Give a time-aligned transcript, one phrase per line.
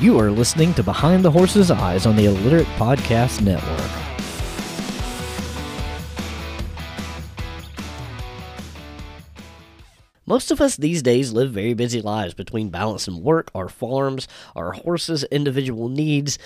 [0.00, 3.90] You are listening to Behind the Horse's Eyes on the Illiterate Podcast Network.
[10.26, 14.26] Most of us these days live very busy lives between balancing work, our farms,
[14.56, 16.40] our horses' individual needs.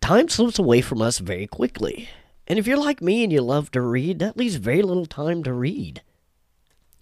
[0.00, 2.08] Time slips away from us very quickly.
[2.48, 5.42] And if you're like me and you love to read, that leaves very little time
[5.42, 6.00] to read.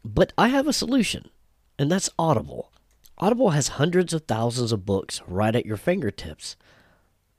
[0.04, 1.30] But I have a solution,
[1.78, 2.72] and that's Audible.
[3.18, 6.56] Audible has hundreds of thousands of books right at your fingertips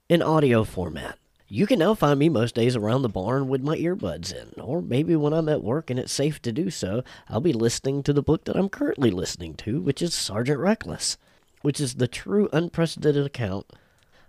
[0.07, 1.19] in audio format.
[1.49, 4.81] You can now find me most days around the barn with my earbuds in, or
[4.81, 8.13] maybe when I'm at work and it's safe to do so, I'll be listening to
[8.13, 11.17] the book that I'm currently listening to, which is Sergeant Reckless,
[11.61, 13.65] which is the true unprecedented account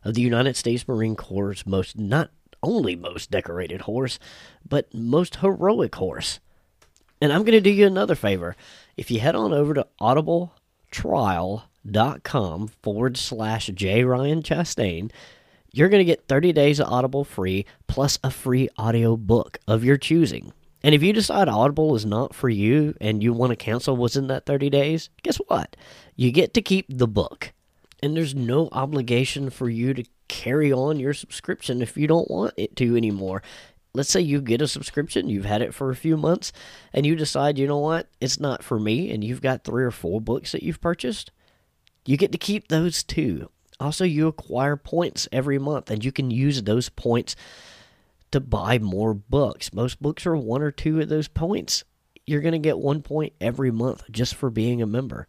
[0.04, 4.18] of the United States Marine Corps' most not only most decorated horse,
[4.68, 6.40] but most heroic horse.
[7.20, 8.56] And I'm going to do you another favor.
[8.96, 9.86] If you head on over to
[10.96, 14.04] audibletrial.com forward slash J.
[14.04, 15.10] Ryan Chastain,
[15.72, 19.84] you're going to get 30 days of Audible free plus a free audio book of
[19.84, 20.52] your choosing.
[20.82, 24.28] And if you decide Audible is not for you and you want to cancel within
[24.28, 25.76] that 30 days, guess what?
[26.14, 27.52] You get to keep the book.
[28.02, 32.54] And there's no obligation for you to carry on your subscription if you don't want
[32.56, 33.42] it to anymore.
[33.96, 36.52] Let's say you get a subscription, you've had it for a few months,
[36.92, 39.90] and you decide, you know what, it's not for me, and you've got three or
[39.90, 41.30] four books that you've purchased.
[42.04, 43.50] You get to keep those too.
[43.80, 47.36] Also, you acquire points every month, and you can use those points
[48.32, 49.72] to buy more books.
[49.72, 51.82] Most books are one or two of those points.
[52.26, 55.26] You're going to get one point every month just for being a member.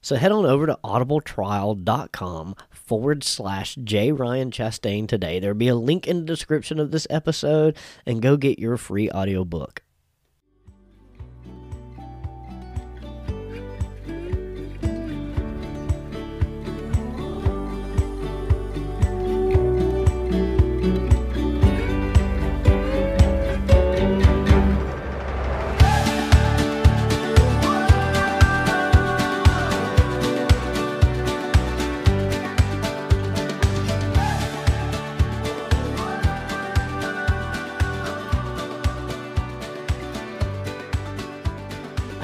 [0.00, 4.12] So head on over to audibletrial.com forward slash J.
[4.12, 5.38] Ryan Chastain today.
[5.38, 9.10] There'll be a link in the description of this episode, and go get your free
[9.10, 9.82] audiobook.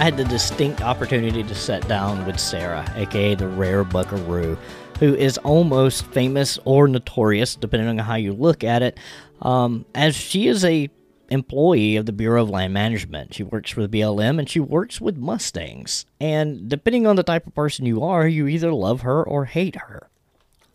[0.07, 4.57] Had the distinct opportunity to sit down with Sara, aka the Rare Buckaroo,
[5.01, 9.01] who is almost famous or notorious, depending on how you look at it,
[9.43, 10.89] um, as she is a
[11.31, 13.35] employee of the Bureau of Land Management.
[13.35, 16.07] She works for the BLM and she works with Mustangs.
[16.21, 19.75] And depending on the type of person you are, you either love her or hate
[19.75, 20.09] her.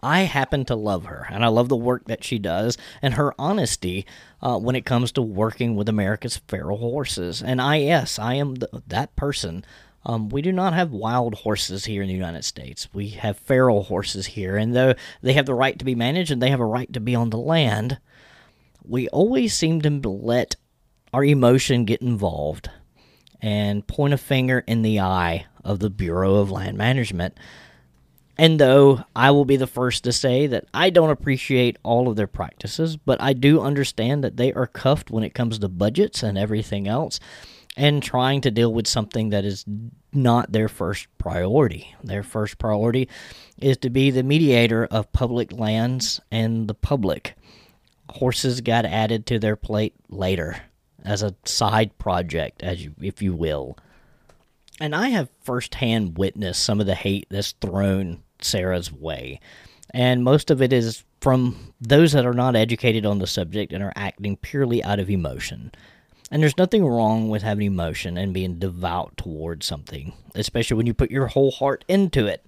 [0.03, 3.34] I happen to love her, and I love the work that she does and her
[3.38, 4.06] honesty
[4.41, 7.41] uh, when it comes to working with America's feral horses.
[7.41, 8.56] And I, yes, I am
[8.88, 9.63] that person.
[10.03, 12.89] Um, we do not have wild horses here in the United States.
[12.94, 16.41] We have feral horses here, and though they have the right to be managed and
[16.41, 18.00] they have a right to be on the land,
[18.83, 20.56] we always seem to let
[21.13, 22.69] our emotion get involved
[23.41, 27.38] and point a finger in the eye of the Bureau of Land Management
[28.41, 32.16] and though I will be the first to say that I don't appreciate all of
[32.16, 36.24] their practices, but I do understand that they are cuffed when it comes to budgets
[36.24, 37.19] and everything else,
[37.78, 39.63] and trying to deal with something that is
[40.12, 41.94] not their first priority.
[42.03, 43.09] Their first priority
[43.59, 47.35] is to be the mediator of public lands and the public.
[48.09, 50.63] Horses got added to their plate later
[51.06, 53.78] as a side project, as you, if you will.
[54.80, 59.40] And I have firsthand witnessed some of the hate that's thrown Sara's way.
[59.94, 63.84] And most of it is from those that are not educated on the subject and
[63.84, 65.72] are acting purely out of emotion.
[66.31, 70.94] And there's nothing wrong with having emotion and being devout towards something, especially when you
[70.94, 72.46] put your whole heart into it.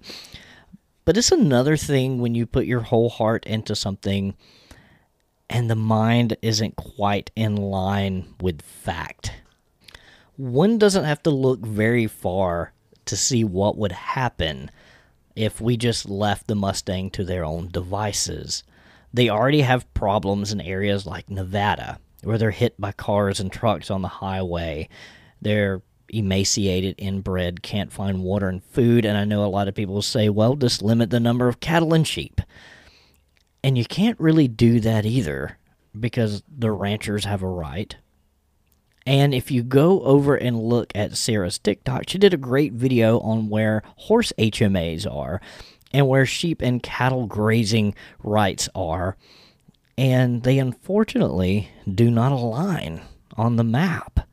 [1.04, 4.34] But it's another thing when you put your whole heart into something
[5.50, 9.32] and the mind isn't quite in line with fact.
[10.36, 12.72] One doesn't have to look very far
[13.04, 14.70] to see what would happen
[15.36, 18.62] if we just left the Mustang to their own devices.
[19.12, 23.90] They already have problems in areas like Nevada, where they're hit by cars and trucks
[23.90, 24.88] on the highway.
[25.40, 30.02] They're emaciated, inbred, can't find water and food, and I know a lot of people
[30.02, 32.40] say, well, just limit the number of cattle and sheep.
[33.62, 35.58] And you can't really do that either
[35.98, 37.96] because the ranchers have a right
[39.06, 43.20] and if you go over and look at Sara's TikTok, she did a great video
[43.20, 45.40] on where horse HMAs are
[45.92, 49.16] and where sheep and cattle grazing rights are.
[49.98, 53.02] And they unfortunately do not align
[53.36, 54.26] on the map.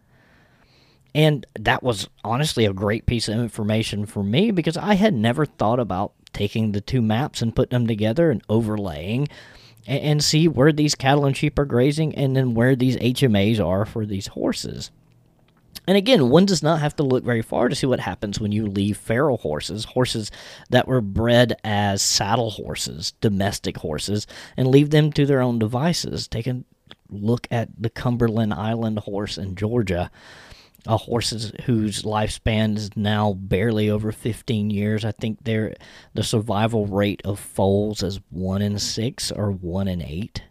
[1.13, 5.45] And that was honestly a great piece of information for me because I had never
[5.45, 9.27] thought about taking the two maps and putting them together and overlaying
[9.87, 13.59] and, and see where these cattle and sheep are grazing and then where these HMAs
[13.59, 14.91] are for these horses.
[15.87, 18.51] And again, one does not have to look very far to see what happens when
[18.51, 20.29] you leave feral horses, horses
[20.69, 26.27] that were bred as saddle horses, domestic horses, and leave them to their own devices.
[26.27, 26.63] Take a
[27.09, 30.11] look at the Cumberland Island horse in Georgia,
[30.87, 35.05] a horse whose lifespan is now barely over 15 years.
[35.05, 35.75] I think they
[36.13, 40.43] the survival rate of foals is one in six or one in eight,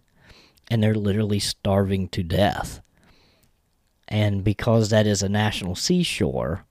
[0.70, 2.80] and they're literally starving to death
[4.10, 6.64] and because that is a national seashore,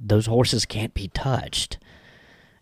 [0.00, 1.78] those horses can't be touched.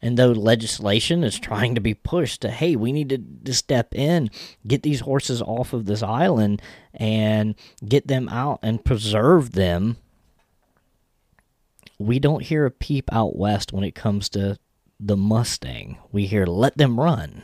[0.03, 3.94] And though legislation is trying to be pushed to, hey, we need to, to step
[3.94, 4.31] in,
[4.67, 6.61] get these horses off of this island
[6.94, 7.55] and
[7.87, 9.99] get them out and preserve them,
[12.00, 14.56] we don't hear a peep out west when it comes to
[14.99, 15.99] the Mustang.
[16.11, 17.43] We hear let them run.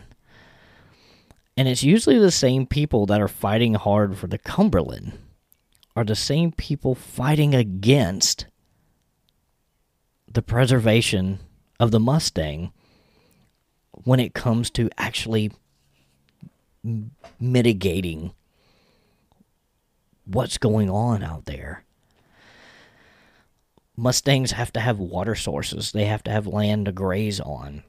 [1.59, 5.19] And it's usually the same people that are fighting hard for the Cumberland
[5.95, 8.47] are the same people fighting against
[10.27, 11.39] the preservation
[11.79, 12.73] of the Mustang
[13.93, 15.53] when it comes to actually
[17.39, 18.33] mitigating
[20.25, 21.86] what's going on out there.
[23.97, 27.83] Mustangs have to have water sources, they have to have land to graze on.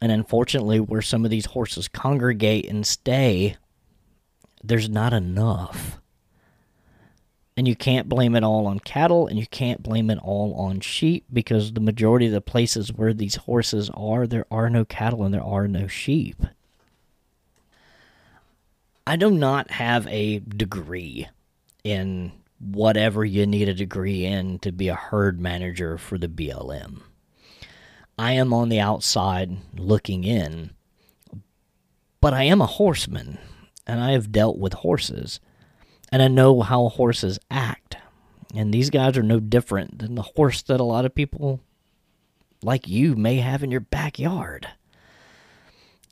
[0.00, 3.56] And unfortunately, where some of these horses congregate and stay,
[4.62, 6.00] there's not enough.
[7.56, 10.80] And you can't blame it all on cattle and you can't blame it all on
[10.80, 15.24] sheep because the majority of the places where these horses are, there are no cattle
[15.24, 16.36] and there are no sheep.
[19.06, 21.28] I do not have a degree
[21.82, 27.02] in whatever you need a degree in to be a herd manager for the BLM.
[28.18, 30.70] I am on the outside looking in,
[32.20, 33.38] but I am a horseman
[33.86, 35.38] and I have dealt with horses
[36.10, 37.96] and I know how horses act.
[38.54, 41.60] And these guys are no different than the horse that a lot of people
[42.62, 44.68] like you may have in your backyard.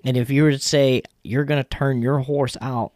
[0.05, 2.93] And if you were to say you're going to turn your horse out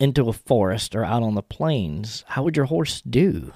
[0.00, 3.52] into a forest or out on the plains, how would your horse do?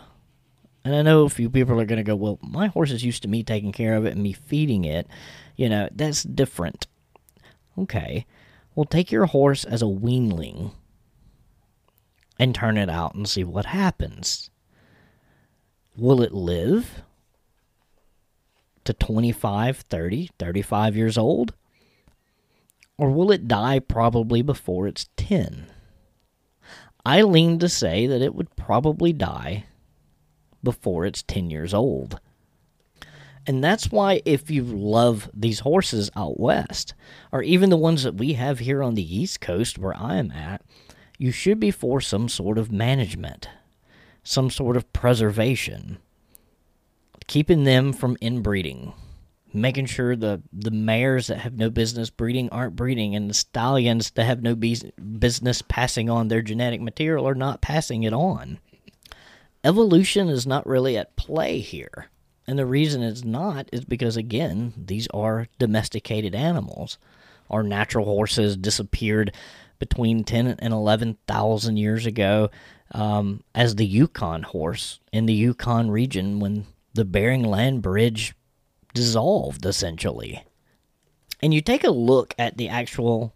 [0.85, 3.23] And I know a few people are going to go, well, my horse is used
[3.23, 5.07] to me taking care of it and me feeding it.
[5.57, 6.89] You know, that's different.
[7.79, 8.27] Okay.
[8.75, 10.73] Well, take your horse as a weanling
[12.39, 14.51] and turn it out and see what happens.
[15.97, 17.03] Will it live
[18.85, 21.55] to 25, 30, 35 years old?
[22.99, 25.67] Or will it die probably before it's 10?
[27.05, 29.65] I lean to say that it would probably die
[30.63, 32.21] before it's 10 years old.
[33.47, 36.95] And that's why, if you love these horses out west,
[37.33, 40.31] or even the ones that we have here on the East Coast where I am
[40.31, 40.63] at,
[41.19, 43.49] you should be for some sort of management,
[44.23, 45.99] some sort of preservation,
[47.27, 48.93] keeping them from inbreeding,
[49.55, 54.11] making sure the, the mares that have no business breeding aren't breeding, and the stallions
[54.13, 58.59] that have no business passing on their genetic material are not passing it on.
[59.65, 62.07] Evolution is not really at play here.
[62.47, 66.99] And the reason it's not is because, again, these are domesticated animals.
[67.49, 69.33] Our natural horses disappeared
[69.79, 72.51] between 10 and 11,000 years ago
[72.93, 78.35] um, as the Yukon horse in the Yukon region when the Bering Land Bridge
[78.95, 80.45] dissolved, essentially.
[81.43, 83.35] And you take a look at the actual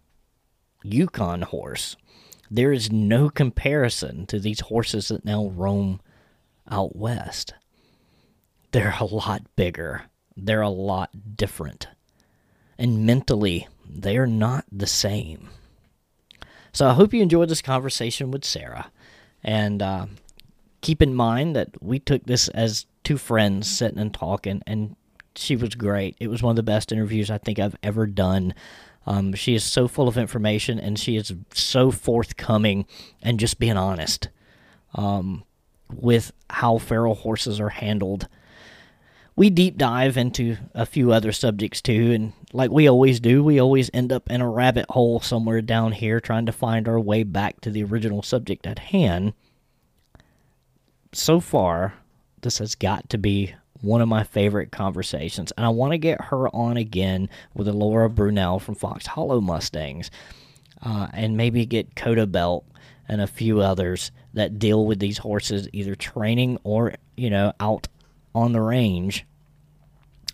[0.83, 1.97] Yukon horse,
[2.49, 5.99] there is no comparison to these horses that now roam
[6.69, 7.53] out west.
[8.71, 10.03] They're a lot bigger,
[10.35, 11.87] they're a lot different.
[12.77, 15.49] And mentally, they are not the same.
[16.71, 18.91] So I hope you enjoyed this conversation with Sara.
[19.43, 20.05] And uh,
[20.81, 24.95] keep in mind that we took this as two friends sitting and talking, and
[25.37, 26.15] she was great.
[26.19, 28.53] It was one of the best interviews I think I've ever done.
[29.05, 32.85] Um, she is so full of information and she is so forthcoming
[33.21, 34.29] and just being honest
[34.95, 35.43] um,
[35.93, 38.27] with how feral horses are handled
[39.37, 43.59] we deep dive into a few other subjects too, and like we always do, we
[43.59, 47.21] always end up in a rabbit hole somewhere down here trying to find our way
[47.21, 49.33] back to the original subject at hand.
[51.13, 51.93] So far,
[52.41, 56.21] this has got to be one of my favorite conversations, and I want to get
[56.25, 60.11] her on again with Laura Brunell from Fox Hollow Mustangs,
[60.83, 62.65] uh, and maybe get Coda Belt
[63.07, 67.87] and a few others that deal with these horses, either training or you know out
[68.35, 69.25] on the range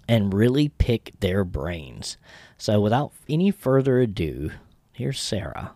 [0.07, 2.17] and really pick their brains.
[2.57, 4.51] So, without any further ado,
[4.91, 5.71] here's Sara.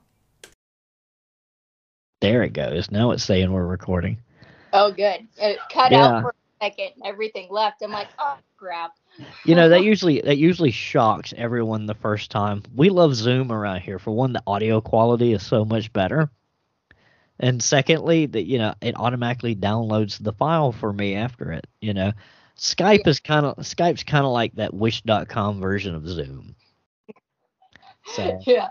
[2.22, 2.90] There it goes.
[2.92, 4.18] Now it's saying we're recording.
[4.74, 5.28] Oh, good.
[5.38, 6.08] It cut Yeah.
[6.18, 6.92] out for second.
[6.96, 7.82] and Everything left.
[7.82, 8.94] I'm like, oh crap.
[9.46, 12.64] You know that usually that usually shocks everyone the first time.
[12.76, 14.00] We love Zoom around here.
[14.00, 16.30] For one, the audio quality is so much better,
[17.40, 21.66] and secondly, that you know it automatically downloads the file for me after it.
[21.82, 22.12] You know,
[22.58, 26.56] Skype is kind of Skype's kind of like that Wish.com version of Zoom.
[28.06, 28.70] So yeah,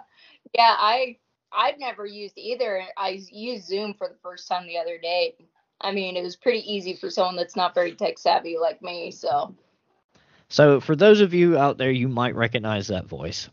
[0.55, 0.75] yeah.
[0.79, 1.17] I
[1.53, 2.83] I've never used either.
[2.97, 5.35] I used Zoom for the first time the other day.
[5.81, 9.11] I mean, it was pretty easy for someone that's not very tech savvy like me.
[9.11, 9.55] So
[10.49, 13.49] So, for those of you out there, you might recognize that voice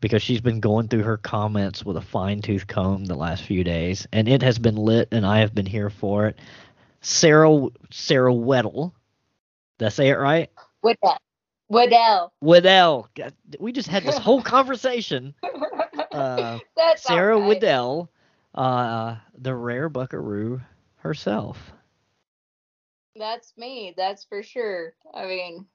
[0.00, 3.64] because she's been going through her comments with a fine tooth comb the last few
[3.64, 6.38] days, and it has been lit, and I have been here for it.
[7.00, 8.92] Sara Sara Weddle,
[9.78, 10.50] did I say it right?
[11.68, 12.32] Waddell.
[12.40, 13.08] Weddell.
[13.14, 15.34] God, We just had this whole conversation.
[16.12, 16.58] Uh,
[16.96, 17.46] Sara right.
[17.46, 18.10] Weddell,
[18.54, 20.62] uh, the rare buckaroo
[21.06, 21.72] herself.
[23.14, 23.94] That's me.
[23.96, 24.94] That's for sure.
[25.14, 25.66] I mean,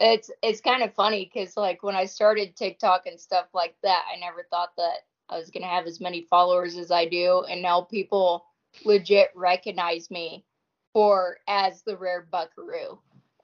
[0.00, 4.04] it's it's kind of funny because like when I started TikTok and stuff like that,
[4.12, 7.60] I never thought that I was gonna have as many followers as I do, and
[7.60, 8.46] now people
[8.84, 10.44] legit recognize me
[10.92, 12.98] for as the rare buckaroo,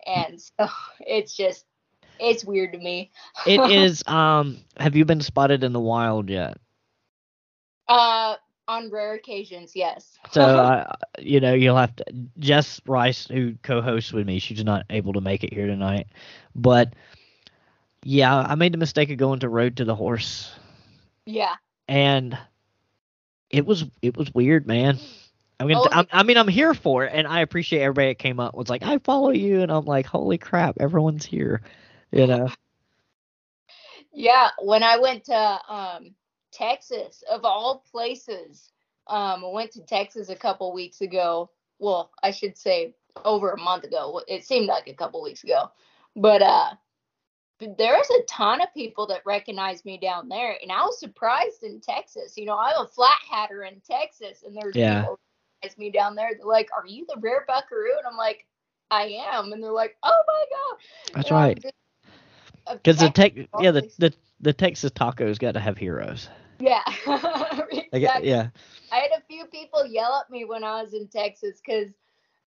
[0.07, 0.69] and so
[1.01, 1.67] it's just
[2.19, 3.11] it's weird to me.
[3.47, 4.03] It is.
[4.07, 6.57] Um, have you been spotted in the wild yet?
[7.87, 8.37] Uh,
[8.69, 10.19] on rare occasions, yes.
[10.31, 12.05] So, uh, you know, you'll have to.
[12.39, 16.07] Jess Rice, who co-hosts with me, she's not able to make it here tonight.
[16.55, 16.95] But
[18.05, 20.55] yeah, I made the mistake of going to Road to the Horse,
[21.25, 21.55] yeah.
[21.89, 22.39] and
[23.51, 24.99] it was it was weird, man.
[25.61, 28.19] I mean, Oh, I'm, I mean, I'm here for it, and I appreciate everybody that
[28.19, 31.63] came up was like, "I follow you," and I'm like, "Holy crap, everyone's here,"
[32.13, 32.49] you know.
[34.13, 36.15] Yeah, when I went to um,
[36.53, 38.71] Texas, of all places,
[39.07, 41.51] um, I went to Texas a couple weeks ago.
[41.79, 44.21] Well, I should say over a month ago.
[44.29, 45.71] It seemed like a couple weeks ago,
[46.17, 46.71] but uh,
[47.59, 51.63] but there's a ton of people that recognize me down there, and I was surprised
[51.63, 52.37] in Texas.
[52.37, 55.01] You know, I'm a flat hatter in Texas, and there's Yeah.
[55.03, 55.19] people
[55.63, 56.31] recognize me down there.
[56.37, 58.47] They're like, "Are you the rare buckaroo?" And I'm like,
[58.91, 60.79] "I am," and they're like, "Oh my god!"
[61.15, 61.65] That's And right.
[62.83, 66.29] Because the tech, yeah, the, the the Texas tacos got to have heroes.
[66.59, 66.83] Yeah.
[67.93, 68.49] Get, yeah.
[68.93, 71.91] I had a few people yell at me when I was in Texas because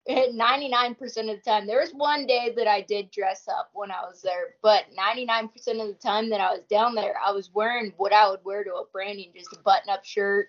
[0.08, 4.02] 99% of the time, there was one day that I did dress up when I
[4.02, 5.50] was there, but 99%
[5.82, 8.64] of the time that I was down there, I was wearing what I would wear
[8.64, 10.48] to a branding just a button up shirt,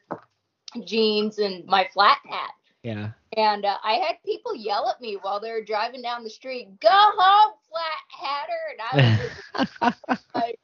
[0.85, 2.53] jeans, and my flat hat.
[2.83, 3.11] Yeah.
[3.37, 6.81] And uh, I had people yell at me while they were driving down the street,
[6.81, 8.63] go home, flat hatter.
[8.73, 10.59] And I was just like,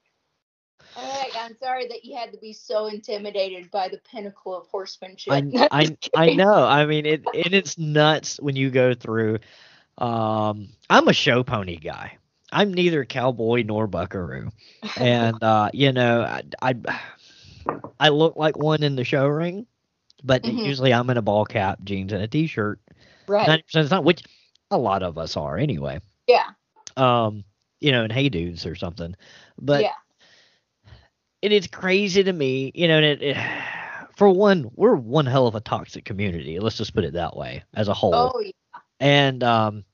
[0.96, 5.32] I'm I'm sorry that you had to be so intimidated by the pinnacle of horsemanship.
[5.32, 6.64] I, I, I know.
[6.64, 9.38] I mean, it and it's nuts when you go through.
[9.98, 12.18] Um, I'm a show pony guy.
[12.52, 14.50] I'm neither cowboy nor buckaroo,
[14.96, 17.00] and uh, you know, I, I
[17.98, 19.66] I look like one in the show ring,
[20.22, 20.64] but Mhm.
[20.64, 22.80] usually I'm in a ball cap, jeans, and a t-shirt.
[23.26, 23.46] right.
[23.46, 24.22] Ninety percent of the time, which
[24.70, 26.00] a lot of us are anyway.
[26.26, 26.50] Yeah.
[26.96, 27.44] Um,
[27.80, 29.14] you know, and hey dudes or something,
[29.58, 29.92] but yeah.
[31.42, 32.96] And it's crazy to me, you know.
[32.96, 33.36] And it, it,
[34.16, 36.58] for one, we're one hell of a toxic community.
[36.58, 38.32] Let's just put it that way, as a whole.
[38.34, 38.50] Oh, yeah.
[38.98, 39.84] And um,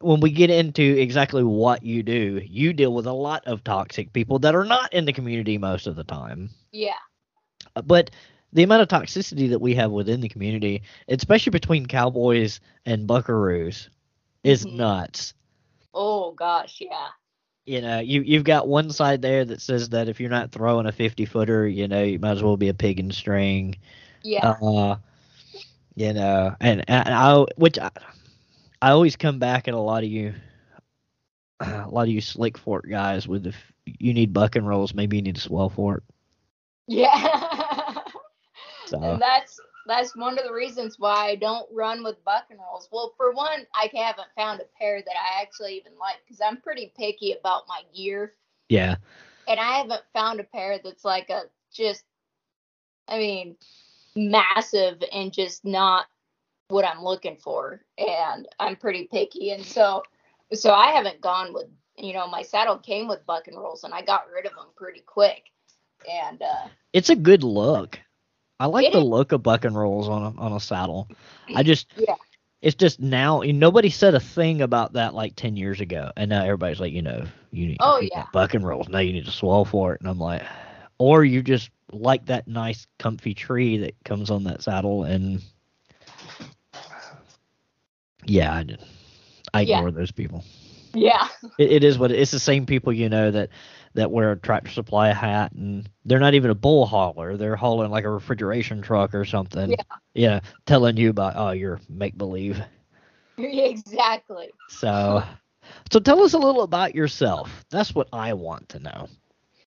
[0.00, 4.12] when we get into exactly what you do, you deal with a lot of toxic
[4.12, 6.50] people that are not in the community most of the time.
[6.70, 6.92] Yeah.
[7.84, 8.10] But
[8.52, 13.88] the amount of toxicity that we have within the community, especially between cowboys and buckaroos,
[14.44, 14.74] is Mhm.
[14.74, 15.34] nuts.
[15.92, 16.80] Oh, gosh.
[16.80, 17.08] Yeah.
[17.66, 20.86] You know, you you've got one side there that says that if you're not throwing
[20.86, 23.76] a 50 footer, you know, you might as well be a piggin' string.
[24.22, 24.50] Yeah.
[24.50, 24.96] Uh,
[25.94, 27.90] you know, and, and I which I,
[28.82, 30.34] I always come back at a lot of you,
[31.60, 35.16] a lot of you slick fork guys with if you need buck and rolls, maybe
[35.16, 36.04] you need a swell fork.
[36.86, 37.94] yeah.
[38.86, 42.58] So and that's that's one of the reasons why I don't run with buck and
[42.58, 42.88] rolls.
[42.90, 46.58] Well, for one, I haven't found a pair that I actually even like because I'm
[46.58, 48.34] pretty picky about my gear.
[48.68, 48.96] yeah,
[49.46, 52.04] and I haven't found a pair that's like a just,
[53.08, 53.56] I mean,
[54.16, 56.06] massive and just not
[56.68, 57.82] what I'm looking for.
[57.98, 60.02] And I'm pretty picky, and so,
[60.52, 61.66] so I haven't gone with,
[61.98, 64.68] you know, my saddle came with buck and rolls, and I got rid of them
[64.76, 65.44] pretty quick.
[66.10, 67.98] And uh, it's a good look.
[68.60, 71.08] I like the look of buck and rolls on a on a saddle.
[71.54, 72.14] I just Yeah.
[72.62, 76.44] It's just now nobody said a thing about that like ten years ago, and now
[76.44, 78.24] everybody's like, you know, you need Oh, yeah.
[78.32, 78.88] buck and rolls.
[78.88, 80.42] Now you need to swell for it, and I'm like,
[80.98, 85.42] or you just like that nice comfy tree that comes on that saddle, and
[88.24, 88.84] yeah, I, just-
[89.52, 89.78] I Yeah.
[89.78, 90.42] ignore those people.
[90.94, 91.28] Yeah.
[91.58, 93.50] It, it is what it, it's the same people you know that
[93.94, 97.36] that wear a tractor supply hat and they're not even a bull hauler.
[97.36, 99.70] They're hauling like a refrigeration truck or something.
[99.70, 99.96] Yeah.
[100.14, 102.60] Yeah, telling you about oh you're make believe.
[103.38, 104.50] exactly.
[104.68, 105.22] So
[105.90, 107.64] so tell us a little about yourself.
[107.70, 109.08] That's what I want to know.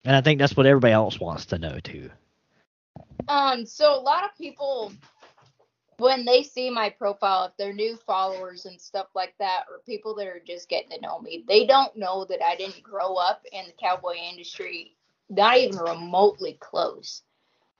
[0.05, 2.09] And I think that's what everybody else wants to know too.
[3.27, 4.91] Um, so a lot of people,
[5.99, 10.15] when they see my profile, if they're new followers and stuff like that, or people
[10.15, 13.43] that are just getting to know me, they don't know that I didn't grow up
[13.51, 14.95] in the cowboy industry,
[15.29, 17.23] not even remotely close.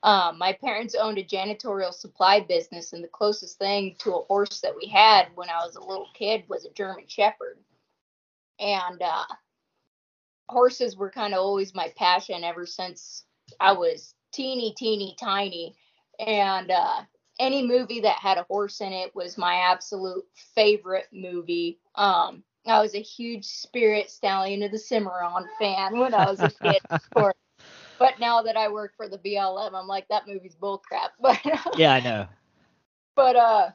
[0.02, 4.62] Um, my parents owned a janitorial supply business, and the closest thing to a horse
[4.62, 7.58] that we had when I was a little kid was a German Shepherd.
[8.60, 9.26] And uh,
[10.48, 13.26] horses were kind of always my passion ever since
[13.60, 15.76] I was teeny, teeny, tiny.
[16.20, 17.02] And uh,
[17.40, 21.80] any movie that had a horse in it was my absolute favorite movie.
[21.96, 26.50] Um, I was a huge Spirit Stallion of the Cimarron fan when I was a
[26.50, 27.36] kid, of course.
[28.00, 31.10] But now that I work for the BLM, I'm like that movie's bullcrap.
[31.22, 31.40] But
[31.76, 32.28] Yeah, I know.
[33.16, 33.70] but uh,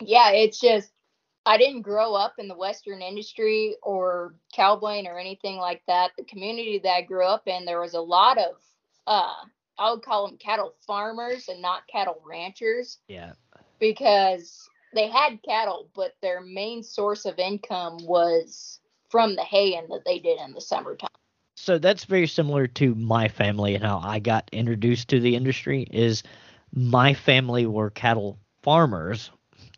[0.00, 0.92] yeah, it's just
[1.46, 6.12] I didn't grow up in the Western industry or cowboying or anything like that.
[6.16, 8.54] The community that I grew up in, there was a lot of
[9.06, 9.34] uh,
[9.78, 13.32] I would call them cattle farmers and not cattle ranchers Yeah.
[13.78, 20.04] because they had cattle, but their main source of income was from the haying that
[20.04, 21.08] they did in the summertime.
[21.54, 25.86] so that's very similar to my family and how I got introduced to the industry
[25.90, 26.22] is
[26.72, 29.30] my family were cattle farmers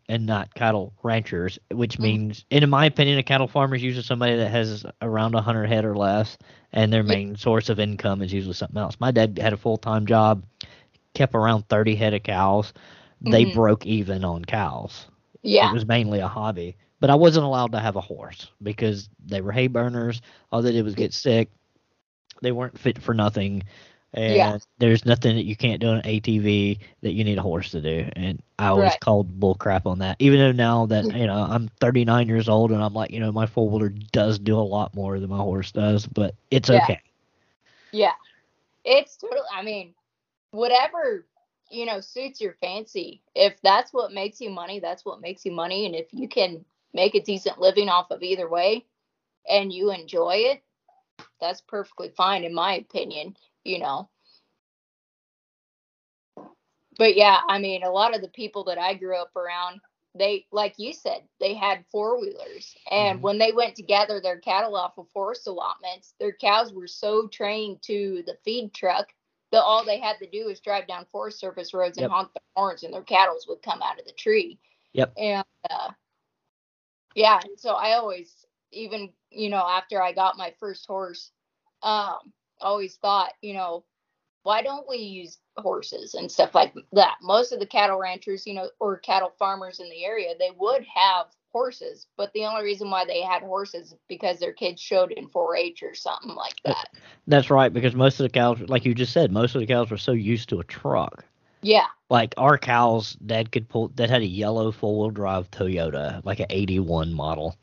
[0.09, 2.17] and not cattle ranchers, which Mhm.
[2.17, 5.67] means, and in my opinion, a cattle farmer is usually somebody that has around 100
[5.67, 6.37] head or less,
[6.73, 8.97] and their main source of income is usually something else.
[8.99, 10.43] My dad had a full time job,
[11.13, 12.73] kept around 30 head of cows.
[13.21, 13.53] They Mhm.
[13.53, 15.07] broke even on cows.
[15.43, 16.77] Yeah, It was mainly a hobby.
[16.99, 20.21] But I wasn't allowed to have a horse because they were hay burners.
[20.51, 21.49] All they did was get sick.
[22.41, 23.63] They weren't fit for nothing.
[24.15, 24.55] And Yeah.
[24.79, 27.81] there's nothing that you can't do on an ATV that you need a horse to
[27.81, 28.09] do.
[28.15, 28.97] And I always Right.
[28.97, 30.17] called bull crap on that.
[30.19, 33.31] Even though now that, you know, I'm 39 years old and I'm like, you know,
[33.31, 36.89] my four wheeler does do a lot more than my horse does, but it's Yeah.
[36.89, 36.99] okay.
[37.91, 38.13] Yeah.
[38.83, 39.93] It's totally, I mean,
[40.51, 41.25] whatever,
[41.69, 43.23] you know, suits your fancy.
[43.35, 45.85] If that's what makes you money, that's what makes you money.
[45.85, 48.85] And if you can make a decent living off of either way
[49.49, 50.63] and you enjoy it,
[51.39, 54.09] that's perfectly fine, in my opinion, you know.
[56.97, 59.81] But yeah, I mean, a lot of the people that I grew up around,
[60.13, 62.75] they, like you said, they had four wheelers.
[62.89, 63.21] And Mhm.
[63.21, 67.27] when they went to gather their cattle off of forest allotments, their cows were so
[67.27, 69.13] trained to the feed truck
[69.51, 72.11] that all they had to do was drive down Forest Service roads and Yep.
[72.11, 74.59] honk their horns, and their cattle would come out of the tree.
[74.93, 75.13] Yep.
[75.17, 75.91] And uh,
[77.15, 81.31] yeah, so I always, even you know, after I got my first horse,
[81.83, 83.83] um, always thought, you know,
[84.43, 87.15] why don't we use horses and stuff like that?
[87.21, 90.85] Most of the cattle ranchers, you know, or cattle farmers in the area, they would
[90.93, 95.11] have horses, but the only reason why they had horses is because their kids showed
[95.11, 96.89] in 4-H or something like that.
[97.27, 99.89] That's right, because most of the cows, like you just said, most of the cows
[99.89, 101.25] were so used to a truck.
[101.61, 106.39] Yeah, like our cows dad could pull that had a yellow four-wheel drive toyota like
[106.39, 107.55] an 81 model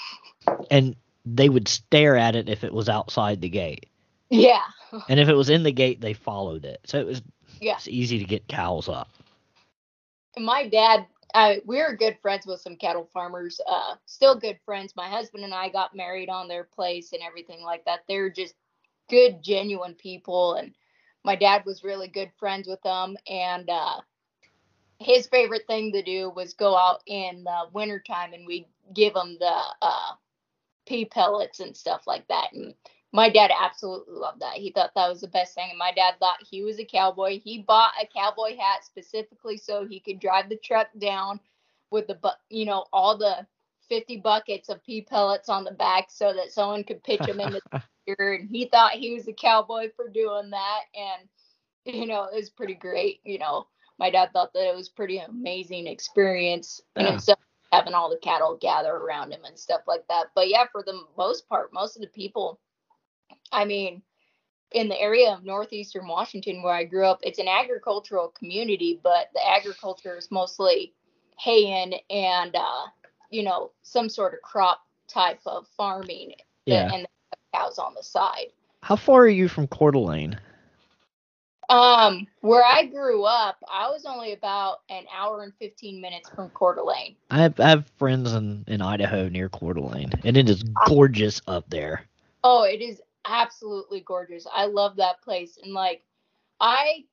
[0.70, 3.86] and they would stare at it if it was outside the gate
[4.32, 4.64] yeah,
[5.08, 6.80] and if it was in the gate they followed it.
[6.86, 7.22] So it was
[7.60, 7.78] Yeah.
[7.78, 9.10] it's easy to get cows up.
[10.36, 14.60] And my dad I we were good friends with some cattle farmers uh still good
[14.64, 14.96] friends.
[14.96, 18.04] My husband and i got married on their place and everything like that.
[18.08, 18.54] They're just
[19.10, 20.54] good genuine people.
[20.54, 20.74] And
[21.24, 23.16] my dad was really good friends with them.
[23.28, 24.00] And uh
[24.98, 29.36] his favorite thing to do was go out in the wintertime and we give them
[29.38, 30.14] the uh
[30.86, 32.52] pea pellets and stuff like that.
[32.52, 32.74] And
[33.12, 34.54] my dad absolutely loved that.
[34.54, 35.68] He thought that was the best thing.
[35.70, 37.40] And my dad thought he was a cowboy.
[37.40, 41.40] He bought a cowboy hat specifically so he could drive the truck down
[41.90, 43.46] with the, bu- you know, all the
[43.88, 47.60] 50 buckets of pea pellets on the back so that someone could pitch them into
[48.06, 48.34] the ear.
[48.40, 50.80] And he thought he was a cowboy for doing that.
[50.94, 51.28] And,
[51.96, 53.20] you know, it was pretty great.
[53.24, 53.66] You know,
[53.98, 57.34] my dad thought that it was pretty amazing experience in Yeah.
[57.72, 60.26] having all the cattle gather around him and stuff like that.
[60.34, 62.58] But yeah, for the most part, most of the people,
[63.50, 64.02] I mean,
[64.72, 69.28] in the area of northeastern Washington where I grew up, it's an agricultural community, but
[69.34, 70.94] the agriculture is mostly
[71.38, 72.86] haying and uh,
[73.30, 76.32] you know some sort of crop type of farming.
[76.64, 76.90] Yeah.
[76.92, 77.06] And
[77.52, 78.46] cows on the side.
[78.82, 80.38] How far are you from Coeur d'Alene?
[81.68, 86.50] Um, where I grew up, I was only about an hour and 15 minutes from
[86.50, 87.16] Coeur d'Alene.
[87.30, 91.40] I have, I have friends in, in Idaho near Coeur d'Alene, and it is gorgeous
[91.46, 92.06] up there.
[92.44, 94.46] Oh, it is absolutely gorgeous.
[94.52, 95.58] I love that place.
[95.62, 96.02] And like,
[96.60, 97.04] I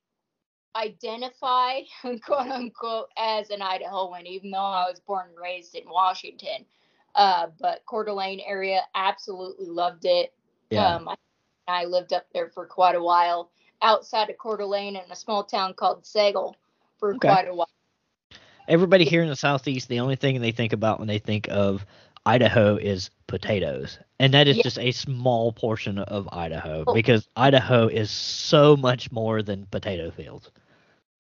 [0.76, 1.82] identify,
[2.24, 6.66] quote unquote, as an Idahoan, even though I was born and raised in Washington.
[7.16, 10.34] Uh, but Coeur d'Alene area, absolutely loved it.
[10.70, 10.96] Yeah.
[10.96, 11.16] Um, I,
[11.68, 13.50] I lived up there for quite a while,
[13.82, 16.56] outside of Coeur d'Alene in a small town called Sagle
[16.98, 17.28] for Okay.
[17.28, 17.70] quite a while.
[18.68, 21.84] Everybody here in the southeast, the only thing they think about when they think of
[22.30, 24.64] Idaho is potatoes, and that is Yeah.
[24.64, 26.94] just a small portion of Idaho Oh.
[26.94, 30.52] because Idaho is so much more than potato fields.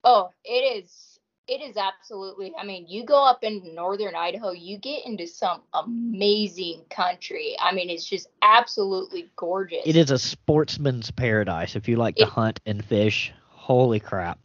[0.04, 1.20] Oh, it is.
[1.48, 2.54] It is absolutely.
[2.56, 7.56] I mean, you go up into northern Idaho, you get into some amazing country.
[7.60, 9.82] I mean, it's just absolutely gorgeous.
[9.88, 13.34] It is a sportsman's paradise if you like to hunt and fish.
[13.48, 14.38] Holy crap!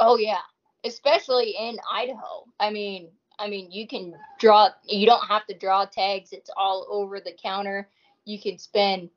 [0.00, 0.42] Oh yeah,
[0.82, 2.46] especially in Idaho.
[2.58, 4.70] I mean, I mean, you can draw.
[4.84, 6.32] You don't have to draw tags.
[6.32, 7.88] It's all over the counter.
[8.24, 9.10] You can spend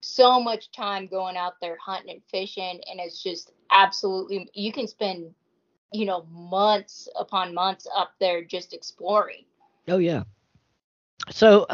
[0.00, 4.48] so much time going out there hunting and fishing, and it's just absolutely.
[4.54, 5.34] You can spend,
[5.92, 9.44] you know, months upon months up there just exploring.
[9.88, 10.24] Oh yeah.
[11.30, 11.66] So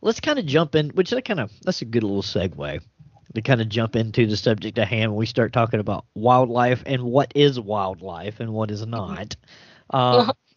[0.00, 2.80] let's kind of jump in, which that kind of that's a good little segue
[3.34, 6.82] to kind of jump into the subject at hand when we start talking about wildlife
[6.86, 9.36] and what is wildlife and what is not.
[9.90, 10.32] Um,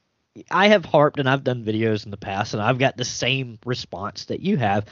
[0.51, 3.57] I have harped and I've done videos in the past, and I've got the same
[3.65, 4.85] response that you have.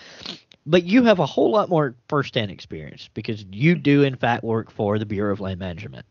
[0.65, 4.71] But you have a whole lot more firsthand experience because you do, in fact, work
[4.71, 6.06] for the Bureau of Land Management.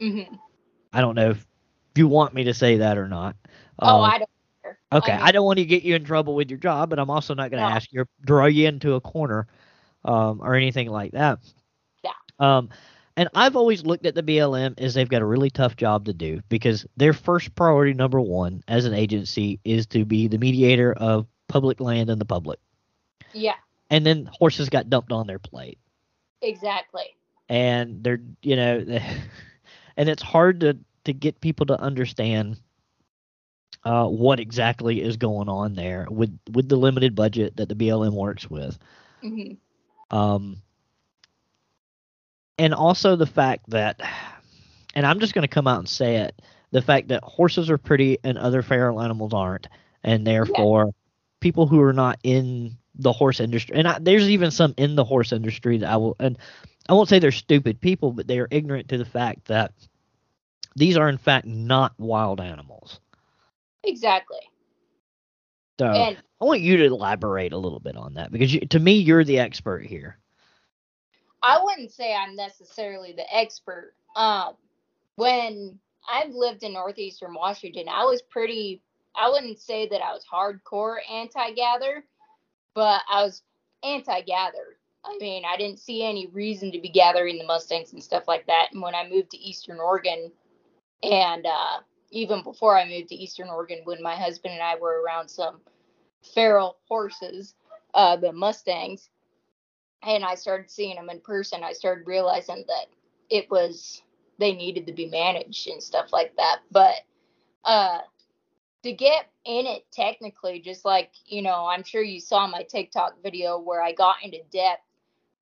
[0.00, 0.36] hmm
[0.92, 1.46] I don't know if
[1.94, 3.36] you want me to say that or not.
[3.84, 4.30] Oh, Um, I don't
[4.62, 4.78] care.
[4.92, 7.10] Okay, I I, don't want to get you in trouble with your job, but I'm
[7.10, 7.74] also not going to No.
[7.74, 9.46] ask you or draw you into a corner
[10.04, 11.38] um, or anything like that.
[12.04, 12.12] Yeah.
[12.38, 12.70] Um,
[13.16, 16.12] and I've always looked at the BLM as they've got a really tough job to
[16.12, 20.92] do because their first priority, number one, as an agency, is to be the mediator
[20.92, 22.58] of public land and the public.
[23.32, 23.56] Yeah,
[23.90, 25.78] And then horses got dumped on their plate,
[26.42, 27.16] exactly.
[27.48, 28.84] and they're you know,
[29.96, 32.60] and it's hard to to get people to understand
[33.84, 38.12] uh, what exactly is going on there with with the limited budget that the BLM
[38.12, 38.78] works with.
[39.22, 39.54] hmm
[40.10, 40.62] Um,
[42.62, 44.00] and also the fact that,
[44.94, 47.76] and I'm just going to come out and say it, the fact that horses are
[47.76, 49.66] pretty and other feral animals aren't,
[50.04, 50.94] and therefore
[51.40, 55.02] people who are not in the horse industry, and I, there's even some in the
[55.02, 56.38] horse industry that I will, and
[56.88, 59.72] I won't say they're stupid people, but they are ignorant to the fact that
[60.76, 63.00] these are in fact not wild animals.
[63.82, 64.38] Exactly.
[65.80, 68.78] So And I want you to elaborate a little bit on that because you, to
[68.78, 70.16] me, you're the expert here.
[71.42, 73.94] I wouldn't say I'm necessarily the expert.
[74.16, 74.54] Um,
[75.16, 75.78] when
[76.08, 78.82] I've lived in northeastern Washington, I was pretty.
[79.14, 82.04] I wouldn't say that I was hardcore anti-gather,
[82.74, 83.42] but I was
[83.84, 84.78] anti-gather.
[85.04, 88.46] I mean, I didn't see any reason to be gathering the mustangs and stuff like
[88.46, 88.68] that.
[88.72, 90.30] And when I moved to Eastern Oregon,
[91.02, 95.02] and uh, even before I moved to Eastern Oregon, when my husband and I were
[95.02, 95.60] around some
[96.34, 97.54] feral horses,
[97.94, 99.10] uh, the mustangs,
[100.02, 102.86] and I started seeing them in person, I started realizing that
[103.30, 104.02] it was
[104.38, 106.60] they needed to be managed and stuff like that.
[106.70, 106.96] But
[107.64, 108.00] uh
[108.82, 113.22] to get in it technically, just like, you know, I'm sure you saw my TikTok
[113.22, 114.82] video where I got into depth.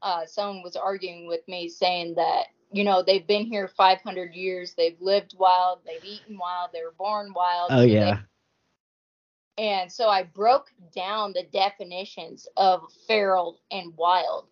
[0.02, 4.74] Uh someone was arguing with me saying that, you know, they've been here 500 years,
[4.74, 7.70] they've lived wild, they've eaten wild, they were born wild.
[7.70, 8.18] Oh yeah.
[9.58, 14.46] and so I broke down the definitions of feral and wild.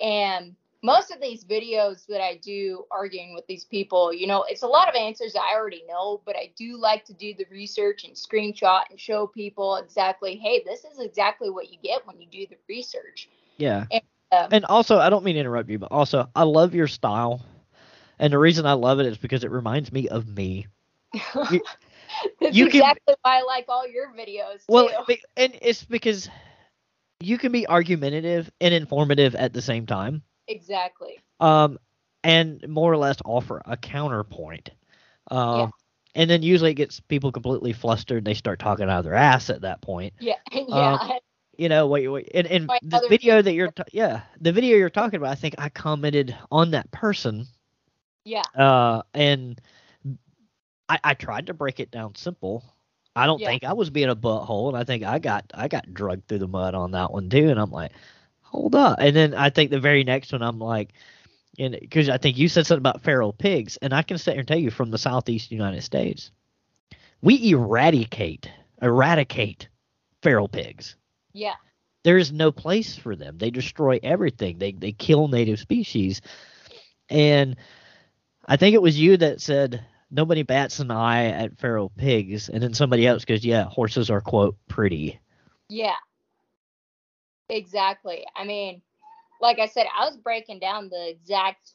[0.00, 4.62] And most of these videos that I do arguing with these people, you know, it's
[4.62, 8.04] a lot of answers I already know, but I do like to do the research
[8.04, 12.26] and screenshot and show people exactly, hey, this is exactly what you get when you
[12.30, 13.30] do the research.
[13.56, 13.86] Yeah.
[14.30, 17.40] um, and also, I don't mean to interrupt you, but also, I love your style.
[18.18, 20.66] And the reason I love it is because it reminds me of me.
[21.34, 24.64] That's you can- exactly why I like all your videos.
[24.68, 25.16] Well, too.
[25.36, 26.28] and it's because
[27.24, 30.22] you can be argumentative and informative at the same time.
[30.48, 31.20] exactly.
[31.40, 31.78] Um,
[32.22, 34.70] and more or less offer a counterpoint.
[35.30, 35.70] Um, Yeah.
[36.14, 38.24] and then usually it gets people completely flustered.
[38.24, 40.14] They start talking out of their ass at that point.
[40.20, 41.18] Yeah, yeah.
[41.56, 44.90] You know, wait, wait, and, and the video that you're, ta- yeah, the video you're
[44.90, 47.46] talking about, I think I commented on that person
[48.24, 48.42] yeah.
[48.54, 49.60] uh, and
[50.88, 52.64] I, I tried to break it down simple,
[53.16, 53.48] I don't Yeah.
[53.48, 56.38] think I was being a butthole, and I think I got I got drugged through
[56.38, 57.48] the mud on that one too.
[57.50, 57.92] And I'm like,
[58.40, 58.98] hold up.
[59.00, 60.92] And then I think the very next one, I'm like,
[61.58, 64.40] and because I think you said something about feral pigs, and I can sit here
[64.40, 66.30] and tell you from the southeast United States,
[67.22, 68.50] we eradicate
[68.82, 69.68] eradicate
[70.22, 70.96] feral pigs.
[71.32, 71.54] Yeah.
[72.02, 73.38] There is no place for them.
[73.38, 74.58] They destroy everything.
[74.58, 76.20] They they kill native species.
[77.08, 77.56] And
[78.46, 82.62] I think it was you that said nobody bats an eye at feral pigs, and
[82.62, 85.20] then somebody else goes, "Yeah, horses are quote pretty."
[85.68, 85.96] Yeah.
[87.48, 88.24] Exactly.
[88.34, 88.80] I mean,
[89.40, 91.72] like I said, I was breaking down the exact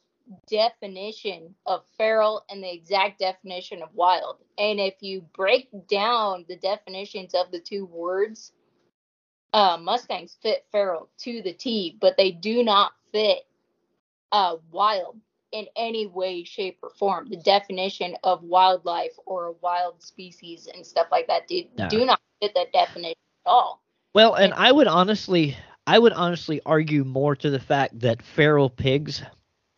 [0.48, 4.38] definition of feral and the exact definition of wild.
[4.58, 8.52] And if you break down the definitions of the two words,
[9.52, 13.46] uh, Mustangs fit feral to the T, but they do not fit
[14.32, 15.16] uh, wild
[15.52, 17.28] in any way, shape, or form.
[17.28, 21.88] The definition of wildlife or a wild species and stuff like that do, No.
[21.88, 23.82] do not fit that definition at all.
[24.14, 24.58] Well, and Yeah.
[24.60, 29.22] I would honestly, I would honestly argue more to the fact that feral pigs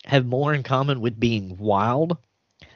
[0.04, 2.16] have more in common with being wild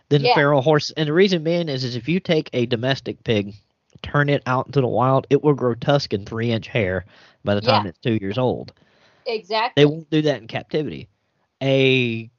[0.08, 0.34] than Yeah.
[0.34, 0.90] feral horse.
[0.90, 3.54] And the reason being is, is if you take a domestic pig,
[4.02, 7.04] turn it out into the wild, it will grow tusk and three inch hair
[7.44, 7.90] by the time Yeah.
[7.90, 8.72] it's two years old.
[9.26, 9.82] Exactly.
[9.82, 11.08] They won't do that in captivity.
[11.62, 12.30] A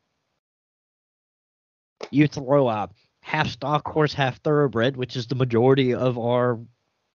[2.12, 2.90] you throw a
[3.22, 6.60] half stock horse, half thoroughbred, which is the majority of our,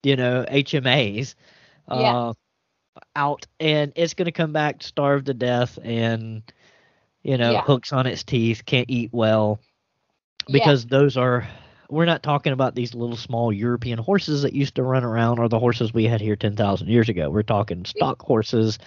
[0.03, 1.35] you know, HMAs,
[1.89, 2.17] Yeah.
[2.17, 2.33] uh,
[3.15, 6.41] out, and it's going to come back starved to death and,
[7.23, 7.61] you know, Yeah.
[7.61, 9.59] hooks on its teeth, can't eat well,
[10.47, 10.53] Yeah.
[10.53, 11.47] because those are.
[11.91, 15.49] We're not talking about these little small European horses that used to run around or
[15.49, 17.31] the horses we had here 10,000 years ago.
[17.31, 18.77] We're talking stock horses.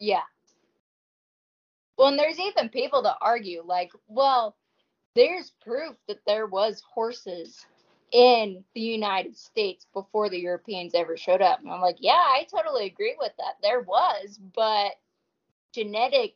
[0.00, 0.22] Yeah.
[1.96, 4.56] Well, and there's even people that argue, like, well,
[5.14, 7.66] there's proof that there was horses
[8.12, 11.60] in the United States before the Europeans ever showed up.
[11.60, 13.54] And I'm like, yeah, I totally agree with that.
[13.62, 14.92] There was, but
[15.72, 16.34] genetic,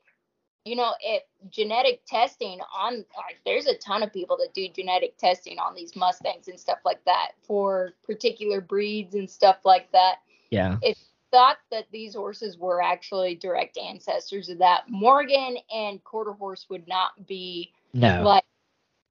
[0.64, 5.16] you know, it genetic testing on like there's a ton of people that do genetic
[5.18, 10.16] testing on these Mustangs and stuff like that for particular breeds and stuff like that
[10.50, 10.78] Yeah.
[10.82, 14.84] It's thought that these horses were actually direct ancestors of that.
[14.88, 18.22] Morgan and quarter horse would not be No.
[18.22, 18.44] like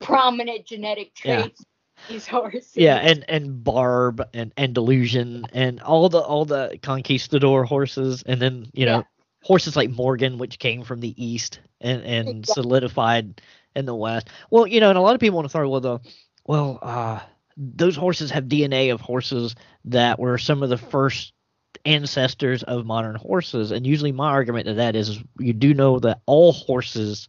[0.05, 1.61] prominent genetic traits.
[1.61, 1.65] of
[2.07, 2.71] These horses.
[2.75, 8.67] Yeah, and and Barb and Andalusian and all the all the conquistador horses, and then
[8.73, 9.03] you know Yeah.
[9.43, 12.61] horses like Morgan, which came from the east and and Exactly.
[12.63, 13.41] solidified
[13.75, 14.29] in the west.
[14.51, 15.99] Well, you know, and a lot of people want to throw well the
[16.45, 17.19] well uh
[17.57, 21.33] those horses have DNA of horses that were some of the first
[21.85, 26.21] ancestors of modern horses, and usually my argument to that is you do know that
[26.25, 27.27] all horses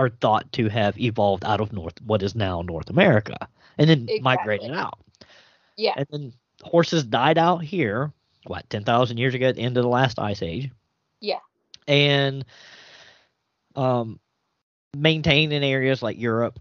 [0.00, 3.36] are thought to have evolved out of North what is now North America
[3.76, 4.98] and then migrated out.
[5.76, 5.92] Yeah.
[5.94, 6.32] And then
[6.62, 8.10] horses died out here,
[8.46, 10.70] what, 10,000 years ago at the end of the last ice age.
[11.20, 11.40] Yeah.
[11.86, 12.46] And
[13.76, 14.18] um,
[14.96, 16.58] maintained in areas like Europe.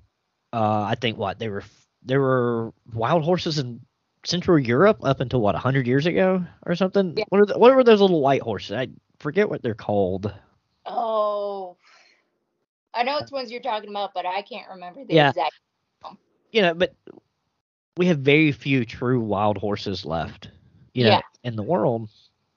[0.52, 1.64] Uh, I think what they were
[2.04, 3.80] there were wild horses in
[4.26, 7.16] Central Europe up until what 100 years ago or something.
[7.16, 7.24] Yeah.
[7.30, 8.74] What are the, what were those little white horses?
[8.74, 10.34] I forget what they're called.
[10.86, 11.39] Oh.
[13.00, 15.30] I know it's ones you're talking about, but I can't remember the Yeah.
[15.30, 15.54] exact.
[16.52, 16.96] you know, but
[17.98, 20.50] we have very few true wild horses left,
[20.94, 21.22] you know, Yeah.
[21.44, 22.10] in the world.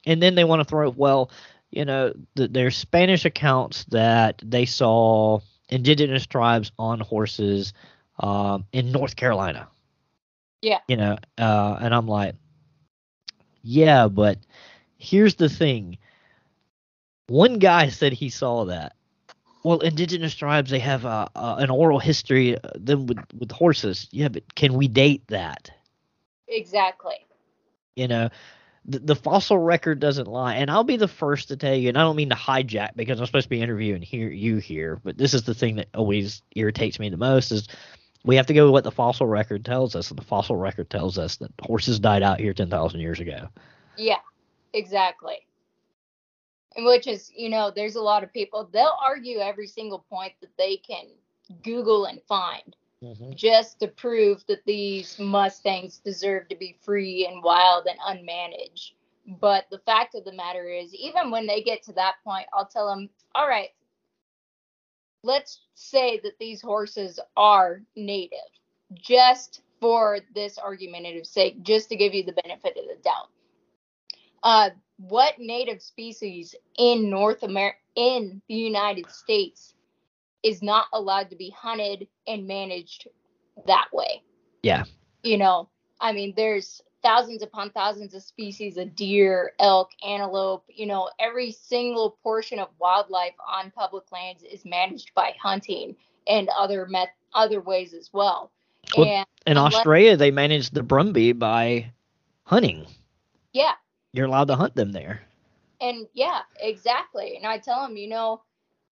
[0.07, 1.31] And then they want to throw, well,
[1.71, 7.73] you know, th- there's Spanish accounts that they saw indigenous tribes on horses
[8.21, 9.69] um, in North Carolina.
[10.63, 10.81] Yeah.
[10.89, 12.35] You know, uh, and I'm like,
[13.63, 14.39] yeah, but
[14.97, 15.99] here's the thing.
[17.29, 18.95] One guy said he saw that.
[19.65, 24.09] Well, indigenous tribes they have an oral history uh, them with with horses.
[24.11, 25.71] Yeah, but can we date that?
[26.49, 27.27] Exactly.
[27.95, 28.31] You know,
[28.85, 30.57] the, the fossil record doesn't lie.
[30.57, 33.21] And I'll be the first to tell you, and I don't mean to hijack because
[33.21, 36.43] I'm supposed to be interviewing here you here, but this is the thing that always
[36.57, 37.69] irritates me the most is
[38.25, 40.91] we have to go with what the fossil record tells us, and the fossil record
[40.91, 43.49] tells us that horses died out here ten thousand years ago.
[43.97, 44.21] Yeah,
[44.73, 45.47] exactly.
[46.77, 50.57] Which is, you know, there's a lot of people, they'll argue every single point that
[50.57, 51.07] they can
[51.63, 52.75] Google and find
[53.35, 58.93] just to prove that these Mustangs deserve to be free and wild and unmanaged.
[59.41, 62.67] But the fact of the matter is, even when they get to that point, I'll
[62.67, 63.71] tell them, all right,
[65.25, 68.39] let's say that these horses are native,
[68.95, 73.29] just for this argumentative sake, just to give you the benefit of the doubt.
[74.43, 74.71] Uh,
[75.09, 79.75] what native species in North America, in the United States,
[80.43, 83.09] is not allowed to be hunted and managed
[83.67, 84.23] that way?
[84.63, 84.85] Yeah.
[85.23, 85.69] You know,
[86.01, 90.65] I mean, there's thousands upon thousands of species of deer, elk, antelope.
[90.69, 95.97] You know, every single portion of wildlife on public lands is managed by hunting
[96.29, 98.53] and other met other ways as well.
[98.97, 101.93] Well, and In unless- Australia, they manage the brumby by
[102.45, 102.87] hunting.
[103.53, 103.73] yeah,
[104.13, 105.23] You're allowed to hunt them there.
[105.81, 107.37] and yeah, exactly.
[107.37, 108.43] And I tell them, you know,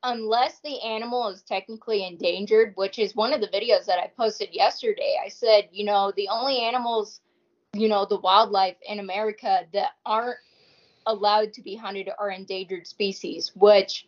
[0.02, 4.48] unless the animal is technically endangered, which is one of the videos that I posted
[4.52, 7.20] yesterday, I said, you know, the only animals,
[7.74, 10.38] you know, the wildlife in America that aren't
[11.06, 14.06] allowed to be hunted are endangered species, which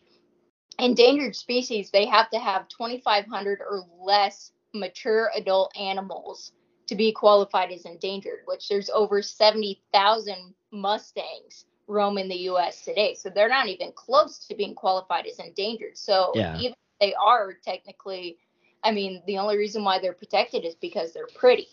[0.78, 6.52] endangered species, they have to have 2,500 or less mature adult animals
[6.86, 13.14] to be qualified as endangered, which there's over 70,000 Mustangs roam in the US today.
[13.14, 15.96] So they're not even close to being qualified as endangered.
[15.96, 16.56] So Yeah.
[16.56, 18.38] even if they are technically,
[18.82, 21.68] I mean, the only reason why they're protected is because they're pretty.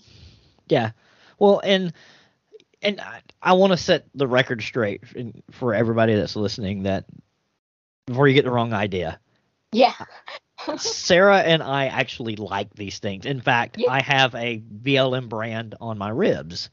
[0.68, 0.92] Yeah.
[1.38, 1.94] Well, and
[2.82, 5.02] and I, I want to set the record straight
[5.52, 7.06] for everybody that's listening that
[8.06, 9.20] before you get the wrong idea.
[9.72, 9.94] Yeah.
[10.78, 13.26] Sara and I actually like these things.
[13.26, 13.92] In fact, Yeah.
[13.92, 16.70] I have a BLM brand on my ribs.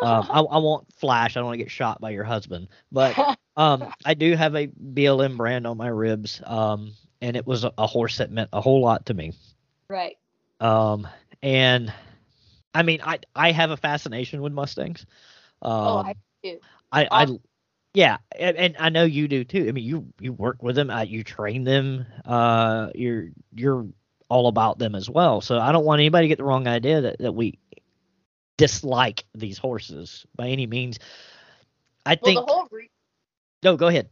[0.00, 1.36] Um, I, I won't flash.
[1.36, 3.16] I don't want to get shot by your husband, but
[3.56, 6.40] um, I do have a BLM brand on my ribs.
[6.44, 9.32] Um, and it was a, a horse that meant a whole lot to me.
[9.88, 10.16] right.
[10.60, 11.06] Um,
[11.42, 11.92] and
[12.74, 15.06] I mean, I I have a fascination with Mustangs.
[15.62, 16.58] Um, Oh, I do.
[16.92, 17.26] I, I,
[17.96, 19.66] yeah, and, and I know you do too.
[19.68, 22.04] I mean, you you work with them, uh, you train them.
[22.26, 23.86] Uh, you're you're
[24.28, 25.40] all about them as well.
[25.40, 27.58] So I don't want anybody to get the wrong idea that that we
[28.58, 30.98] dislike these horses by any means.
[32.04, 32.34] I Well, think.
[32.34, 32.90] the whole re-
[33.62, 34.10] no, go ahead.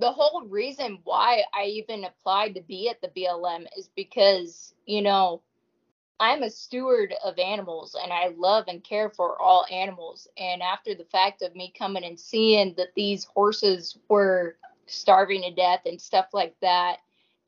[0.00, 5.02] the whole reason why I even applied to be at the BLM is because, you
[5.02, 5.42] know,
[6.22, 10.28] I'm a steward of animals and I love and care for all animals.
[10.38, 14.56] And after the fact of me coming and seeing that these horses were
[14.86, 16.98] starving to death and stuff like that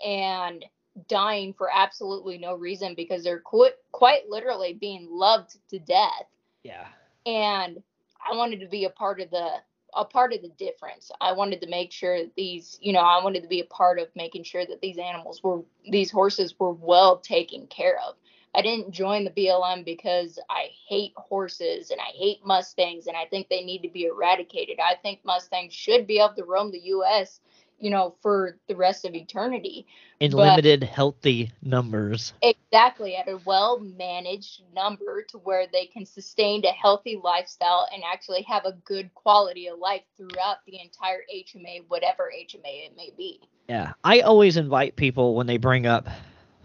[0.05, 0.65] and
[1.07, 6.27] dying for absolutely no reason because they're quite, quite literally being loved to death
[6.65, 6.87] Yeah.
[7.27, 7.81] and
[8.29, 9.51] I wanted to be a part of the
[9.97, 11.13] a part of the difference.
[11.21, 14.01] I wanted to make sure that these, you know, I wanted to be a part
[14.01, 18.17] of making sure that these animals were these horses were well taken care of.
[18.55, 23.25] I didn't join the BLM because I hate horses and I hate Mustangs and I
[23.25, 24.79] think they need to be eradicated.
[24.79, 27.41] I think Mustangs should be able to roam the US,
[27.81, 29.87] you know, for the rest of eternity.
[30.21, 32.33] In But- limited, healthy numbers.
[32.43, 38.05] Exactly, at a well managed number to where they can sustain a healthy lifestyle and
[38.05, 43.11] actually have a good quality of life throughout the entire HMA, whatever HMA it may
[43.17, 43.41] be.
[43.69, 46.09] Yeah, I always invite people when they bring up,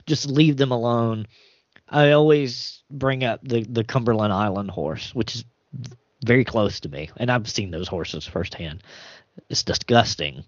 [0.05, 1.25] just leave them alone.
[1.89, 5.45] I always bring up the the Cumberland Island horse, which is
[6.25, 8.83] very close to me, and I've seen those horses firsthand.
[9.49, 10.43] It's disgusting.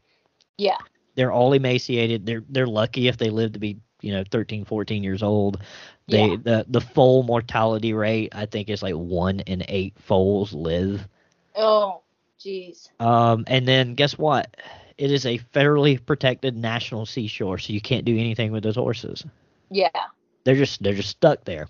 [0.58, 0.77] Yeah,
[1.15, 2.25] They're all emaciated.
[2.25, 5.62] They're they're lucky if they live to be you know 13, 14 years old.
[6.08, 6.36] They Yeah.
[6.43, 11.08] the the foal mortality rate I think is like one in eight foals live.
[11.56, 12.01] Oh,
[12.39, 12.89] jeez.
[13.01, 14.56] Um, and then guess what?
[14.97, 19.25] It is a federally protected national seashore, so you can't do anything with those horses.
[19.71, 19.89] Yeah,
[20.43, 21.67] They're just they're just stuck there.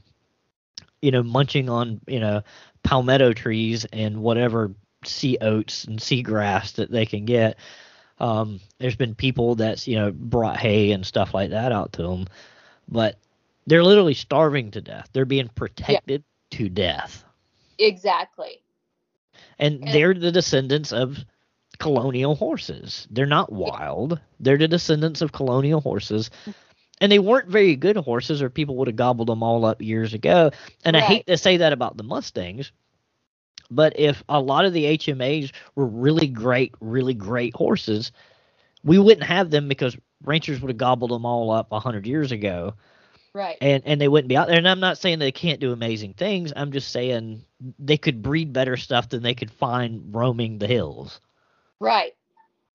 [1.01, 2.43] You know, munching on, you know,
[2.83, 4.71] palmetto trees and whatever
[5.03, 7.57] sea oats and seagrass that they can get.
[8.19, 12.03] Um, there's been people that's, you know, brought hay and stuff like that out to
[12.03, 12.27] them,
[12.87, 13.17] but
[13.65, 15.09] they're literally starving to death.
[15.11, 17.23] They're being protected to death.
[17.79, 18.61] exactly.
[19.57, 19.91] and Yeah.
[19.91, 21.17] they're the descendants of
[21.79, 23.07] colonial horses.
[23.09, 24.19] They're not wild.
[24.39, 26.29] They're the descendants of colonial horses.
[27.01, 30.13] And they weren't very good horses, or people would have gobbled them all up years
[30.13, 30.51] ago.
[30.85, 32.71] And I hate to say that about the Mustangs,
[33.69, 38.11] but if a lot of the HMAs were really great, really great horses,
[38.83, 42.31] we wouldn't have them because ranchers would have gobbled them all up a hundred years
[42.31, 42.75] ago
[43.33, 43.57] Right.
[43.61, 44.57] and and they wouldn't be out there.
[44.57, 46.51] And I'm not saying they can't do amazing things.
[46.55, 47.43] I'm just saying
[47.79, 51.21] they could breed better stuff than they could find roaming the hills.
[51.79, 52.13] Right.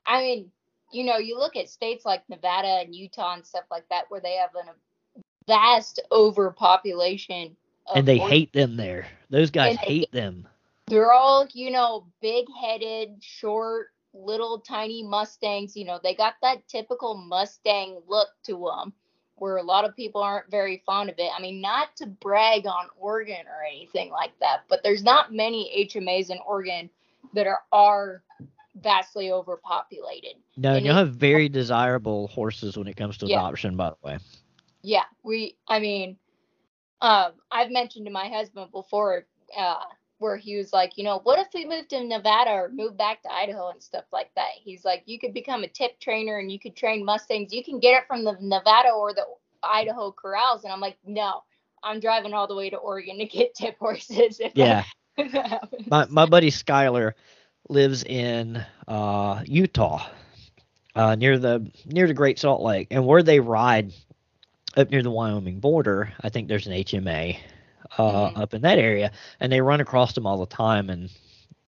[0.07, 0.53] I mean,
[0.93, 4.21] you know, you look at states like Nevada and Utah and stuff like that where
[4.21, 7.57] they have an, a vast overpopulation.
[7.89, 8.33] Of and they horses.
[8.33, 9.07] hate them there.
[9.31, 10.47] Those guys they- hate them.
[10.89, 16.67] they're all you know big headed short little tiny mustangs you know they got that
[16.69, 18.93] typical mustang look to them
[19.35, 22.67] where a lot of people aren't very fond of it i mean not to brag
[22.67, 26.89] on oregon or anything like that but there's not many hmas in oregon
[27.35, 28.23] that are are
[28.77, 33.39] vastly overpopulated No, and you'll it- have very desirable horses when it comes to Yeah.
[33.39, 33.77] adoption.
[33.77, 34.19] By the way,
[34.83, 36.17] yeah we i mean
[37.01, 39.83] um i've mentioned to my husband before uh
[40.19, 43.23] where he was like, you know, what if we moved to Nevada or moved back
[43.23, 44.49] to Idaho and stuff like that?
[44.55, 47.53] He's like, you could become a tip trainer and you could train Mustangs.
[47.53, 49.27] You can get it from the Nevada or the
[49.63, 50.65] Idaho corrals.
[50.65, 51.43] And I'm like, no,
[51.85, 54.41] I'm driving all the way to Oregon to get tip horses.
[54.55, 54.85] yeah.
[55.91, 57.13] my my buddy Skyler
[57.69, 60.09] lives in uh, Utah,
[60.95, 63.93] uh, near the near the Great Salt Lake, and where they ride
[64.77, 67.39] up near the Wyoming border, I think there's an HMA
[67.99, 68.41] uh, mm-hmm.
[68.41, 70.91] up in that area, and they run across them all the time.
[70.91, 71.11] And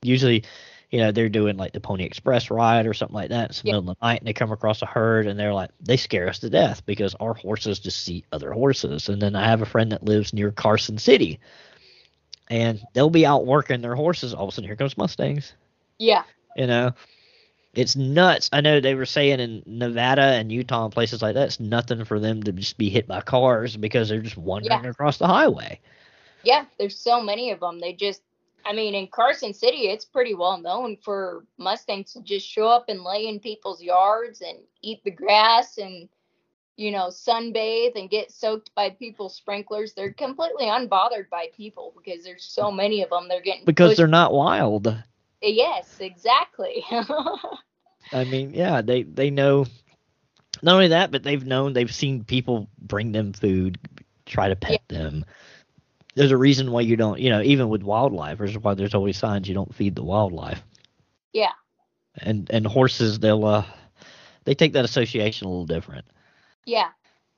[0.03, 0.45] usually,
[0.91, 3.51] you know, they're doing like the Pony Express ride or something like that.
[3.51, 3.73] It's the yep.
[3.75, 6.29] middle of the night, and they come across a herd, and they're like, they scare
[6.29, 9.09] us to death because our horses just see other horses.
[9.09, 11.41] And then I have a friend that lives near Carson City,
[12.49, 14.35] and they'll be out working their horses.
[14.35, 15.53] All of a sudden, here comes Mustangs.
[15.99, 16.25] Yeah.
[16.57, 16.93] You know,
[17.75, 18.49] it's nuts.
[18.53, 22.05] I know they were saying in Nevada and Utah and places like that, it's nothing
[22.05, 24.91] for them to just be hit by cars because they're just wandering yeah.
[24.91, 25.81] across the highway.
[26.43, 27.81] Yeah, there's so many of them.
[27.81, 28.23] They just,
[28.65, 32.89] I mean, in Carson City, it's pretty well known for Mustangs to just show up
[32.89, 36.09] and lay in people's yards and eat the grass and,
[36.77, 39.95] you know, sunbathe and get soaked by people's sprinklers.
[39.95, 43.27] They're completely unbothered by people because there's so many of them.
[43.29, 44.95] They're getting because they're not wild.
[45.45, 46.85] Yes, exactly.
[48.13, 49.67] I mean, yeah, they they know
[50.63, 53.79] not only that, but they've known they've seen people bring them food,
[54.27, 54.99] try to pet yeah.
[54.99, 55.25] them.
[56.15, 59.19] There's a reason why you don't, you know, even with wildlife, there's why there's always
[59.19, 60.63] signs you don't feed the wildlife.
[61.33, 61.53] Yeah.
[62.17, 63.65] And and horses, they'll uh,
[64.45, 66.07] they take that association a little different.
[66.65, 66.91] Yeah,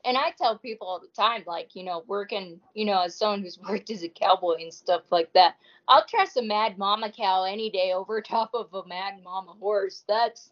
[0.07, 3.43] and I tell people all the time, like, you know, working, you know, as someone
[3.43, 5.57] who's worked as a cowboy and stuff like that,
[5.89, 10.05] I'll trust a mad mama cow any day over top of a mad mama horse.
[10.09, 10.51] That's,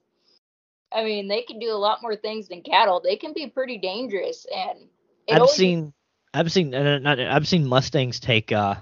[0.92, 3.00] I mean, they can do a lot more things than cattle.
[3.00, 4.44] They can be pretty dangerous.
[4.54, 4.88] And
[5.30, 5.92] I've seen,
[6.34, 8.74] I've seen, uh, not, I've seen Mustangs take, uh,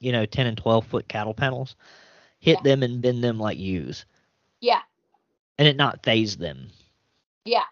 [0.00, 1.76] you know, 10 and 12 foot cattle panels,
[2.40, 2.70] hit yeah.
[2.70, 4.04] them and bend them like ewes.
[4.60, 4.80] Yeah.
[5.58, 6.68] And it not faze them.
[7.44, 7.62] Yeah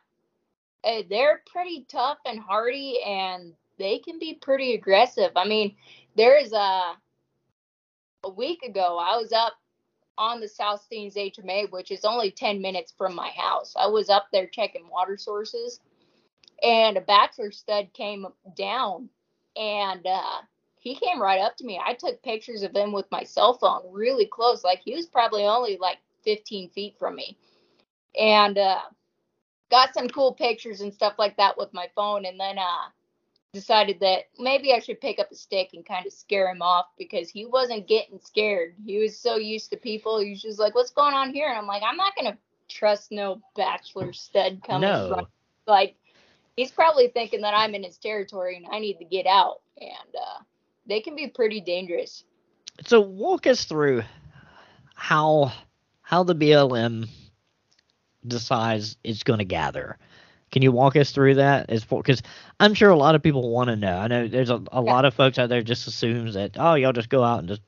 [1.08, 5.32] they're pretty tough and hardy, and they can be pretty aggressive.
[5.36, 5.76] I mean,
[6.16, 6.94] there's a
[8.24, 9.54] a week ago I was up
[10.16, 13.74] on the South Steens HMA, which is only 10 minutes from my house.
[13.76, 15.80] I was up there checking water sources,
[16.62, 18.26] and a bachelor stud came
[18.56, 19.08] down,
[19.56, 20.40] and uh,
[20.78, 21.80] he came right up to me.
[21.84, 25.44] I took pictures of him with my cell phone really close, like he was probably
[25.44, 27.36] only like 15 feet from me.
[28.18, 28.80] And uh,
[29.74, 32.88] got some cool pictures and stuff like that with my phone and then uh
[33.52, 36.86] decided that maybe I should pick up a stick and kind of scare him off
[36.96, 38.74] because he wasn't getting scared.
[38.84, 40.20] He was so used to people.
[40.20, 43.10] He was just like, "What's going on here?" And I'm like, "I'm not gonna trust
[43.10, 45.08] no bachelor stud coming no.
[45.08, 45.26] from
[45.66, 45.96] like."
[46.56, 49.60] He's probably thinking that I'm in his territory and I need to get out.
[49.80, 50.42] And uh,
[50.86, 52.22] they can be pretty dangerous.
[52.86, 54.02] So walk us through
[54.94, 55.52] how
[56.02, 57.08] how the BLM
[58.26, 59.98] decides it's going to gather.
[60.50, 61.68] Can you walk us through that?
[61.68, 62.22] As because
[62.60, 63.96] I'm sure a lot of people want to know.
[63.96, 64.78] I know there's a, a yeah.
[64.80, 67.62] lot of folks out there just assumes that oh y'all just go out and just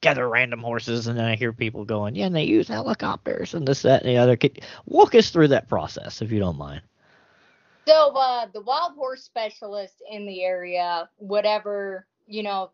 [0.00, 3.66] gather random horses, and then I hear people going yeah, and they use helicopters and
[3.66, 4.36] this that and the other.
[4.36, 6.82] Could walk us through that process if you don't mind.
[7.86, 12.70] So uh, the wild horse specialist in the area, whatever you know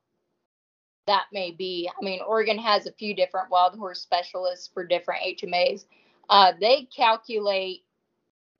[1.07, 1.91] that may be.
[1.91, 5.84] I mean, Oregon has a few different wild horse specialists for different HMAs.
[6.29, 7.85] Uh, they calculate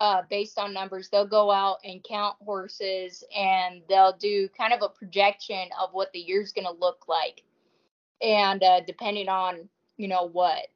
[0.01, 1.09] uh, based on numbers.
[1.09, 6.13] They'll go out and count horses and they'll do kind of a projection of what
[6.13, 7.43] the year's going to look like.
[8.23, 10.69] And uh, depending on, you know, what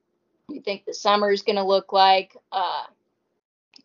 [0.48, 2.84] you think the summer is going to look like, uh,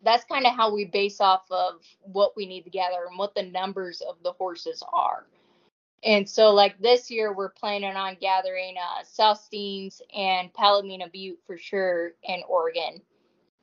[0.03, 3.35] that's kind of how we base off of what we need to gather and what
[3.35, 5.25] the numbers of the horses are.
[6.03, 11.39] And so, like this year, we're planning on gathering uh, South Steens and Palomino Butte
[11.45, 13.01] for sure in Oregon.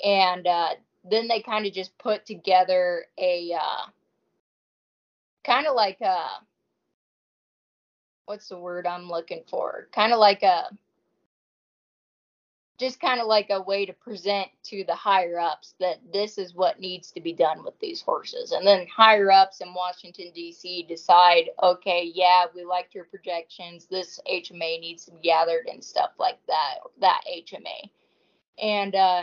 [0.05, 0.71] And uh,
[1.09, 3.87] then they kind of just put together a uh,
[5.45, 6.27] kind of like a
[8.27, 9.89] what's the word I'm looking for?
[9.95, 10.71] Kind of like a
[12.85, 16.55] just kind of like a way to present to the higher ups that this is
[16.55, 18.53] what needs to be done with these horses.
[18.53, 20.85] And then higher ups in Washington, D.C.
[20.87, 23.87] decide, okay, yeah, we liked your projections.
[23.87, 27.89] This HMA needs to be gathered and stuff like that, that HMA.
[28.63, 29.23] And uh,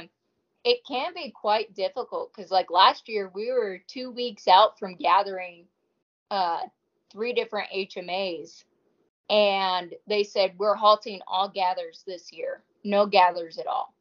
[0.64, 4.96] it can be quite difficult because, like last year, we were two weeks out from
[4.96, 5.66] gathering
[6.32, 6.62] uh,
[7.12, 8.64] three different HMAs.
[9.30, 13.94] And they said, we're halting all gathers this year no gatherers at all.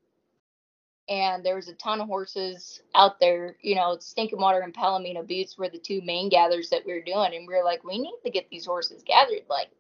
[1.09, 5.26] And there was a ton of horses out there, you know, Stinking Water and Palomino
[5.26, 7.35] Buttes were the two main gathers that we were doing.
[7.35, 9.43] And we were like, we need to get these horses gathered.
[9.49, 9.70] Like,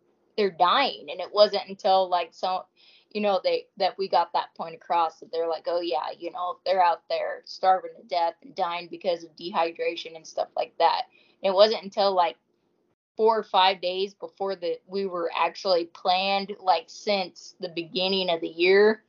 [0.40, 2.64] they're dying and it wasn't until like so
[3.10, 6.30] you know they that we got that point across that they're like oh yeah you
[6.32, 10.72] know they're out there starving to death and dying because of dehydration and stuff like
[10.78, 11.02] that
[11.42, 12.36] and it wasn't until like
[13.20, 18.40] four or five days before the we were actually planned like since the beginning of
[18.40, 19.02] the year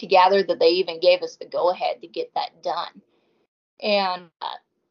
[0.00, 3.00] to gather that they even gave us the go ahead to get that done
[3.80, 4.46] and uh,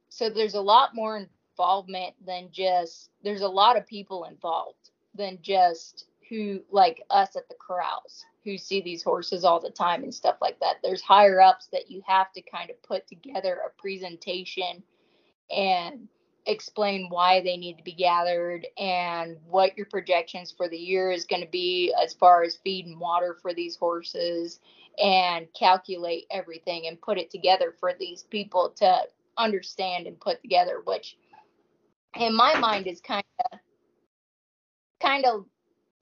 [0.08, 1.28] so there's a lot more
[1.58, 7.50] involvement than just there's a lot of people involved than just who like us at
[7.50, 10.78] the corrals who see these horses all the time and stuff like that.
[10.82, 14.82] There's higher ups that you have to kind of put together a presentation
[15.52, 16.08] and
[16.50, 21.26] explain why they need to be gathered and what your projections for the year is
[21.26, 24.60] going to be as far as feed and water for these horses
[25.02, 29.00] and calculate everything and put it together for these people to
[29.38, 31.18] understand and put together which
[32.20, 33.60] in my mind is kind of
[35.00, 35.46] kind of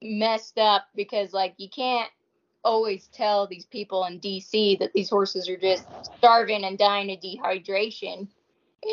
[0.01, 2.09] messed up because like you can't
[2.63, 5.85] always tell these people in DC that these horses are just
[6.17, 8.27] starving and dying of dehydration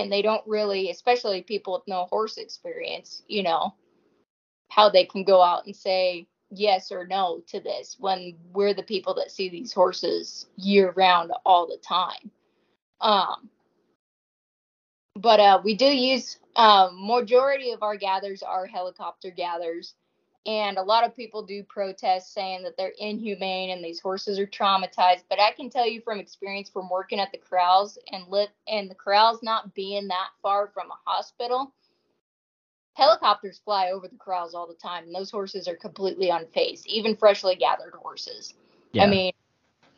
[0.01, 3.75] and they don't really especially people with no horse experience you know
[4.69, 8.83] how they can go out and say yes or no to this when we're the
[8.83, 12.31] people that see these horses year round all the time.
[13.01, 13.51] Um
[15.17, 19.95] but uh we do use um majority of our gathers are helicopter gathers
[20.47, 24.47] and a lot of people do protest saying that they're inhumane and these horses are
[24.47, 28.51] traumatized but i can tell you from experience from working at the corrals and lit
[28.69, 31.73] and the corrals not being that far from a hospital
[32.95, 37.17] helicopters fly over the corrals all the time and those horses are completely unfazed even
[37.17, 38.55] freshly gathered horses
[38.93, 39.05] yeah.
[39.05, 39.33] i mean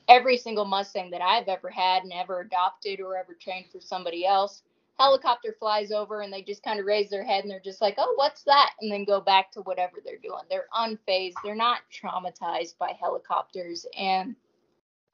[0.09, 4.25] every single mustang that i've ever had and ever adopted or ever trained for somebody
[4.25, 4.63] else
[4.99, 7.95] helicopter flies over and they just kind of raise their head and they're just like,
[7.99, 8.71] oh, what's that?
[8.81, 10.43] And then go back to whatever they're doing.
[10.49, 11.35] They're unfazed.
[11.45, 13.87] They're not traumatized by helicopters.
[13.99, 14.37] And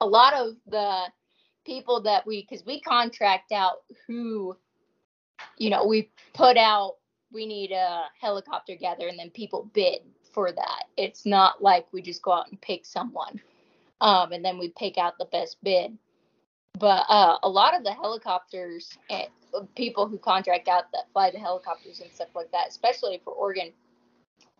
[0.01, 1.05] a lot of the
[1.65, 4.55] people that we, because we contract out who,
[5.57, 6.95] you know, we put out,
[7.31, 9.99] we need a helicopter gather and then people bid
[10.33, 10.83] for that.
[10.97, 13.41] It's not like we just go out and pick someone
[14.01, 15.97] um, and then we pick out the best bid.
[16.79, 19.27] But uh, a lot of the helicopters, and
[19.75, 23.71] people who contract out that fly the helicopters and stuff like that, especially for Oregon,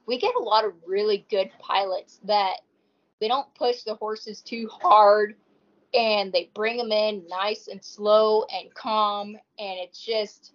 [0.06, 2.58] we get a lot of really good pilots that
[3.20, 5.36] they don't push the horses too hard
[5.94, 9.30] and they bring them in nice and slow and calm
[9.60, 10.54] and it's just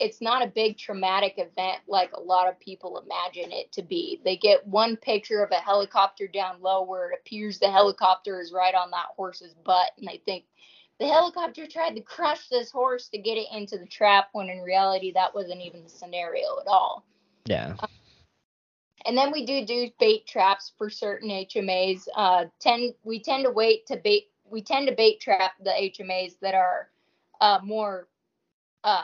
[0.00, 4.20] it's not a big traumatic event like a lot of people imagine it to be.
[4.24, 8.52] They get one picture of a helicopter down low where it appears the helicopter is
[8.52, 10.44] right on that horse's butt and they think
[11.00, 14.60] the helicopter tried to crush this horse to get it into the trap when in
[14.60, 17.04] reality that wasn't even the scenario at all.
[17.46, 17.74] Yeah.
[17.80, 17.88] Um,
[19.06, 22.06] and then we do do bait traps for certain HMAs.
[22.16, 26.38] Uh, tend we tend to wait to bait we tend to bait trap the HMAs
[26.40, 26.88] that are
[27.40, 28.08] uh, more
[28.84, 29.02] uh,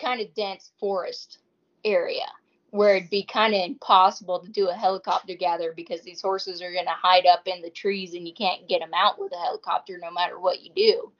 [0.00, 1.38] kind of dense forest
[1.84, 2.26] area
[2.70, 6.72] where it'd be kind of impossible to do a helicopter gather because these horses are
[6.72, 9.38] going to hide up in the trees and you can't get them out with a
[9.38, 11.12] helicopter no matter what you do.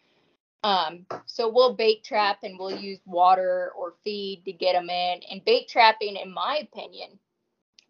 [0.65, 5.21] Um, so we'll bait trap and we'll use water or feed to get them in.
[5.31, 7.19] And bait trapping, in my opinion,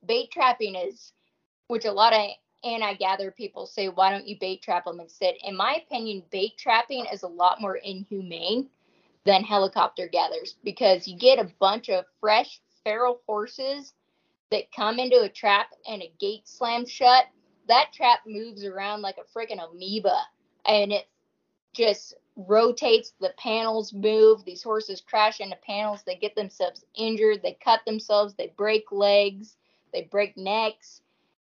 [0.06, 1.12] bait trapping is,
[1.66, 2.30] which a lot of
[2.64, 5.34] anti gather people say, why don't you bait trap them instead?
[5.42, 8.68] In my opinion, bait trapping is a lot more inhumane
[9.24, 13.92] than helicopter gathers because you get a bunch of fresh feral horses
[14.50, 17.26] that come into a trap and a gate slams shut,
[17.68, 20.16] that trap moves around like a freaking amoeba
[20.66, 21.06] and it
[21.74, 23.12] just rotates.
[23.20, 24.42] The panels move.
[24.44, 26.02] These horses crash into panels.
[26.06, 27.42] They get themselves injured.
[27.42, 28.34] They cut themselves.
[28.34, 29.56] They break legs.
[29.92, 31.02] They break necks.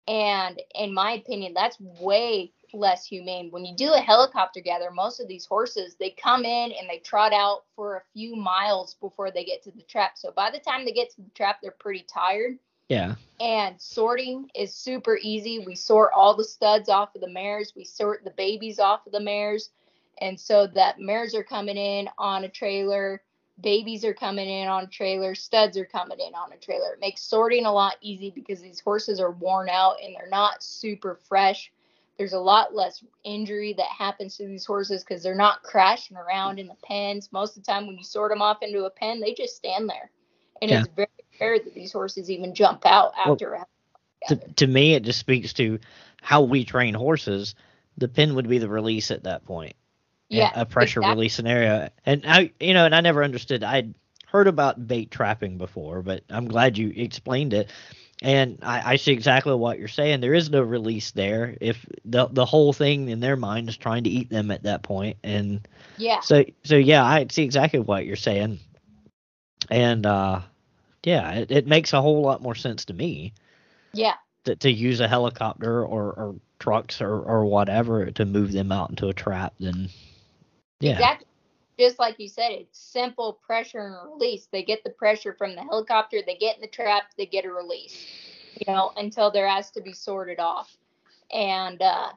[0.06, 3.50] And in my opinion, that's way less humane.
[3.50, 6.98] When you do a helicopter gather, most of these horses they come in and they
[6.98, 10.12] trot out for a few miles before they get to the trap.
[10.16, 12.58] So by the time they get to the trap, they're pretty tired.
[12.88, 13.14] Yeah.
[13.38, 15.64] And sorting is super easy.
[15.64, 17.72] We sort all the studs off of the mares.
[17.76, 19.70] We sort the babies off of the mares.
[20.20, 23.22] And so that mares are coming in on a trailer,
[23.62, 26.92] babies are coming in on a trailer, studs are coming in on a trailer.
[26.92, 30.62] It makes sorting a lot easy because these horses are worn out and they're not
[30.62, 31.72] super fresh
[32.20, 36.58] there's a lot less injury that happens to these horses because they're not crashing around
[36.58, 37.30] in the pens.
[37.32, 39.88] Most of the time, when you sort them off into a pen, they just stand
[39.88, 40.10] there.
[40.60, 40.80] And yeah.
[40.80, 41.08] it's very
[41.40, 43.52] rare that these horses even jump out after.
[43.52, 43.66] Well,
[44.28, 45.78] to, to me, it just speaks to
[46.20, 47.54] how we train horses.
[47.96, 49.72] The pen would be the release at that point.
[50.28, 50.50] Yeah.
[50.54, 51.16] A pressure exactly.
[51.16, 51.88] release scenario.
[52.04, 53.64] And I, you know, and I never understood.
[53.64, 53.94] I'd
[54.26, 57.70] heard about bait trapping before, but I'm glad you explained it.
[58.22, 60.20] And I, I see exactly what you're saying.
[60.20, 61.56] There is no release there.
[61.60, 64.82] If the the whole thing in their mind is trying to eat them at that
[64.82, 65.66] point, and
[65.96, 66.20] Yeah.
[66.20, 68.58] so so yeah, I see exactly what you're saying.
[69.70, 70.40] And uh,
[71.04, 73.32] yeah, it, it makes a whole lot more sense to me
[73.94, 74.14] Yeah.
[74.44, 78.90] to, to use a helicopter or, or trucks or, or whatever to move them out
[78.90, 79.88] into a trap than
[80.80, 81.26] yeah Exactly.
[81.80, 84.46] Just like you said, it's simple pressure and release.
[84.52, 87.50] They get the pressure from the helicopter, they get in the trap, they get a
[87.50, 87.96] release.
[88.66, 90.76] You know, until they're asked to be sorted off.
[91.32, 92.10] And uh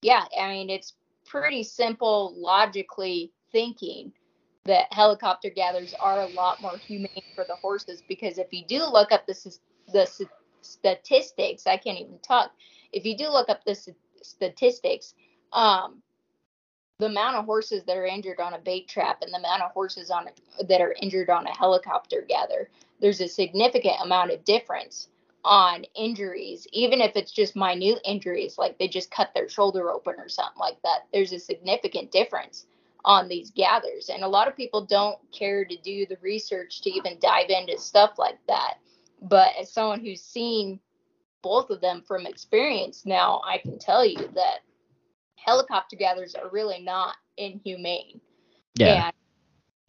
[0.00, 0.94] yeah, I mean it's
[1.26, 4.12] pretty simple logically thinking
[4.66, 8.84] that helicopter gatherers are a lot more humane for the horses because if you do
[8.84, 9.58] look up the
[9.92, 10.08] the
[10.62, 12.52] statistics, I can't even talk.
[12.92, 13.76] If you do look up the
[14.22, 15.14] statistics,
[15.52, 16.00] um
[16.98, 19.70] the amount of horses that are injured on a bait trap and the amount of
[19.70, 22.68] horses on a, that are injured on a helicopter gather,
[23.00, 25.08] there's a significant amount of difference
[25.44, 30.14] on injuries, even if it's just minute injuries, like they just cut their shoulder open
[30.18, 31.06] or something like that.
[31.12, 32.66] There's a significant difference
[33.04, 36.90] on these gathers, and a lot of people don't care to do the research to
[36.90, 38.74] even dive into stuff like that.
[39.22, 40.80] But as someone who's seen
[41.42, 44.58] both of them from experience now, I can tell you that
[45.44, 48.20] helicopter gathers are really not inhumane.
[48.74, 49.12] yeah And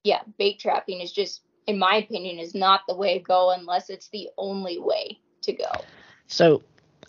[0.04, 3.90] yeah, bait trapping is just, in my opinion, is not the way to go unless
[3.90, 5.88] it's the only way to go.
[6.28, 6.62] so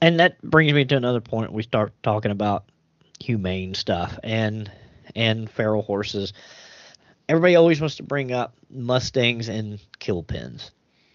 [0.02, 2.64] and that brings me to another point we start talking about
[3.20, 4.70] humane stuff and
[5.14, 6.32] and feral horses
[7.28, 10.70] everybody always wants to bring up mustangs and kill pens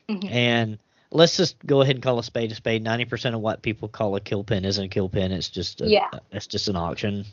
[0.10, 0.28] Mhm.
[0.28, 0.78] and
[1.16, 2.84] let's just go ahead and call a spade a spade.
[2.84, 5.89] 90% of what people call a kill pen isn't a kill pen it's just a,
[5.89, 6.09] Yeah.
[6.32, 7.26] it's just an auction.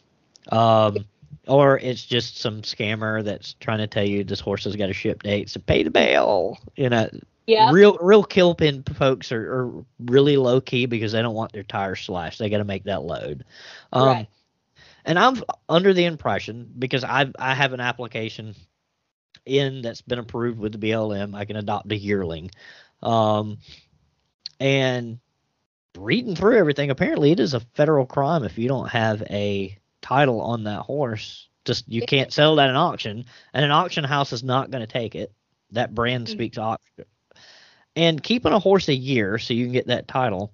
[0.51, 1.05] Um
[1.49, 4.93] or it's just some scammer that's trying to tell you this horse has got a
[4.93, 6.59] ship date so pay the bail.
[6.77, 7.09] You know
[7.47, 7.71] Yeah.
[7.73, 11.65] real real kill pen folks are, are really low key because they don't want their
[11.65, 12.39] tires slashed.
[12.39, 13.45] They got to make that load.
[13.93, 14.29] Um Right.
[15.05, 18.55] and i'm under the impression because i i have an application
[19.45, 22.51] in that's been approved with the blm i can adopt a yearling
[23.03, 23.59] um
[24.61, 25.19] and
[25.99, 30.41] reading through everything apparently it is a federal crime if you don't have a title
[30.41, 31.49] on that horse.
[31.65, 34.81] Just you can't sell that at an auction and an auction house is not going
[34.81, 35.33] to take it.
[35.71, 36.31] That brand Mhm.
[36.31, 37.05] speaks auction
[37.95, 40.53] and keeping a horse a year so you can get that title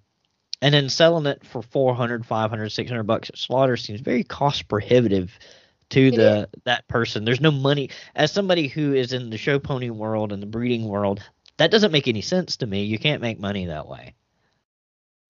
[0.60, 5.38] and then selling it for 400 500 600 bucks at slaughter seems very cost prohibitive
[5.90, 7.24] to the that person.
[7.24, 7.90] There's no money.
[8.14, 11.22] As somebody who is in the show pony world and the breeding world
[11.58, 14.14] that doesn't make any sense to me you can't make money that way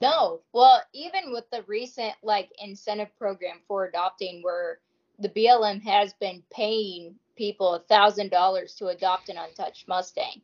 [0.01, 0.43] No.
[0.53, 4.79] Well, even with the recent like incentive program for adopting where
[5.18, 10.41] the BLM has been paying people a thousand dollars to adopt an untouched Mustang.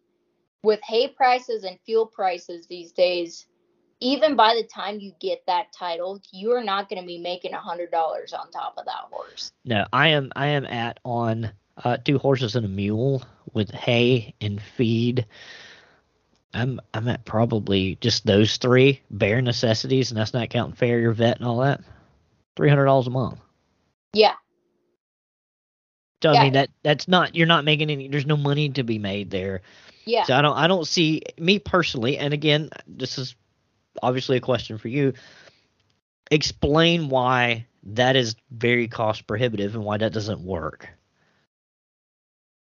[0.64, 3.46] With hay prices and fuel prices these days,
[4.00, 7.52] even by the time you get that title, you are not going to be making
[7.54, 9.52] a hundred dollars on top of that horse.
[9.64, 11.52] no i am i am at on
[11.84, 13.22] uh, two horses and a mule
[13.52, 15.26] with hay and feed
[16.54, 21.12] i'm i'm at probably just those three bare necessities and that's not counting fare, your
[21.12, 21.80] vet and all that
[22.56, 23.40] $300 a month
[24.12, 24.34] Yeah,
[26.22, 28.08] So I mean that that's not you're not making any.
[28.08, 29.62] There's no money to be made there.
[30.06, 32.16] yeah, So I don't I don't see me personally.
[32.16, 33.34] And again, this is
[34.02, 35.14] obviously a question for you.
[36.30, 40.88] Explain why that is very cost prohibitive and why that doesn't work.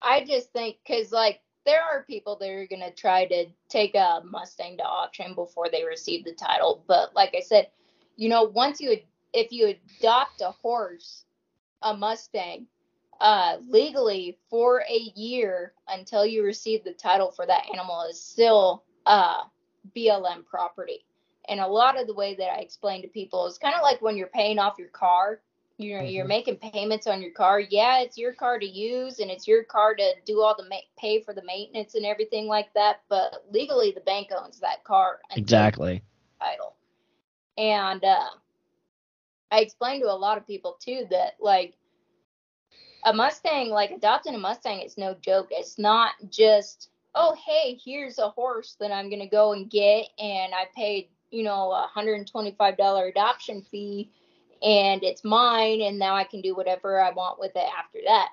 [0.01, 4.21] I just think because like there are people that are gonna try to take a
[4.25, 7.69] Mustang to auction before they receive the title, but like I said,
[8.15, 8.97] you know, once you
[9.33, 11.25] if you adopt a horse,
[11.81, 12.67] a Mustang,
[13.19, 18.83] uh, legally for a year until you receive the title for that animal is still
[19.05, 19.43] uh
[19.95, 21.05] BLM property.
[21.49, 24.01] And a lot of the way that I explain to people is kind of like
[24.01, 25.41] when you're paying off your car
[25.83, 27.59] you know you're making payments on your car.
[27.59, 30.77] Yeah it's your car to use and it's your car to do all the ma-
[30.97, 35.19] pay for the maintenance and everything like that but legally the bank owns that car
[35.35, 36.01] Exactly.
[36.39, 36.75] title.
[37.57, 38.29] And uh,
[39.51, 41.75] i explained to a lot of people too that like
[43.05, 45.47] a mustang like adopting a mustang is no joke.
[45.51, 50.07] It's not just oh hey here's a horse that i'm going to go and get
[50.19, 54.09] and i paid you know a $125 adoption fee
[54.63, 58.29] and it's mine and now I can do whatever I want with it after that.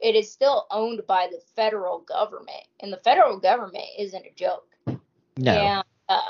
[0.00, 4.66] It is still owned by the federal government and the federal government isn't a joke.
[5.36, 6.20] No, And uh,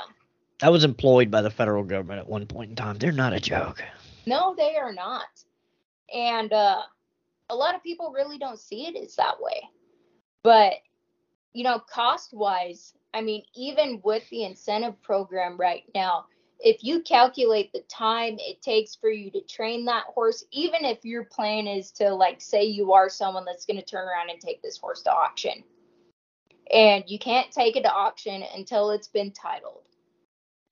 [0.61, 2.97] I was employed by the federal government at one point in time.
[2.97, 3.83] They're not a joke.
[4.25, 5.25] no, they are not.
[6.13, 6.81] And uh,
[7.49, 9.61] a lot of people really don't see it as that way.
[10.43, 10.73] But
[11.53, 16.25] you know, cost wise, I mean, even with the incentive program right now,
[16.63, 21.03] if you calculate the time it takes for you to train that horse, even if
[21.03, 24.39] your plan is to, like, say you are someone that's going to turn around and
[24.39, 25.63] take this horse to auction,
[26.73, 29.83] and you can't take it to auction until it's been titled.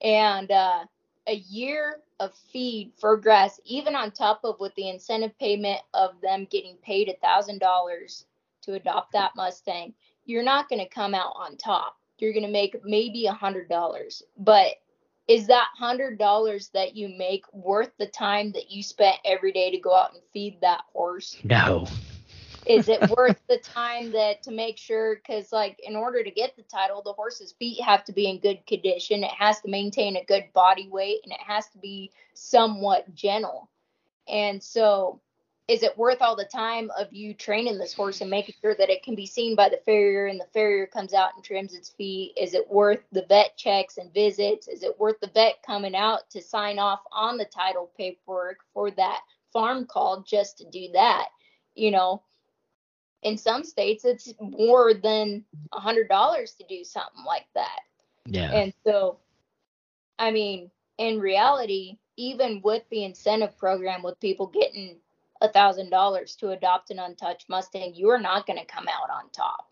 [0.01, 0.85] And uh,
[1.27, 6.11] a year of feed for grass, even on top of with the incentive payment of
[6.21, 8.25] them getting paid a thousand dollars
[8.61, 9.93] to adopt that Mustang,
[10.25, 11.97] you're not going to come out on top.
[12.17, 14.75] You're going to make maybe a hundred dollars, but
[15.31, 19.71] is that hundred dollars that you make worth the time that you spent every day
[19.71, 21.37] to go out and feed that horse?
[21.45, 21.87] No.
[22.65, 26.57] is it worth the time that to make sure because like in order to get
[26.57, 30.17] the title the horse's feet have to be in good condition it has to maintain
[30.17, 33.69] a good body weight and it has to be somewhat gentle
[34.27, 35.21] and so
[35.67, 38.89] is it worth all the time of you training this horse and making sure that
[38.89, 41.89] it can be seen by the farrier and the farrier comes out and trims its
[41.89, 42.33] feet?
[42.37, 44.67] Is it worth the vet checks and visits?
[44.67, 48.91] Is it worth the vet coming out to sign off on the title paperwork for
[48.91, 49.21] that
[49.53, 51.27] farm call just to do that?
[51.75, 52.23] You know
[53.23, 55.43] in some states it's more than
[55.73, 57.79] a hundred dollars to do something like that.
[58.25, 58.51] Yeah.
[58.51, 59.17] and so
[60.19, 64.97] i mean in reality even with the incentive program with people getting
[65.41, 69.29] a thousand dollars to adopt an untouched mustang you're not going to come out on
[69.31, 69.67] top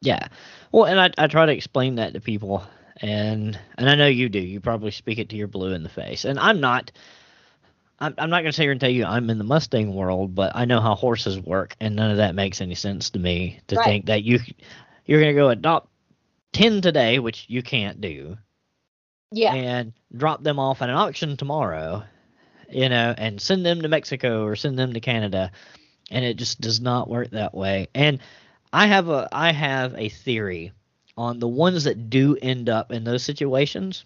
[0.00, 0.28] Yeah.
[0.72, 2.64] Well, and I I try to explain that to people,
[3.00, 4.38] and and I know you do.
[4.40, 6.92] You probably speak it to your blue in the face, and I'm not.
[8.00, 10.34] I'm, I'm not going to sit here and tell you I'm in the Mustang world,
[10.34, 13.60] but I know how horses work, and none of that makes any sense to me
[13.68, 13.84] to Right.
[13.84, 14.38] think that you
[15.06, 15.90] you're going to go adopt
[16.52, 18.38] ten today, which you can't do,
[19.32, 22.04] yeah and drop them off at an auction tomorrow,
[22.68, 25.52] you know, and send them to Mexico or send them to Canada,
[26.10, 27.88] and it just does not work that way.
[27.94, 28.20] And
[28.72, 30.72] I have a I have a theory
[31.16, 34.04] on the ones that do end up in those situations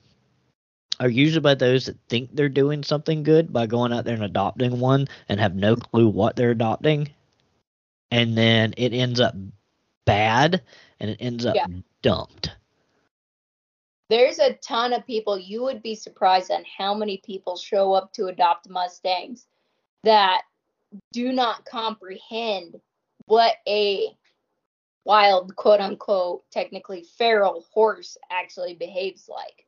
[1.00, 4.24] are usually by those that think they're doing something good by going out there and
[4.24, 7.08] adopting one and have no clue what they're adopting.
[8.10, 9.34] And then it ends up
[10.04, 10.62] bad
[11.00, 11.66] and it ends up Yeah.
[12.02, 12.50] dumped.
[14.12, 18.12] There's a ton of people you would be surprised on how many people show up
[18.12, 19.46] to adopt mustangs
[20.04, 20.42] that
[21.14, 22.78] do not comprehend
[23.24, 24.14] what a
[25.06, 29.66] wild quote unquote technically feral horse actually behaves like.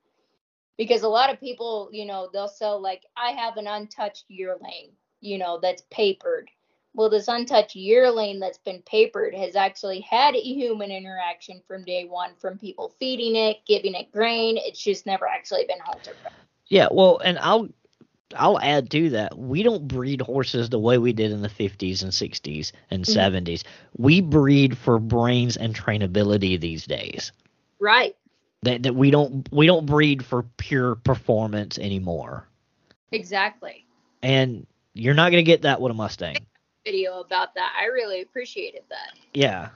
[0.76, 4.90] Because a lot of people you know they'll sell like i have an untouched yearling
[5.22, 6.50] you know that's papered
[6.94, 12.04] well this untouched yearling that's been papered has actually had a human interaction from day
[12.04, 16.16] one from people feeding it giving it grain it's just never actually been haltered
[16.68, 17.68] Yeah, well, and I'll
[18.36, 19.36] I'll add to that.
[19.38, 23.06] We don't breed horses the way we did in the 50s and 60s and Mhm.
[23.06, 23.64] 70s.
[23.96, 27.32] We breed for brains and trainability these days.
[27.78, 28.16] right
[28.62, 32.48] That that we don't we don't breed for pure performance anymore.
[33.12, 33.86] exactly
[34.22, 36.46] And you're not going to get that with a Mustang.
[36.84, 39.70] Video about that i really appreciated that Yeah.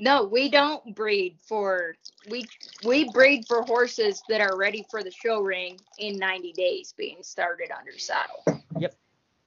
[0.00, 1.96] No, we don't breed for
[2.30, 2.46] we
[2.84, 7.22] we breed for horses that are ready for the show ring in 90 days being
[7.22, 8.44] started under saddle.
[8.78, 8.94] Yep.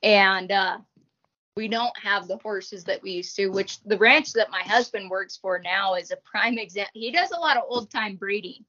[0.04, 0.80] And uh
[1.56, 5.10] we don't have the horses that we used to, which the ranch that my husband
[5.10, 6.92] works for now is a prime example.
[6.94, 8.66] He does a lot of old time breeding.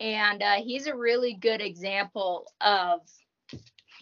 [0.00, 3.00] And uh, he's a really good example of,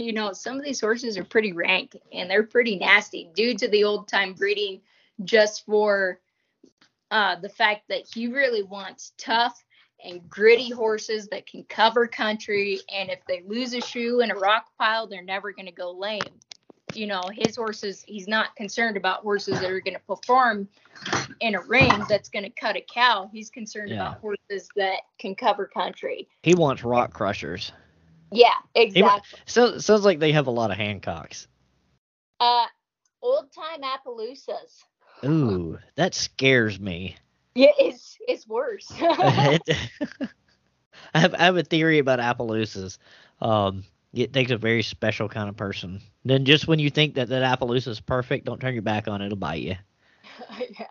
[0.01, 3.69] you know, some of these horses are pretty rank and they're pretty nasty due to
[3.69, 4.81] the old time breeding
[5.25, 6.21] just for
[7.11, 9.63] uh, the fact that he really wants tough
[10.03, 12.81] and gritty horses that can cover country.
[12.93, 15.93] And if they lose a shoe in a rock pile, they're never going to go
[15.93, 16.21] lame.
[16.95, 20.69] You know, his horses, he's not concerned about horses that are going to perform
[21.41, 23.29] in a ring that's going to cut a cow.
[23.33, 23.97] He's concerned Yeah.
[23.97, 26.29] about horses that can cover country.
[26.43, 27.73] He wants rock crushers.
[28.33, 29.39] Yeah, exactly.
[29.47, 31.47] So sounds like they have a lot of Hancocks.
[32.39, 32.67] Uh,
[33.23, 34.85] old time Appaloosas.
[35.25, 37.17] Ooh, that scares me.
[37.55, 38.91] Yeah, it's it's worse.
[41.15, 42.99] I have I have a theory about Appaloosas.
[43.41, 46.01] Um, it takes a very special kind of person.
[46.25, 49.23] Then just when you think that that Appaloosa is perfect, don't turn your back on
[49.23, 49.77] it; it'll bite you.
[50.79, 50.87] yeah.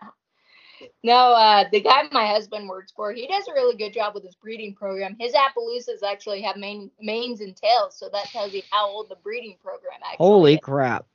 [1.02, 4.22] No, uh, the guy my husband works for, he does a really good job with
[4.22, 5.16] his breeding program.
[5.18, 9.16] His Appaloosas actually have mane, manes and tails, so that tells you how old the
[9.16, 10.60] breeding program actually Holy is.
[10.62, 11.06] crap!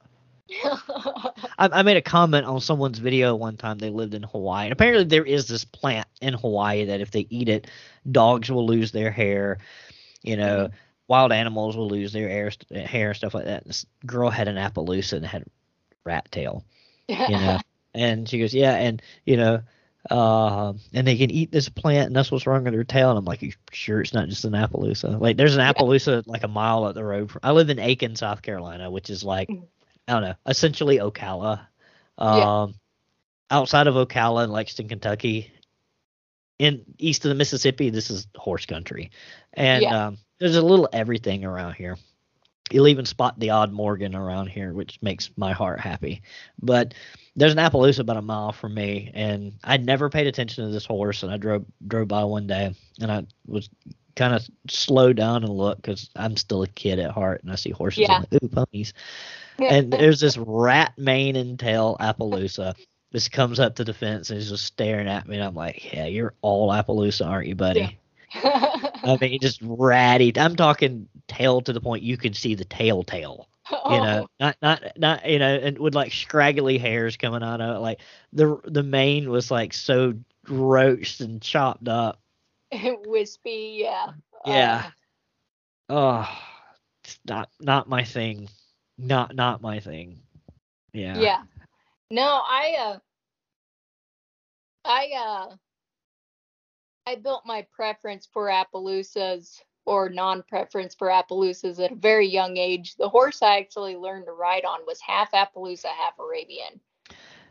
[0.63, 3.77] I, I made a comment on someone's video one time.
[3.77, 7.27] They lived in Hawaii, and apparently there is this plant in Hawaii that if they
[7.29, 7.69] eat it,
[8.11, 9.59] dogs will lose their hair.
[10.23, 10.69] You know,
[11.07, 13.65] wild animals will lose their hair, hair and stuff like that.
[13.65, 15.45] This girl had an Appaloosa and had
[16.03, 16.65] rat tail.
[17.07, 17.59] you know.
[17.95, 19.61] and she goes, yeah, and you know,
[20.09, 23.09] uh, and they can eat this plant, and that's what's wrong with their tail.
[23.09, 25.19] And I'm like, you sure it's not just an Appaloosa?
[25.19, 27.31] Like, there's an Appaloosa like a mile up the road.
[27.31, 29.63] From, I live in Aiken, South Carolina, which is like, Mhm.
[30.07, 31.67] I don't know, essentially Ocala.
[32.19, 32.61] Yeah.
[32.61, 32.75] Um,
[33.49, 35.51] outside of Ocala and Lexington, Kentucky,
[36.59, 39.11] in east of the Mississippi, this is horse country,
[39.53, 40.07] and Yeah.
[40.07, 41.97] um, there's a little everything around here.
[42.71, 46.23] You'll even spot the odd Morgan around here, which makes my heart happy.
[46.61, 46.95] But
[47.35, 50.85] there's an Appaloosa about a mile from me, and I'd never paid attention to this
[50.85, 53.69] horse, and I drove drove by one day, and I was
[54.15, 57.55] kind of slowed down and look because I'm still a kid at heart, and I
[57.55, 58.19] see horses, Yeah.
[58.19, 58.93] Like, ooh, ponies.
[59.59, 62.75] And there's this rat mane and tail Appaloosa.
[63.11, 65.93] This comes up to the fence and he's just staring at me, and I'm like,
[65.93, 67.97] yeah, you're all Appaloosa, aren't you, buddy?
[69.05, 70.33] I mean, just ratty.
[70.37, 73.47] I'm talking tail to the point you could see the tail tail.
[73.71, 73.81] Oh.
[73.95, 77.77] You know, not not not you know, and with like scraggly hairs coming out of
[77.77, 77.79] it.
[77.79, 77.99] Like
[78.33, 80.13] the the mane was like so
[80.47, 82.19] roached and chopped up.
[83.07, 84.13] Wispy, yeah.
[84.45, 84.91] Yeah.
[85.89, 86.29] Oh,
[87.03, 88.49] it's not not my thing.
[88.97, 90.19] Not not my thing.
[90.93, 91.17] Yeah.
[91.17, 91.43] Uh, yeah.
[92.11, 92.99] No, I uh
[94.85, 95.55] I uh
[97.07, 102.95] I built my preference for Appaloosas or non-preference for Appaloosas at a very young age.
[102.95, 106.79] The horse I actually learned to ride on was half Appaloosa, half Arabian.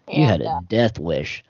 [0.08, 1.44] You had a uh, death wish.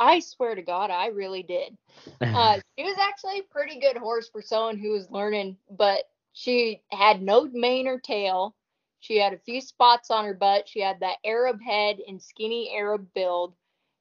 [0.00, 1.76] I swear to God, I really did.
[2.20, 6.80] Uh, she was actually a pretty good horse for someone who was learning, but she
[6.90, 8.54] had no mane or tail.
[9.00, 10.68] She had a few spots on her butt.
[10.68, 13.54] She had that Arab head and skinny Arab build.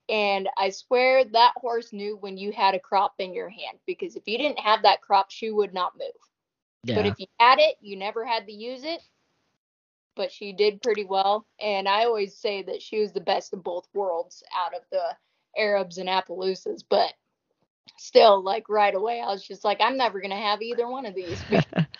[0.09, 4.15] And I swear that horse knew when you had a crop in your hand because
[4.15, 6.11] if you didn't have that crop, she would not move.
[6.83, 6.95] yeah.
[6.95, 9.01] But if you had it, you never had to use it.
[10.15, 11.47] But she did pretty well.
[11.59, 15.03] And I always say that she was the best of both worlds out of the
[15.57, 16.83] Arabs and Appaloosas.
[16.87, 17.13] But
[17.97, 21.05] still, like right away, I was just like, I'm never going to have either one
[21.05, 21.43] of these.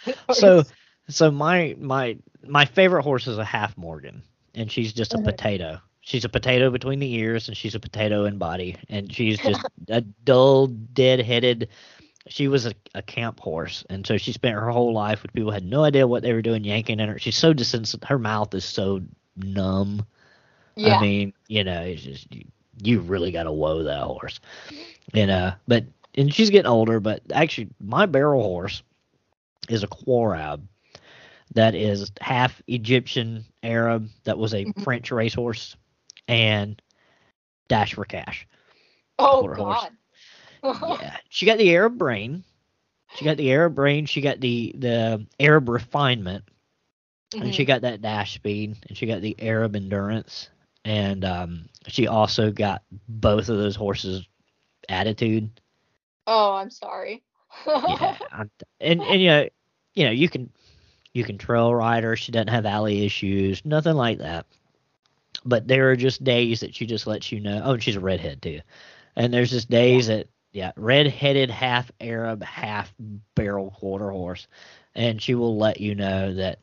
[0.32, 0.64] so
[1.10, 4.24] so my my my favorite horse is a half Morgan,
[4.56, 5.24] and she's just a Mhm.
[5.24, 5.80] potato.
[6.06, 9.62] She's a potato between the ears, and she's a potato in body, and she's just
[9.88, 11.70] a dull, dead-headed.
[12.28, 15.50] She was a, a camp horse, and so she spent her whole life with people
[15.52, 17.18] who had no idea what they were doing, yanking at her.
[17.20, 18.08] She's so desensitive.
[18.08, 19.02] Her mouth is so
[19.38, 20.06] numb.
[20.76, 20.98] yeah.
[20.98, 22.46] I mean, you know, it's just you,
[22.82, 24.42] you really got to woe that horse,
[25.14, 25.54] you know.
[25.68, 25.86] But
[26.16, 27.00] and she's getting older.
[27.00, 28.84] But actually, my barrel horse
[29.70, 30.62] is a Quarab
[31.56, 34.10] that is half Egyptian Arab.
[34.26, 34.84] That was a Mhm.
[34.84, 35.76] French racehorse,
[36.28, 36.82] and
[37.68, 38.48] dash for cash.
[39.20, 39.48] oh.
[39.56, 39.92] God.
[41.02, 42.44] Yeah, she got the Arab brain.
[43.16, 44.06] She got the Arab brain.
[44.06, 46.46] She got the the Arab refinement
[47.40, 47.68] and she Mhm.
[47.68, 50.50] got that dash speed and she got the arab endurance
[50.86, 54.26] and um, she also got both of those horses
[54.90, 55.50] attitude
[56.28, 57.24] oh, I'm sorry.
[57.86, 59.50] yeah I'm- and and you know
[59.96, 60.50] you know you can
[61.14, 64.46] you can trail ride her she doesn't have alley issues nothing like that
[65.46, 68.00] but there are just days that she just lets you know oh and she's a
[68.00, 68.60] redhead too
[69.16, 72.94] and there's just days that yeah red-headed half arab half
[73.36, 74.48] barrel quarter horse
[74.96, 76.60] and she will let you know that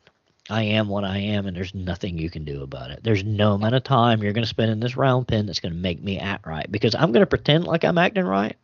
[0.49, 3.01] I am what I am, and there's nothing you can do about it.
[3.03, 5.73] There's no amount of time you're going to spend in this round pen that's going
[5.73, 8.57] to make me act right because I'm going to pretend like I'm acting right,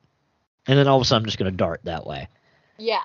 [0.67, 2.27] and then all of a sudden I'm just going to dart that way.
[2.77, 3.03] yeah.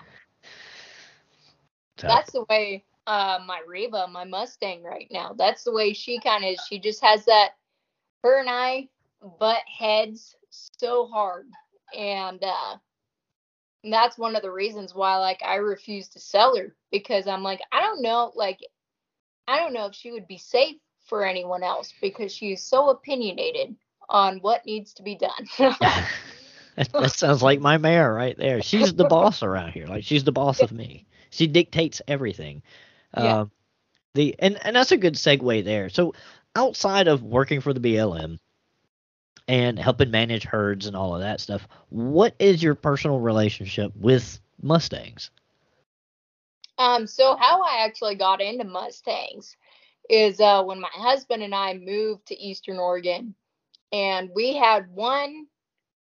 [1.99, 6.21] So, That's the way uh, my Reba, my Mustang right now, that's the way she
[6.21, 6.61] kind of is.
[6.69, 7.51] She just has that,
[8.23, 8.89] her and I
[9.39, 11.47] butt heads so hard.
[11.97, 12.77] And, uh,
[13.85, 17.43] and that's one of the reasons why, like, I refuse to sell her because I'm
[17.43, 18.61] like, I don't know, like,
[19.49, 20.77] I don't know if she would be safe
[21.07, 23.75] for anyone else because she's so opinionated
[24.09, 25.31] on what needs to be done.
[25.59, 26.09] that,
[26.93, 28.63] that sounds like my mare right there.
[28.63, 29.87] She's the boss around here.
[29.87, 31.07] Like she's the boss of me.
[31.31, 32.63] She dictates everything.
[33.17, 33.41] Yeah.
[33.41, 33.51] Um,
[34.15, 35.89] the and and that's a good segue there.
[35.89, 36.15] So
[36.55, 38.39] outside of working for the BLM
[39.49, 44.39] and helping manage herds and all of that stuff, what is your personal relationship with
[44.61, 45.31] Mustangs?
[46.79, 49.57] Um, so how I actually got into Mustangs
[50.11, 53.35] is uh, when my husband and I moved to Eastern Oregon,
[53.93, 55.47] and we had one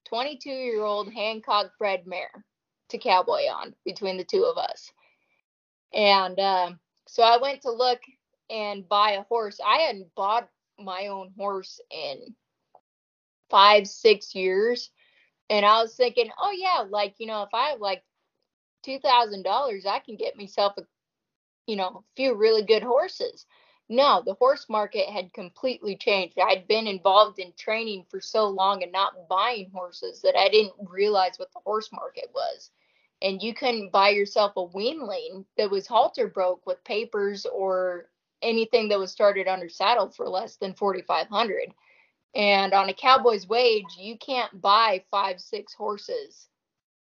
[0.08, 2.44] 22 year old Hancock bred mare
[2.88, 4.90] to cowboy on between the two of us.
[5.92, 6.70] And uh,
[7.08, 8.00] so I went to look
[8.50, 9.60] and buy a horse.
[9.66, 10.48] I hadn't bought
[10.78, 12.34] my own horse in
[13.50, 14.90] five, six years.
[15.50, 18.04] And I was thinking, oh, yeah, like, you know, if I have like
[18.84, 20.82] two thousand dollars, I can get myself a,
[21.66, 23.46] you know, a few really good horses.
[23.88, 26.38] no, the horse market had completely changed.
[26.38, 30.74] I'd been involved in training for so long and not buying horses that I didn't
[30.90, 32.70] realize what the horse market was.
[33.20, 38.08] And you couldn't buy yourself a weanling that was halter broke with papers or
[38.42, 41.74] anything that was started under saddle for less than 4500
[42.34, 46.48] and on a cowboy's wage you can't buy five six horses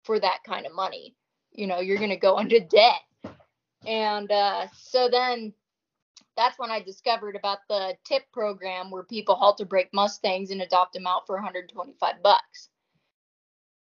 [0.03, 1.15] for that kind of money.
[1.51, 3.01] You know you're going to go into debt.
[3.85, 5.53] And uh, so then
[6.35, 10.93] that's when I discovered about the tip program where people halter break Mustangs and adopt
[10.93, 12.69] them out for 125 bucks.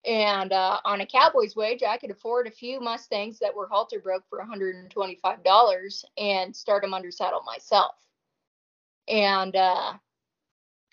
[0.06, 4.00] And uh, on a cowboy's wage, I could afford a few Mustangs that were halter
[4.00, 7.94] broke for $125 and start them under saddle myself.
[9.08, 9.94] And uh,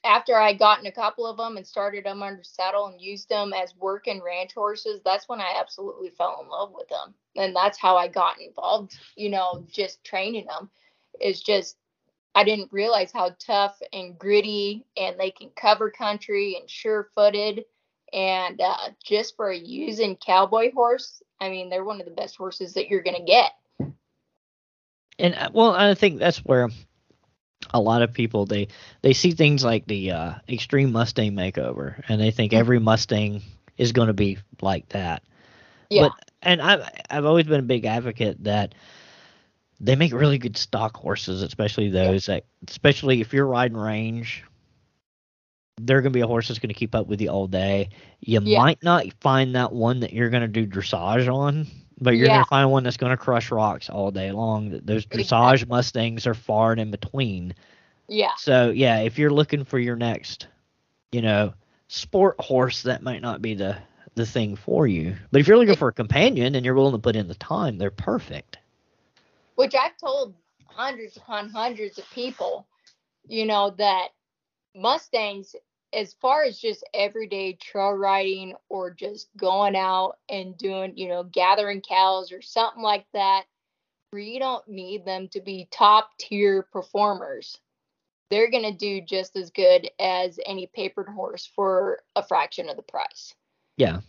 [0.03, 3.53] after I gotten a couple of them and started them under saddle and used them
[3.53, 7.13] as work and ranch horses, that's when I absolutely fell in love with them.
[7.35, 10.69] And that's how I got involved, you know, just training them.
[11.19, 11.77] Is just
[12.33, 17.65] I didn't realize how tough and gritty and they can cover country and sure footed.
[18.13, 22.35] And uh, just for a using cowboy horse, I mean, they're one of the best
[22.35, 23.51] horses that you're going to get.
[25.17, 26.69] And uh, well, I think that's where
[27.73, 28.67] a lot of people they
[29.01, 33.41] they see things like the uh, extreme Mustang makeover, and they think every Mustang
[33.77, 35.23] is going to be like that.
[35.89, 36.09] Yeah.
[36.09, 38.75] But and I've I've always been a big advocate that
[39.79, 44.43] they make really good stock horses, especially those that especially if you're riding range.
[45.77, 47.89] They're gonna be a horse that's gonna keep up with you all day.
[48.19, 48.59] You Yeah.
[48.59, 51.67] might not find that one that you're gonna do dressage on,
[51.99, 52.33] but you're Yeah.
[52.33, 54.79] gonna find one that's gonna crush rocks all day long.
[54.83, 57.53] Those dressage Mustangs are far and in between.
[58.07, 58.31] Yeah.
[58.37, 60.47] So yeah, if you're looking for your next,
[61.11, 61.53] you know,
[61.87, 63.77] sport horse, that might not be the
[64.15, 65.15] the thing for you.
[65.31, 67.77] But if you're looking for a companion and you're willing to put in the time,
[67.77, 68.57] they're perfect.
[69.55, 70.33] which I've told
[70.65, 72.65] hundreds upon hundreds of people,
[73.27, 74.09] you know, that
[74.75, 75.55] Mustangs,
[75.93, 81.23] as far as just everyday trail riding or just going out and doing, you know,
[81.23, 83.43] gathering cows or something like that,
[84.11, 87.57] where you don't need them to be top tier performers.
[88.29, 92.77] They're going to do just as good as any papered horse for a fraction of
[92.77, 93.35] the price
[93.75, 93.99] Yeah.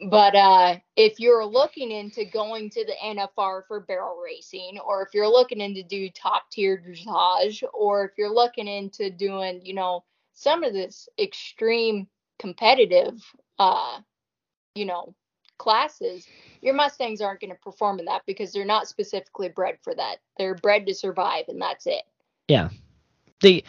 [0.00, 5.14] But uh, if you're looking into going to the NFR for barrel racing, or if
[5.14, 10.04] you're looking into do top tier dressage, or if you're looking into doing, you know,
[10.34, 12.06] some of this extreme
[12.38, 13.22] competitive,
[13.58, 13.98] uh,
[14.74, 15.14] you know,
[15.56, 16.26] classes,
[16.60, 20.16] your Mustangs aren't going to perform in that because they're not specifically bred for that.
[20.38, 22.02] They're bred to survive, and that's it.
[22.48, 22.68] Yeah.
[23.40, 23.64] The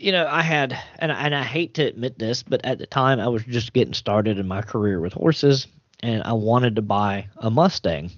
[0.00, 2.86] you know, I had and I, and I hate to admit this, but at the
[2.86, 5.66] time I was just getting started in my career with horses
[6.00, 8.10] and I wanted to buy a Mustang.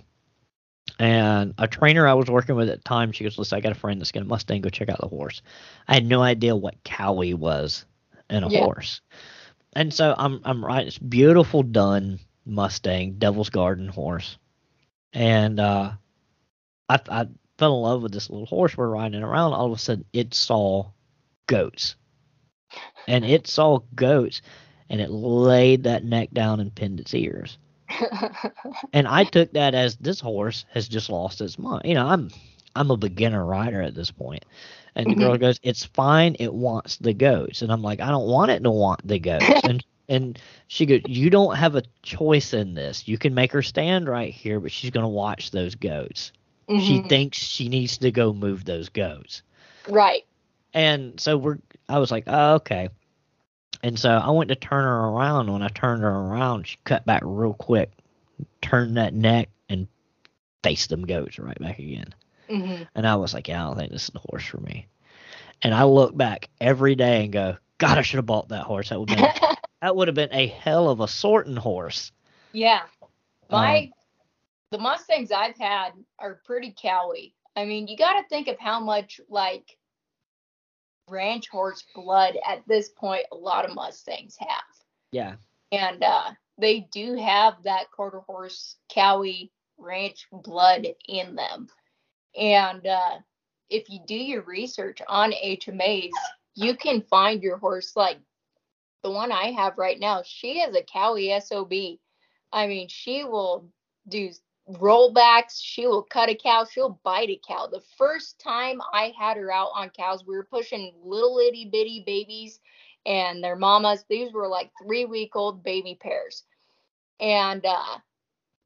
[0.99, 3.73] And a trainer I was working with at the time, she goes, Listen, I got
[3.73, 5.43] a friend that's got a Mustang, go check out the horse.
[5.89, 7.85] I had no idea what cowie was
[8.29, 8.67] in a Yeah.
[8.67, 9.01] horse.
[9.75, 14.39] And so I'm I'm right, it's beautiful done Mustang, Devil's Garden horse.
[15.13, 15.93] And uh
[16.89, 17.29] I I
[17.59, 19.53] fell in love with this little horse we're riding around.
[19.55, 20.91] All of a sudden it saw
[21.47, 21.97] goats.
[23.07, 24.41] And it saw goats
[24.89, 27.59] and it laid that neck down and pinned its ears.
[28.93, 31.83] And I took that as this horse has just lost its mind.
[31.85, 32.31] You know, I'm
[32.75, 34.45] I'm a beginner rider at this point.
[34.95, 37.63] And the girl goes, It's fine, it wants the goats.
[37.63, 39.63] And I'm like, I don't want it to want the goats.
[39.65, 40.39] and and
[40.69, 43.07] she goes, You don't have a choice in this.
[43.09, 46.33] You can make her stand right here, but she's gonna watch those goats.
[46.77, 47.09] She Mhm.
[47.09, 49.43] thinks she needs to go move those goats.
[49.89, 50.25] right.
[50.75, 51.59] And so we're
[51.89, 52.89] I was like, oh, okay.
[53.83, 55.53] And so I went to turn her around.
[55.53, 57.93] When I turned her around, she cut back real quick,
[58.63, 59.89] turned that neck, and
[60.63, 62.15] faced them goats right back again.
[62.49, 64.87] hmm And I was like, yeah, I don't think this is the horse for me.
[65.63, 68.91] And I look back every day and go, God, I should have bought that horse.
[68.91, 69.29] That would been
[69.83, 72.13] that would have been a hell of a sorting horse.
[72.53, 72.83] Yeah.
[73.51, 73.93] My Um,
[74.71, 77.35] the Mustangs I've had are pretty cowy.
[77.57, 79.77] I mean, you got to think of how much like
[81.11, 84.49] ranch horse blood at this point a lot of Mustangs have.
[85.13, 85.35] Yeah.
[85.73, 91.69] And uh they do have that quarter horse cowy ranch blood in them.
[92.37, 93.19] And uh
[93.69, 96.11] if you do your research on HMAs,
[96.55, 98.19] you can find your horse like
[99.03, 100.23] the one I have right now.
[100.25, 101.99] She is a cowy SOB.
[102.53, 103.71] I mean, she will
[104.09, 104.31] do
[104.75, 105.61] rollbacks.
[105.61, 106.67] She will cut a cow.
[106.71, 107.67] She'll bite a cow.
[107.67, 112.03] The first time I had her out on cows, we were pushing little itty bitty
[112.07, 112.61] babies
[113.07, 114.05] and their mamas.
[114.09, 116.45] These were like three week old baby pairs.
[117.19, 117.99] And uh,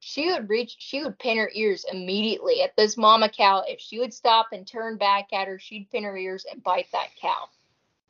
[0.01, 3.63] she would reach, she would pin her ears immediately at this mama cow.
[3.67, 6.89] If she would stop and turn back at her, she'd pin her ears and bite
[6.93, 7.49] that cow.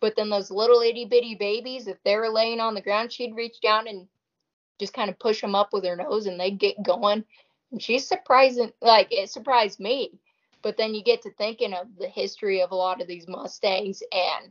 [0.01, 3.35] But then those little itty bitty babies, if they were laying on the ground, she'd
[3.35, 4.07] reach down and
[4.79, 7.25] just kind of push them up with her nose and they'd get going.
[7.79, 10.19] She's surprising, like it surprised me.
[10.63, 14.03] But then you get to thinking of the history of a lot of these Mustangs
[14.13, 14.51] and,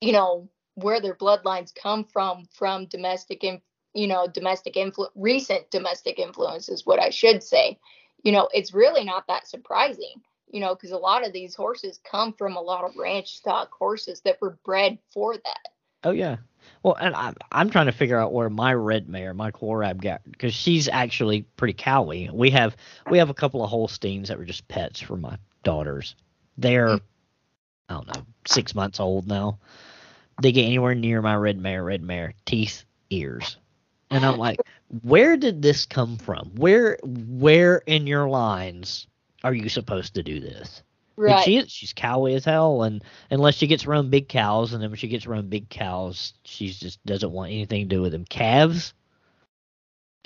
[0.00, 3.60] you know, where their bloodlines come from, from domestic and,
[3.94, 7.78] you know, domestic influ- recent domestic influence is what I should say.
[8.22, 11.98] You know, it's really not that surprising you know, because a lot of these horses
[12.08, 15.68] come from a lot of ranch stock horses that were bred for that.
[16.04, 16.36] Oh yeah.
[16.82, 20.22] Well, and I'm I'm trying to figure out where my red mare, my Korab, got
[20.30, 22.30] because she's actually pretty cowy.
[22.30, 22.76] We have
[23.10, 26.14] we have a couple of Holsteins that were just pets for my daughters.
[26.58, 27.00] They're mm.
[27.88, 29.58] I don't know six months old now.
[30.40, 33.58] They get anywhere near my red mare, red mare, teeth, ears,
[34.10, 34.58] and I'm like,
[35.02, 36.52] where did this come from?
[36.56, 39.06] Where where in your lines
[39.44, 40.82] are you supposed to do this?
[41.16, 41.34] Right.
[41.34, 44.82] And she is, she's cowy as hell, and unless she gets around big cows, and
[44.82, 48.12] then when she gets around big cows, she just doesn't want anything to do with
[48.12, 48.24] them.
[48.24, 48.94] Calves.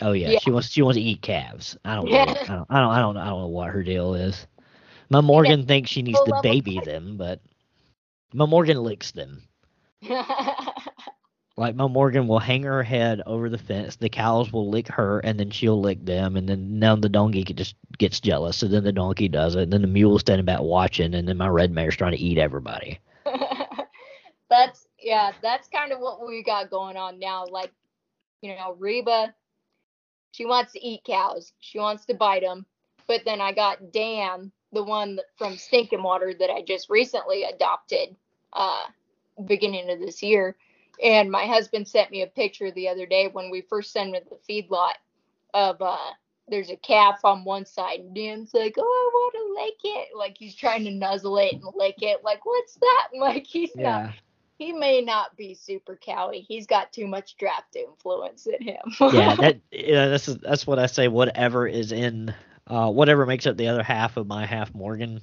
[0.00, 0.38] Oh yeah, yeah.
[0.40, 1.76] she wants she wants to eat calves.
[1.84, 2.18] I don't know.
[2.18, 4.46] I don't, I don't I don't I don't know what her deal is.
[5.08, 5.66] My Morgan yeah.
[5.66, 7.40] thinks she needs to baby them, but
[8.32, 9.42] my Morgan licks them.
[11.58, 13.96] Like my Morgan will hang her head over the fence.
[13.96, 16.36] The cows will lick her, and then she'll lick them.
[16.36, 18.58] And then now the donkey just gets jealous.
[18.58, 19.62] So then the donkey does it.
[19.62, 22.36] And then the mule's standing back watching, and then my red mare's trying to eat
[22.36, 23.00] everybody.
[24.50, 27.46] that's yeah, that's kind of what we got going on now.
[27.46, 27.72] Like,
[28.42, 29.34] you know, Reba,
[30.32, 31.54] she wants to eat cows.
[31.60, 32.66] She wants to bite them.
[33.06, 38.14] But then I got Dan, the one from Stinking Water that I just recently adopted,
[38.52, 38.82] uh,
[39.46, 40.54] beginning of this year
[41.02, 44.22] and my husband sent me a picture the other day when we first sent him
[44.22, 44.94] to the feedlot
[45.54, 46.12] of uh
[46.48, 50.08] there's a calf on one side and Dan's like, Oh, I want to lick it.
[50.16, 52.22] Like he's trying to nuzzle it and lick it.
[52.22, 53.08] Like, what's that?
[53.18, 53.82] Like he's yeah.
[53.82, 54.14] not
[54.58, 56.44] he may not be super cowy.
[56.46, 58.82] He's got too much draft influence in him.
[59.00, 61.08] yeah, that yeah, that's that's what I say.
[61.08, 62.34] Whatever is in
[62.68, 65.20] uh whatever makes up the other half of my half Morgan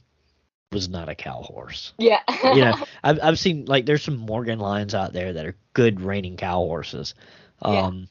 [0.74, 1.94] was not a cow horse.
[1.98, 2.20] Yeah.
[2.44, 6.02] you know, I've I've seen like there's some Morgan lines out there that are good
[6.02, 7.16] reining cow horses.
[7.62, 8.08] Um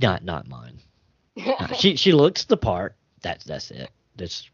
[0.00, 0.08] yeah.
[0.08, 0.78] not not mine.
[1.76, 2.96] she she looks the part.
[3.20, 3.90] That's that's it.
[4.16, 4.50] That's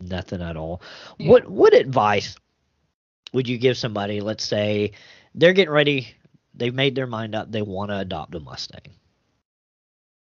[0.00, 0.82] nothing at all.
[1.18, 1.30] Yeah.
[1.30, 2.36] What what advice
[3.32, 4.92] would you give somebody, let's say
[5.34, 6.14] they're getting ready,
[6.54, 8.92] they've made their mind up, they want to adopt a Mustang.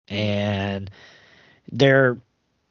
[0.08, 0.90] And
[1.72, 2.18] they're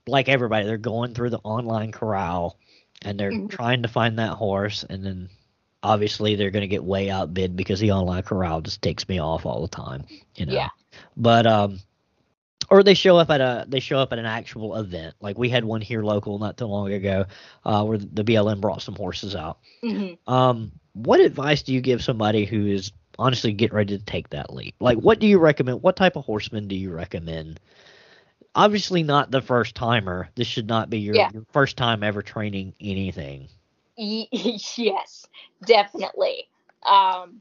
[0.07, 2.59] like everybody, they're going through the online corral
[3.03, 3.49] and they're mm-hmm.
[3.49, 5.29] trying to find that horse, and then
[5.83, 9.47] obviously they're going to get way outbid because the online corral just takes me off
[9.47, 10.53] all the time, you know.
[10.53, 10.69] Yeah.
[11.17, 11.81] But um,
[12.71, 15.15] or they show up at a they show up at an actual event.
[15.21, 17.27] Like we had one here local not too long ago,
[17.65, 19.59] uh, where the BLM brought some horses out.
[19.83, 20.33] Mm-hmm.
[20.33, 24.53] Um, what advice do you give somebody who is honestly getting ready to take that
[24.53, 24.75] leap?
[24.81, 25.83] Like, what do you recommend?
[25.83, 27.61] What type of horseman do you recommend
[28.57, 30.29] obviously not the first timer.
[30.35, 31.31] This should not be your, yeah.
[31.33, 33.49] your first time ever training anything.
[33.97, 35.27] yes,
[35.65, 36.49] definitely.
[36.83, 37.41] Um,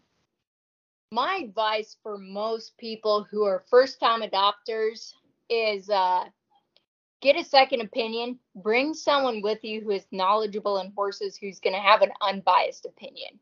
[1.11, 5.13] my advice for most people who are first time adopters
[5.49, 6.25] is uh,
[7.21, 8.37] get a second opinion.
[8.55, 12.85] Bring someone with you who is knowledgeable in horses who's going to have an unbiased
[12.85, 13.39] opinion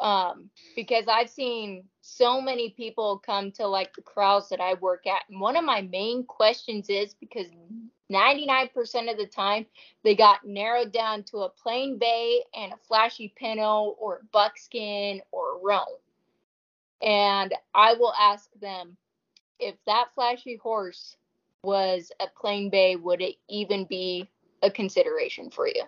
[0.00, 5.06] um, because I've seen so many people come to like the crowds that I work
[5.06, 5.22] at.
[5.30, 7.46] And one of my main questions is because
[8.12, 9.66] 99% of the time
[10.02, 15.60] they got narrowed down to a plain bay and a flashy pinto or buckskin or
[15.62, 15.84] roan.
[17.02, 18.96] And I will ask them
[19.58, 21.16] if that flashy horse
[21.62, 24.28] was a plain bay, would it even be
[24.62, 25.82] a consideration for you?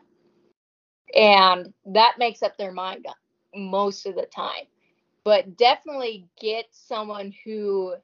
[1.15, 3.07] And that makes up their mind
[3.57, 4.65] most of the time.
[5.25, 7.95] But definitely get someone who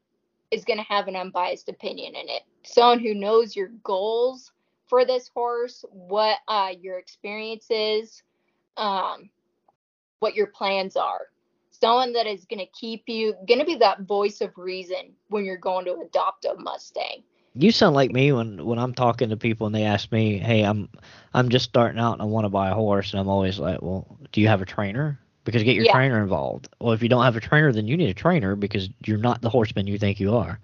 [0.51, 2.43] is going to have an unbiased opinion in it.
[2.65, 4.53] Someone who knows your goals
[4.89, 8.23] for this horse, what uh, your experience is,
[8.77, 9.31] um,
[10.19, 11.29] what your plans are.
[11.71, 15.45] Someone that is going to keep you, going to be that voice of reason when
[15.45, 17.23] you're going to adopt a Mustang
[17.55, 20.63] you sound like me when when I'm talking to people and they ask me, "Hey,
[20.63, 20.89] I'm
[21.35, 23.83] I'm just starting out and I want to buy a horse," and I'm always like,
[23.83, 25.93] "Well, do you have a trainer?" Because get your yeah.
[25.93, 26.69] trainer involved.
[26.81, 29.41] Well, if you don't have a trainer, then you need a trainer because you're not
[29.41, 30.59] the horseman you think you are.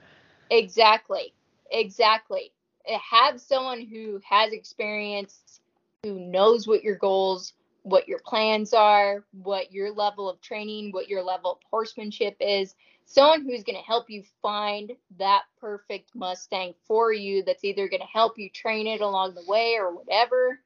[0.51, 1.33] Exactly.
[1.71, 2.53] Exactly.
[2.87, 5.61] Have someone who has experience,
[6.03, 7.53] who knows what your goals,
[7.83, 12.75] what your plans are, what your level of training, what your level of horsemanship is.
[13.05, 18.03] someone who's going to help you find that perfect Mustang for you that's either going
[18.03, 20.61] to help you train it along the way or whatever.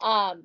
[0.00, 0.44] Um,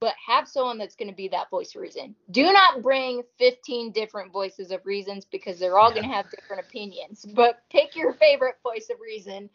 [0.00, 2.14] but have someone that's going to be that voice of reason.
[2.30, 5.96] Do not bring 15 different voices of reasons because they're all yeah.
[5.96, 7.26] going to have different opinions.
[7.34, 9.50] But pick your favorite voice of reason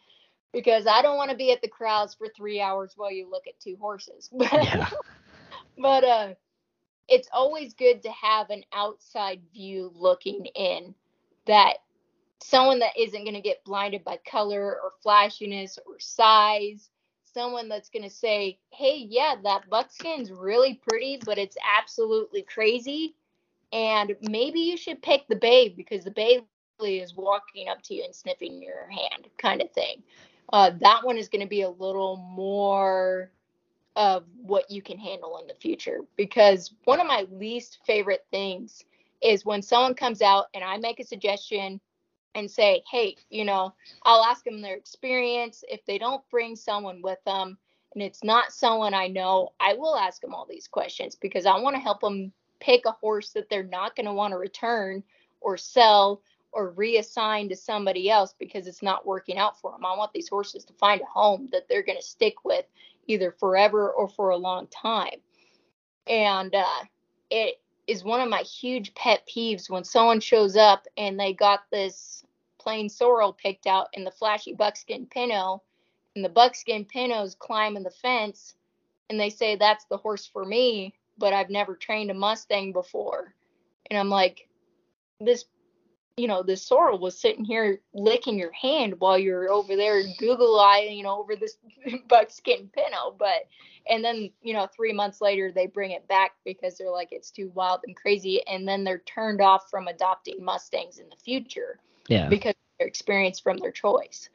[0.52, 3.48] because I don't want to be at the crowds for three hours while you look
[3.48, 4.30] at two horses.
[4.38, 4.90] But, yeah.
[5.76, 6.34] but uh,
[7.08, 10.94] it's always good to have an outside view looking in
[11.48, 11.78] that
[12.40, 16.88] someone that isn't going to get blinded by color or flashiness or size
[17.36, 23.14] someone that's going to say, hey, yeah, that buckskin's really pretty, but it's absolutely crazy.
[23.74, 26.44] And maybe you should pick the babe because the babe
[26.82, 30.02] is walking up to you and sniffing your hand, kind of thing.
[30.50, 33.30] Uh, that one is going to be a little more
[33.96, 38.82] of what you can handle in the future because one of my least favorite things
[39.22, 41.80] is when someone comes out and I make a suggestion
[42.36, 45.64] and say, hey, you know, I'll ask them their experience.
[45.68, 47.56] If they don't bring someone with them
[47.94, 51.58] and it's not someone I know, I will ask them all these questions because I
[51.58, 52.30] want to help them
[52.60, 55.02] pick a horse that they're not going to want to return
[55.40, 56.20] or sell
[56.52, 59.86] or reassign to somebody else because it's not working out for them.
[59.86, 62.66] I want these horses to find a home that they're going to stick with
[63.06, 65.20] either forever or for a long time.
[66.06, 66.84] And uh,
[67.30, 71.60] it is one of my huge pet peeves when someone shows up and they got
[71.70, 72.24] this
[72.66, 75.62] plain sorrel picked out in the flashy buckskin pinto,
[76.16, 78.56] and the buckskin pintos climbing the fence,
[79.08, 83.32] and they say that's the horse for me, but I've never trained a Mustang before.
[83.88, 84.48] And I'm like,
[85.20, 85.44] this,
[86.16, 90.58] you know, this sorrel was sitting here licking your hand while you're over there Google
[90.58, 91.58] eyeing, you know, over this
[92.08, 93.14] buckskin pinto.
[93.16, 93.46] But,
[93.88, 97.30] and then, you know, three months later, they bring it back because they're like, it's
[97.30, 98.44] too wild and crazy.
[98.48, 101.78] And then they're turned off from adopting Mustangs in the future.
[102.08, 102.28] Yeah.
[102.28, 104.28] Because their experience from their choice.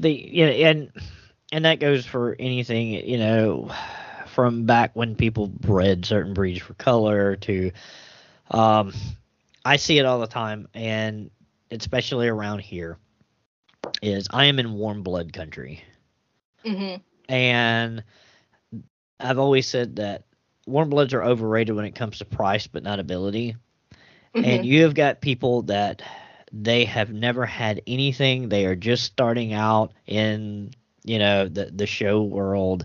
[0.00, 0.90] The yeah, and
[1.52, 3.70] and that goes for anything, you know,
[4.26, 7.70] from back when people bred certain breeds for color to
[8.50, 8.92] um
[9.64, 11.30] I see it all the time and
[11.70, 12.98] especially around here
[14.00, 15.84] is I am in warm blood country.
[16.64, 17.00] Mm-hmm.
[17.32, 18.02] And
[19.20, 20.24] I've always said that
[20.66, 23.56] warm bloods are overrated when it comes to price but not ability.
[24.34, 24.44] Mm-hmm.
[24.44, 26.02] And you have got people that
[26.52, 28.48] they have never had anything.
[28.48, 30.72] They are just starting out in,
[31.02, 32.84] you know, the the show world,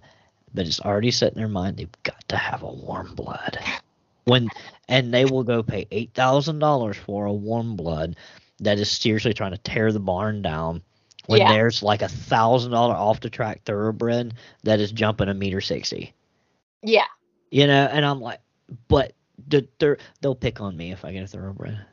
[0.54, 3.60] but it's already set in their mind they've got to have a warm blood.
[4.24, 4.50] When
[4.88, 8.16] and they will go pay eight thousand dollars for a warm blood
[8.60, 10.82] that is seriously trying to tear the barn down
[11.28, 11.52] when yeah.
[11.52, 14.34] there's like a thousand dollar off the track thoroughbred
[14.64, 16.14] that is jumping a meter sixty.
[16.82, 17.06] Yeah.
[17.52, 18.40] You know, and I'm like,
[18.88, 19.14] but
[19.48, 21.86] they'll pick on me if I get a thoroughbred.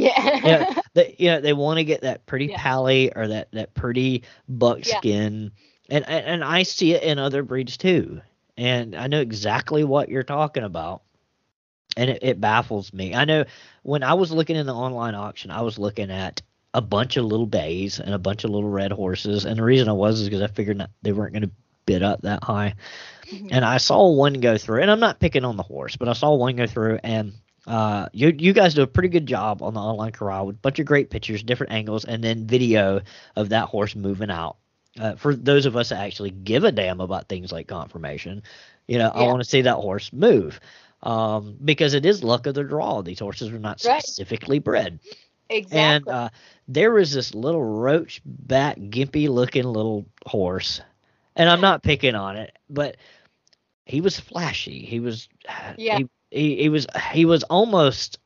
[0.00, 0.36] Yeah.
[0.36, 2.56] you know, they, you know, they want to get that pretty yeah.
[2.58, 5.52] pally or that, that pretty buckskin.
[5.88, 5.96] Yeah.
[5.96, 8.20] And, and, and I see it in other breeds too.
[8.56, 11.02] And I know exactly what you're talking about.
[11.96, 13.14] And it, it baffles me.
[13.14, 13.44] I know
[13.82, 16.40] when I was looking in the online auction, I was looking at
[16.72, 19.44] a bunch of little bays and a bunch of little red horses.
[19.44, 21.50] And the reason I was is because I figured not, they weren't going to
[21.86, 22.74] bid up that high.
[23.26, 23.48] Mm-hmm.
[23.50, 26.12] And I saw one go through, and I'm not picking on the horse, but I
[26.12, 27.32] saw one go through, and
[27.66, 30.60] uh, you you guys do a pretty good job on the online corral with a
[30.60, 33.00] bunch of great pictures, different angles, and then video
[33.36, 34.56] of that horse moving out.
[34.98, 38.42] Uh, for those of us that actually give a damn about things like conformation,
[38.88, 39.20] you know, yeah.
[39.20, 40.60] I want to see that horse move
[41.02, 43.02] um, because it is luck of the draw.
[43.02, 44.02] These horses are not right.
[44.02, 44.98] specifically bred.
[45.48, 45.78] Exactly.
[45.78, 46.28] And uh,
[46.68, 50.80] there was this little roach back, gimpy looking little horse,
[51.36, 52.96] and I'm not picking on it, but
[53.84, 54.84] he was flashy.
[54.84, 55.28] He was
[55.76, 55.98] yeah.
[55.98, 58.18] He, he, he was he was almost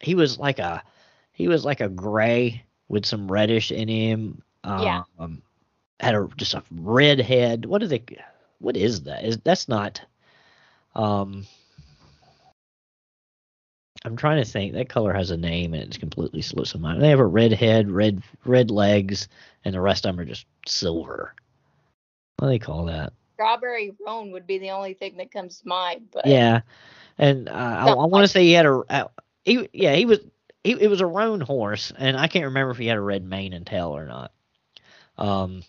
[0.00, 0.82] he was like a
[1.32, 4.42] he was like a gray with some reddish in him.
[4.64, 5.02] Um, yeah.
[6.00, 7.64] Had a just a red head.
[7.64, 8.10] What is it?
[8.60, 9.24] What is that?
[9.24, 10.00] Is that's not?
[10.94, 11.46] Um.
[14.04, 14.74] I'm trying to think.
[14.74, 17.02] That color has a name and it's completely slips my mind.
[17.02, 19.28] They have a red head, red red legs,
[19.64, 21.34] and the rest of them are just silver.
[22.36, 23.12] What do they call that?
[23.38, 26.08] Strawberry roan would be the only thing that comes to mind.
[26.12, 26.62] But yeah,
[27.16, 29.08] and uh, I, I want to say he had a, a
[29.44, 30.18] he yeah he was
[30.64, 33.24] he it was a roan horse, and I can't remember if he had a red
[33.24, 34.32] mane and tail or not.
[35.16, 35.62] Um,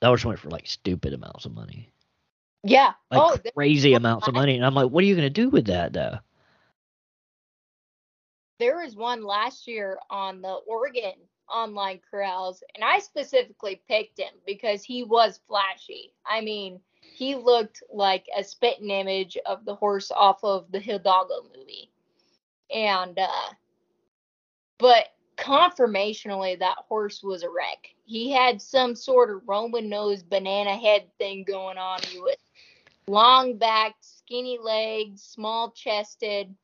[0.00, 1.90] that horse went for like stupid amounts of money.
[2.64, 5.48] Yeah, like oh, crazy amounts of money, and I'm like, what are you gonna do
[5.50, 6.18] with that though?
[8.58, 11.14] There was one last year on the Oregon
[11.52, 16.12] online corrals, and I specifically picked him because he was flashy.
[16.26, 21.42] I mean, he looked like a spitting image of the horse off of the Hidalgo
[21.56, 21.90] movie.
[22.74, 23.52] And uh,
[24.78, 27.88] but conformationally, that horse was a wreck.
[28.04, 32.00] He had some sort of Roman nose banana head thing going on.
[32.02, 32.36] He was
[33.06, 36.54] long backed, skinny legs, small chested,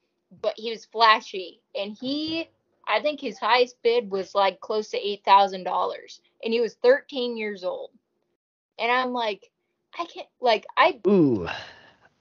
[0.42, 1.60] but he was flashy.
[1.74, 2.48] And he
[2.90, 6.20] I think his highest bid was like close to eight thousand dollars.
[6.44, 7.90] And he was thirteen years old.
[8.78, 9.50] And I'm like,
[9.98, 11.48] I can't like I Ooh.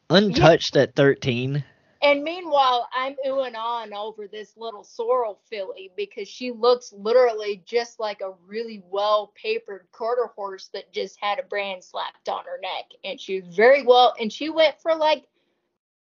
[0.10, 0.84] Untouched yeah.
[0.84, 1.64] at thirteen.
[2.02, 8.00] And meanwhile, I'm oohing on over this little sorrel filly because she looks literally just
[8.00, 12.60] like a really well papered quarter horse that just had a brand slapped on her
[12.62, 12.86] neck.
[13.04, 15.26] And she was very well, and she went for like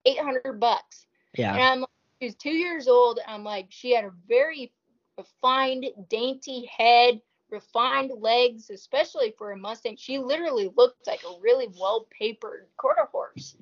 [0.05, 1.07] 800 bucks.
[1.35, 1.53] Yeah.
[1.53, 1.89] And I'm like,
[2.21, 3.19] she was two years old.
[3.25, 4.71] And I'm like, she had a very
[5.17, 7.19] refined, dainty head,
[7.49, 9.97] refined legs, especially for a Mustang.
[9.97, 13.55] She literally looked like a really well papered quarter horse.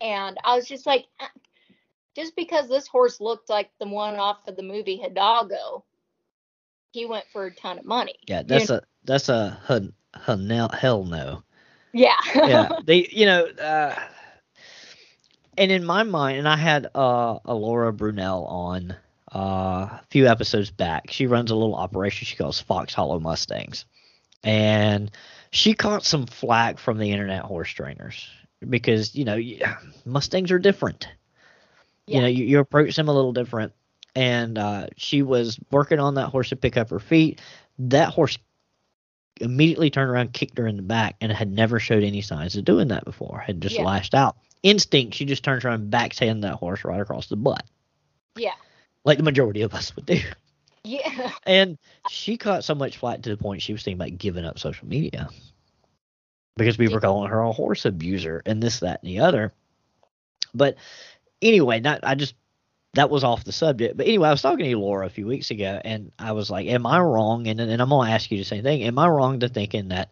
[0.00, 1.30] And I was just like, ah,
[2.16, 5.84] just because this horse looked like the one off of the movie Hidalgo,
[6.92, 8.14] he went for a ton of money.
[8.26, 8.80] Yeah, that's you know?
[8.80, 9.60] a that's a
[10.72, 11.42] hell no.
[11.92, 12.14] Yeah.
[12.34, 12.68] yeah.
[12.84, 13.94] They you know uh
[15.58, 18.96] and in my mind, and I had uh Alora Brunell on
[19.34, 21.10] uh, a few episodes back.
[21.10, 23.84] She runs a little operation she calls Fox Hollow Mustangs.
[24.42, 25.10] And
[25.50, 28.28] she caught some flack from the internet horse trainers
[28.66, 29.38] because you know
[30.04, 31.08] Mustangs are different.
[32.06, 32.16] Yeah.
[32.16, 33.72] You know, you, you approach them a little different.
[34.14, 37.40] And uh, she was working on that horse to pick up her feet.
[37.78, 38.38] That horse
[39.40, 42.64] immediately turned around, kicked her in the back, and had never showed any signs of
[42.64, 43.38] doing that before.
[43.38, 43.84] Had just yeah.
[43.84, 44.36] lashed out.
[44.62, 47.64] Instinct, she just turns around, and backhand that horse right across the butt.
[48.36, 48.54] Yeah.
[49.04, 50.20] Like the majority of us would do.
[50.84, 51.32] Yeah.
[51.46, 51.78] And
[52.10, 54.86] she caught so much flack to the point she was thinking about giving up social
[54.86, 55.28] media
[56.56, 59.52] because we were calling her a horse abuser and this, that, and the other.
[60.54, 60.76] But
[61.40, 62.34] anyway, not I just
[62.94, 63.96] that was off the subject.
[63.96, 66.66] But anyway, I was talking to Laura a few weeks ago, and I was like,
[66.66, 68.82] "Am I wrong?" And and I'm gonna ask you the same thing.
[68.82, 70.10] Am I wrong to thinking that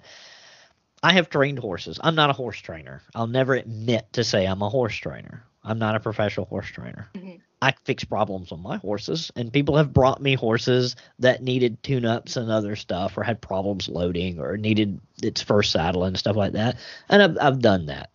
[1.03, 2.01] I have trained horses?
[2.03, 3.03] I'm not a horse trainer.
[3.15, 5.45] I'll never admit to say I'm a horse trainer.
[5.63, 7.09] I'm not a professional horse trainer.
[7.15, 7.37] Mm-hmm.
[7.63, 12.05] I fix problems on my horses, and people have brought me horses that needed tune
[12.05, 16.37] ups and other stuff, or had problems loading, or needed its first saddle and stuff
[16.37, 16.77] like that.
[17.09, 18.11] And I've, I've done that.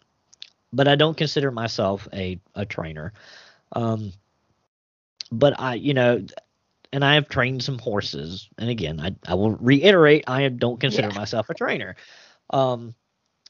[0.71, 3.13] But I don't consider myself a, a trainer.
[3.73, 4.13] Um,
[5.31, 6.25] but I, you know,
[6.93, 8.49] and I have trained some horses.
[8.57, 11.17] And again, I, I will reiterate, I don't consider yeah.
[11.17, 11.95] myself a trainer.
[12.51, 12.95] Um,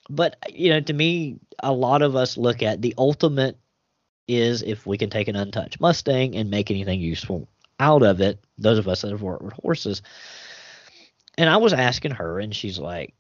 [0.10, 3.58] but you know, to me, a lot of us look at the ultimate
[4.28, 7.50] is if we can take an untouched Mustang and make anything useful
[7.80, 8.40] out of it.
[8.58, 10.02] Those of us that have worked with horses.
[11.38, 13.14] And I was asking her, and she's like,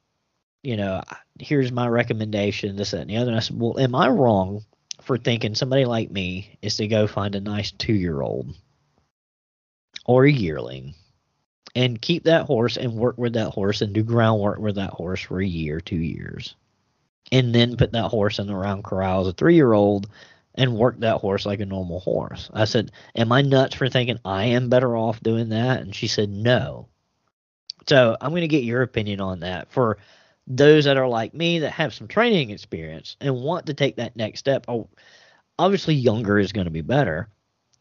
[0.63, 1.01] you know,
[1.39, 3.31] here's my recommendation, this, that, and the other.
[3.31, 4.63] And I said, well, am I wrong
[5.01, 8.53] for thinking somebody like me is to go find a nice two year old
[10.05, 10.93] or a yearling
[11.75, 15.21] and keep that horse and work with that horse and do groundwork with that horse
[15.21, 16.55] for a year, two years,
[17.31, 20.09] and then put that horse in the round corral as a three year old
[20.55, 22.49] and work that horse like a normal horse.
[22.53, 25.81] I said, Am I nuts for thinking I am better off doing that?
[25.81, 26.87] And she said, No.
[27.87, 29.71] So I'm going to get your opinion on that.
[29.71, 29.97] For
[30.47, 34.15] those that are like me that have some training experience and want to take that
[34.15, 34.89] next step, oh,
[35.57, 37.29] obviously younger is going to be better.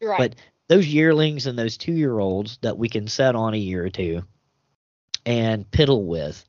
[0.01, 0.17] Right.
[0.17, 0.35] But
[0.71, 3.89] those yearlings and those two year olds that we can set on a year or
[3.89, 4.23] two
[5.25, 6.43] and piddle with,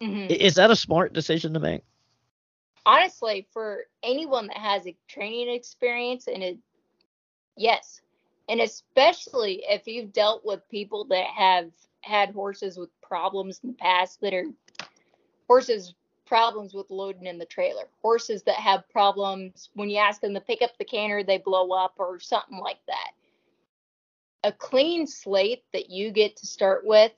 [0.00, 0.30] mm-hmm.
[0.30, 1.82] is that a smart decision to make?
[2.86, 6.58] honestly, for anyone that has a training experience and it,
[7.56, 8.00] yes,
[8.48, 13.76] and especially if you've dealt with people that have had horses with problems in the
[13.76, 14.46] past that are
[15.48, 15.94] horses
[16.24, 20.40] problems with loading in the trailer horses that have problems when you ask them to
[20.40, 23.12] pick up the canter they blow up or something like that
[24.46, 27.12] a clean slate that you get to start with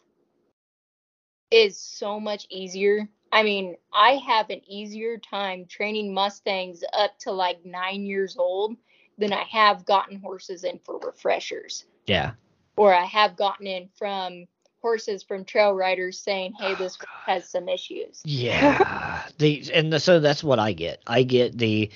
[1.51, 7.33] is so much easier I mean, I have an easier time training Mustangs up to
[7.33, 8.77] like nine years old
[9.19, 11.85] than I have gotten horses in for refreshers.
[12.07, 12.33] Yeah.
[12.77, 14.47] Or I have gotten in from
[14.81, 19.27] horses from trail riders saying, "Hey, this oh, has some issues." Yeah.
[19.39, 21.03] the and the, so that's what I get.
[21.07, 21.91] I get the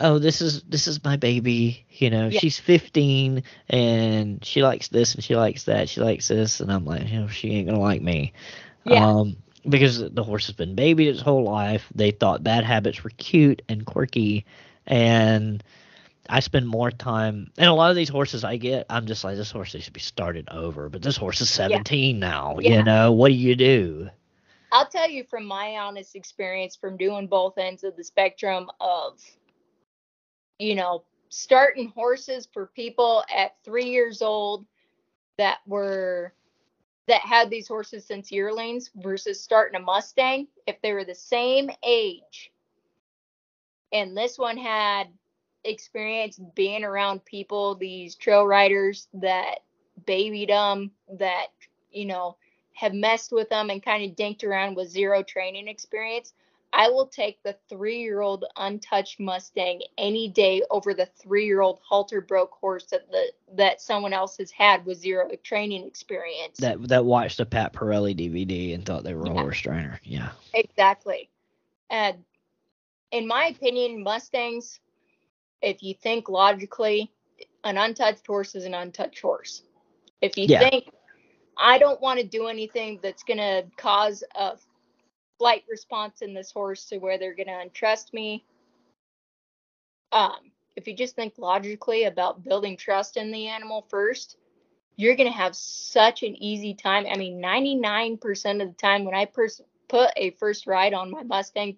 [0.00, 1.86] oh, this is this is my baby.
[1.90, 2.40] You know, yeah.
[2.40, 5.88] she's 15 and she likes this and she likes that.
[5.88, 8.32] She likes this, and I'm like, you know, she ain't gonna like me.
[8.84, 9.06] Yeah.
[9.06, 9.36] Um,
[9.68, 11.86] because the horse has been babied its whole life.
[11.94, 14.44] They thought bad habits were cute and quirky,
[14.86, 15.62] and
[16.28, 17.50] I spend more time.
[17.58, 19.92] And a lot of these horses I get, I'm just like, this horse needs to
[19.92, 20.88] be started over.
[20.88, 22.20] But this horse is 17 yeah.
[22.20, 22.58] now.
[22.58, 24.10] You know, what do you do?
[24.72, 29.20] I'll tell you from my honest experience from doing both ends of the spectrum of,
[30.58, 34.64] you know, starting horses for people at three years old
[35.36, 36.32] that were
[37.06, 41.70] that had these horses since yearlings versus starting a Mustang if they were the same
[41.82, 42.50] age.
[43.92, 45.08] And this one had
[45.64, 49.60] experience being around people, these trail riders that
[50.06, 51.48] babied them, that,
[51.90, 52.36] you know,
[52.72, 56.32] have messed with them and kind of dinked around with zero training experience.
[56.76, 61.60] I will take the three year old untouched Mustang any day over the three year
[61.60, 66.58] old halter broke horse that the that someone else has had with zero training experience.
[66.58, 70.00] That that watched the Pat Parelli DVD and thought they were a horse trainer.
[70.02, 70.30] Yeah.
[70.52, 71.30] Exactly.
[71.90, 72.24] And
[73.12, 74.80] in my opinion, Mustangs,
[75.62, 77.12] if you think logically,
[77.62, 79.62] an untouched horse is an untouched horse.
[80.20, 80.68] If you Yeah.
[80.68, 80.90] think
[81.56, 84.56] I don't want to do anything that's going to cause a
[85.38, 88.44] flight response in this horse to where they're going to untrust me,
[90.12, 94.36] um, if you just think logically about building trust in the animal first,
[94.96, 97.06] you're going to have such an easy time.
[97.10, 101.22] I mean, 99% of the time when I pers- put a first ride on my
[101.24, 101.76] Mustang,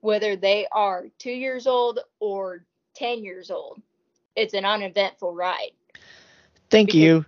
[0.00, 2.64] whether they are two years old or
[2.94, 3.80] 10 years old,
[4.36, 5.70] it's an uneventful ride
[6.70, 7.24] Thank Because- you.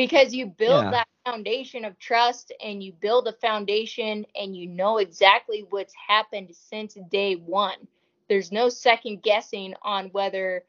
[0.00, 0.90] Because you build Yeah.
[0.92, 6.54] that foundation of trust and you build a foundation and you know exactly what's happened
[6.54, 7.86] since day one.
[8.28, 10.64] There's no second guessing on whether,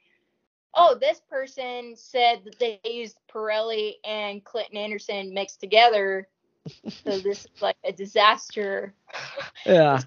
[0.74, 6.28] oh, this person said that they used Parelli and Clinton Anderson mixed together.
[6.90, 8.94] so this is like a disaster.
[9.66, 9.99] Yeah.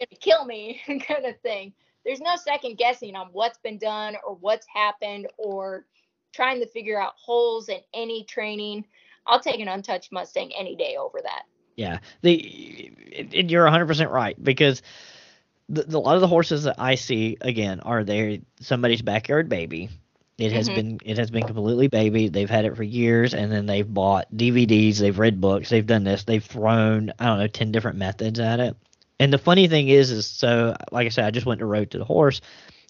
[0.00, 1.72] gonna kill me kind of thing.
[2.04, 5.86] There's no second guessing on what's been done or what's happened or
[6.32, 8.84] trying to figure out holes in any training.
[9.26, 11.42] I'll take an untouched Mustang any day over that.
[11.76, 14.82] Yeah, the it, you're 100 percent right because
[15.68, 19.48] the, the, a lot of the horses that I see again are there somebody's backyard
[19.48, 19.88] baby.
[20.38, 20.74] It has Mhm.
[20.74, 22.28] been it has been completely baby.
[22.28, 24.98] They've had it for years, and then they've bought DVDs.
[24.98, 25.68] They've read books.
[25.70, 26.24] They've done this.
[26.24, 28.76] They've thrown I don't know ten different methods at it.
[29.20, 31.90] And the funny thing is, is so like I said, I just went to Road
[31.92, 32.40] to the Horse,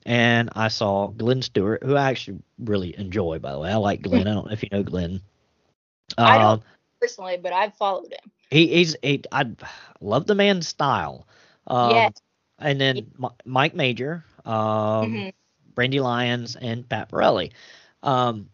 [0.07, 3.39] and I saw Glenn Stewart, who I actually really enjoy.
[3.39, 4.27] By the way, I like Glenn.
[4.27, 5.21] I don't know if you know Glenn.
[6.25, 6.63] I don't Um,
[7.01, 8.31] personally, but I've followed him.
[8.51, 9.47] he, he's he, I
[10.01, 11.27] love the man's style.
[11.67, 12.23] Um, Yes.
[12.59, 15.33] And then Mi- Mike Major, um, Mhm.
[15.75, 17.53] Brandi Lyons, and Pat Parelli.
[18.03, 18.49] Um,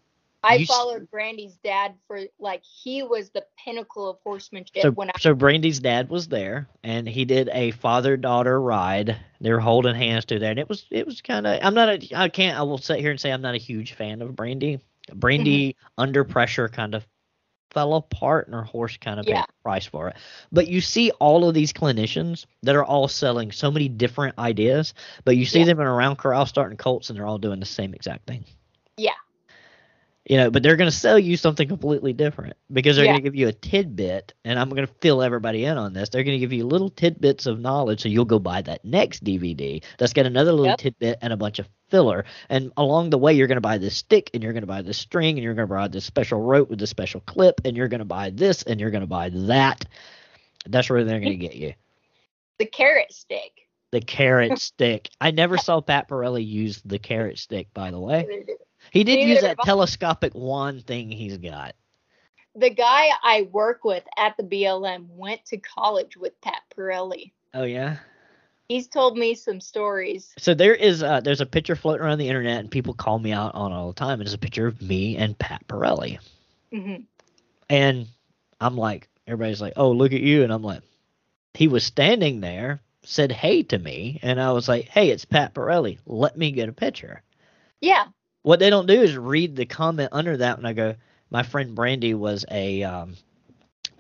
[0.45, 4.91] I you s- followed Brandi's dad for like he was the pinnacle of horsemanship so
[4.93, 9.17] when I so Brandi's dad was there, and he did a father daughter ride.
[9.41, 11.59] They were holding hands to there, and it was it was kind of.
[11.63, 12.15] I'm not a.
[12.17, 12.59] I can't.
[12.59, 14.81] I will sit here and say I'm not a huge fan of Brandi.
[15.11, 15.87] Brandi Mm-hmm.
[15.99, 17.07] under pressure kind of
[17.73, 20.17] fell apart, and her horse kind of paid the price for it.
[20.53, 24.95] But you see all of these clinicians that are all selling so many different ideas,
[25.25, 25.67] but you see Yeah.
[25.67, 28.45] them in a round corral starting colts, and they're all doing the same exact thing.
[30.29, 33.13] You know, but they're going to sell you something completely different because they're Yeah.
[33.13, 36.11] going to give you a tidbit, and I'm going to fill everybody in on this.
[36.11, 39.25] They're going to give you little tidbits of knowledge, so you'll go buy that next
[39.25, 40.79] DVD that's got another little Yep.
[40.79, 42.27] tidbit and a bunch of filler.
[42.51, 44.83] And along the way, you're going to buy this stick, and you're going to buy
[44.83, 47.75] this string, and you're going to buy this special rope with this special clip, and
[47.75, 49.87] you're going to buy this, and you're going to buy that.
[50.67, 51.73] That's where they're going to get you.
[52.59, 53.67] the carrot stick.
[53.93, 55.09] The carrot stick.
[55.23, 58.27] I never saw Pat Parelli use the carrot stick, by the way.
[58.93, 61.75] He did Neither use that telescopic wand thing he's got.
[62.55, 67.33] The guy I work with at the BLM went to college with Pat Parelli.
[67.55, 67.99] Oh yeah.
[68.69, 70.35] He's told me some stories.
[70.39, 73.33] So there is uh there's a picture floating around the internet and people call me
[73.33, 74.21] out on all the time.
[74.21, 76.19] It's a picture of me and Pat Parelli.
[76.73, 77.03] Mm-hmm.
[77.71, 78.07] And
[78.61, 80.43] I'm like, everybody's like, Oh, look at you.
[80.43, 80.83] And I'm like,
[81.55, 85.55] he was standing there, said hey to me, and I was like, Hey, it's Pat
[85.55, 85.99] Parelli.
[86.07, 87.23] Let me get a picture.
[87.81, 88.07] Yeah.
[88.43, 90.95] What they don't do is read the comment under that when I go,
[91.31, 93.17] My friend Brandy was a um,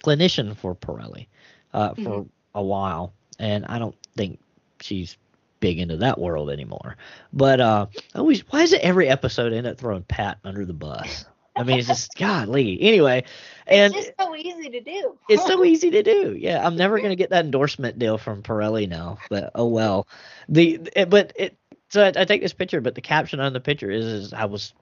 [0.02, 1.27] clinician for Parelli
[1.73, 4.39] uh, for a while, and I don't think
[4.81, 5.16] she's
[5.60, 6.97] big into that world anymore.
[7.32, 10.73] But uh, I always, why is it every episode end up throwing Pat under the
[10.73, 11.24] bus?
[11.56, 12.81] I mean, it's just godly.
[12.81, 13.24] Anyway,
[13.66, 15.19] and it's just so easy to do.
[15.28, 16.36] it's so easy to do.
[16.39, 19.19] Yeah, I'm never gonna get that endorsement deal from Parelli now.
[19.28, 20.06] But oh well.
[20.48, 20.78] The
[21.09, 21.56] but it
[21.89, 24.44] so I, I take this picture, but the caption on the picture is, is I
[24.47, 24.73] was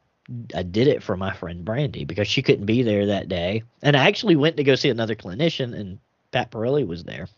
[0.54, 3.96] I did it for my friend Brandy because she couldn't be there that day, and
[3.96, 5.98] I actually went to go see another clinician, and
[6.32, 7.28] Pat Parelli was there.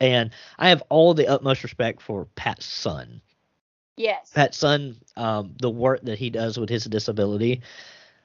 [0.00, 3.20] And I have all the utmost respect for Pat's son.
[3.96, 4.32] yes.
[4.34, 7.62] Pat's son, um, the work that he does with his disability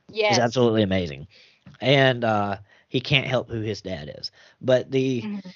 [0.09, 0.29] yes.
[0.29, 1.27] is absolutely amazing.
[1.79, 2.57] And uh,
[2.87, 4.31] he can't help who his dad is.
[4.61, 5.53] But the Mhm.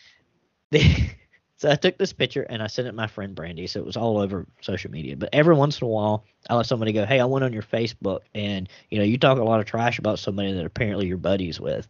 [0.71, 0.81] the
[1.65, 3.65] So I took this picture and I sent it to my friend Brandy.
[3.65, 5.15] So it was all over social media.
[5.17, 7.63] But every once in a while, I let somebody go, "Hey, I went on your
[7.63, 11.17] Facebook, and you know, you talk a lot of trash about somebody that apparently you're
[11.17, 11.87] buddies with."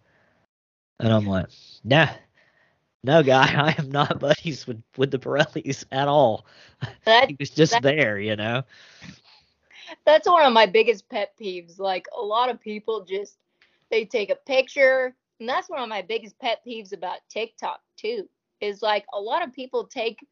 [1.02, 1.48] And I'm like,
[1.84, 2.08] "Nah,
[3.04, 6.46] no, guy, I am not buddies with with the Parellis at all.
[7.04, 8.64] That he was just that- there, you know."
[10.06, 11.80] that's one of my biggest pet peeves.
[11.80, 13.40] Like a lot of people just
[13.92, 18.30] they take a picture, and that's one of my biggest pet peeves about TikTok too.
[18.66, 20.26] Is like a lot of people take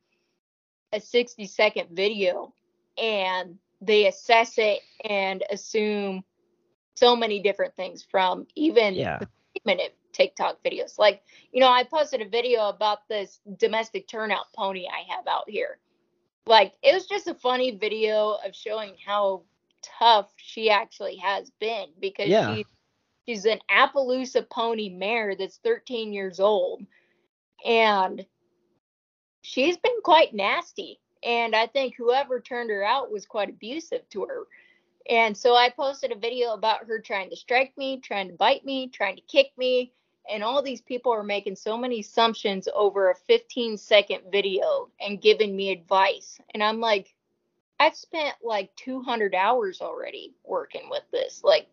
[0.91, 2.53] a 60 second video
[2.97, 6.23] and they assess it and assume
[6.95, 9.19] so many different things from even Yeah.
[9.65, 10.97] minute TikTok videos.
[10.99, 15.49] Like, you know, I posted a video about this domestic turnout pony I have out
[15.49, 15.79] here.
[16.45, 19.43] Like, it was just a funny video of showing how
[19.81, 22.55] tough she actually has been because Yeah.
[22.55, 22.65] she
[23.25, 26.85] she's an Appaloosa pony mare that's 13 years old
[27.65, 28.25] and
[29.41, 34.25] she's been quite nasty and I think whoever turned her out was quite abusive to
[34.25, 34.43] her.
[35.09, 38.65] And so I posted a video about her trying to strike me, trying to bite
[38.65, 39.91] me, trying to kick me.
[40.29, 45.21] And all these people are making so many assumptions over a 15 second video and
[45.21, 46.39] giving me advice.
[46.53, 47.13] And I'm like,
[47.79, 51.41] I've spent like 200 hours already working with this.
[51.43, 51.67] Like,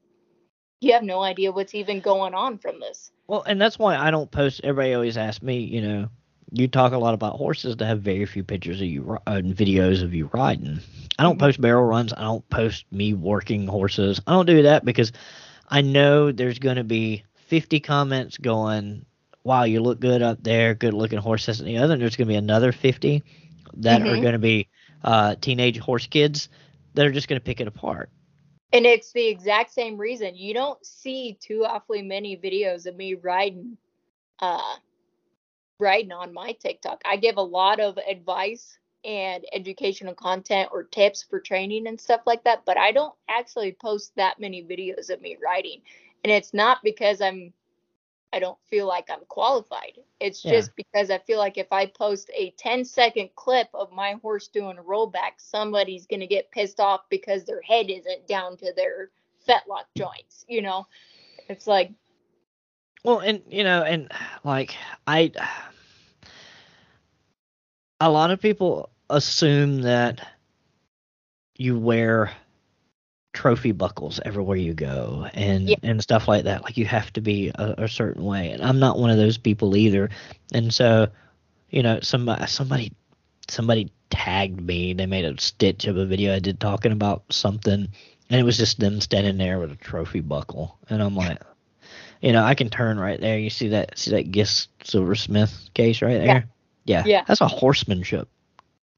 [0.81, 3.11] you have no idea what's even going on from this.
[3.27, 4.61] Well, and that's why I don't post.
[4.65, 6.09] Everybody always asks me, you know,
[6.53, 9.55] you talk a lot about horses to have very few pictures of you uh, and
[9.55, 10.81] videos of you riding.
[11.19, 11.39] I don't Mhm.
[11.39, 12.13] post barrel runs.
[12.13, 14.21] I don't post me working horses.
[14.27, 15.13] I don't do that because
[15.69, 19.05] I know there's going to be 50 comments going,
[19.45, 21.61] wow, you look good up there, good looking horses.
[21.61, 21.95] and the other.
[21.95, 23.23] And there's going to be another 50
[23.79, 24.21] that are Mhm.
[24.21, 24.69] going to be
[25.05, 26.49] uh, teenage horse kids
[26.95, 28.11] that are just going to pick it apart.
[28.73, 30.37] And it's the exact same reason.
[30.37, 33.77] You don't see too awfully many videos of me riding
[34.41, 34.77] uh
[35.79, 37.03] riding on my TikTok.
[37.05, 42.21] I give a lot of advice and educational content or tips for training and stuff
[42.27, 45.81] like that, but I don't actually post that many videos of me riding.
[46.23, 47.53] And it's not because I'm
[48.33, 49.99] I don't feel like I'm qualified.
[50.21, 50.53] It's Yeah.
[50.53, 54.49] just because I feel like if I post a 10 second clip of my horse
[54.49, 58.73] doing a rollback, somebody's going to get pissed off because their head isn't down to
[58.75, 59.11] their
[59.49, 60.87] fetlock joints, you know?
[61.49, 61.93] It's like,
[63.05, 64.13] Well, and you know, and
[64.45, 64.77] like
[65.07, 65.33] I,
[68.01, 70.21] a lot of people assume that
[71.57, 72.33] you wear
[73.33, 75.77] trophy buckles everywhere you go and Yeah.
[75.83, 76.63] and stuff like that.
[76.63, 79.39] Like you have to be a, a certain way, and I'm not one of those
[79.39, 80.11] people either.
[80.53, 81.09] And so,
[81.71, 82.93] you know, somebody somebody
[83.49, 84.93] somebody tagged me.
[84.95, 87.89] They made a stitch of a video I did talking about something,
[88.31, 91.41] and it was just them standing there with a trophy buckle, and I'm like.
[92.23, 93.39] You know, I can turn right there.
[93.39, 93.97] You see that?
[93.99, 96.45] See that Gist Silversmith case right there?
[96.85, 97.03] Yeah.
[97.07, 97.25] Yeah.
[97.27, 98.29] That's a horsemanship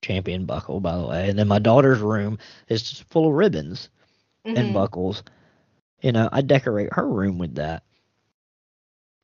[0.03, 1.29] champion buckle, by the way.
[1.29, 2.39] And then my daughter's room
[2.69, 3.91] is just full of ribbons
[4.55, 4.73] and mhm.
[4.73, 5.23] buckles.
[6.03, 7.85] You know, I decorate her room with that.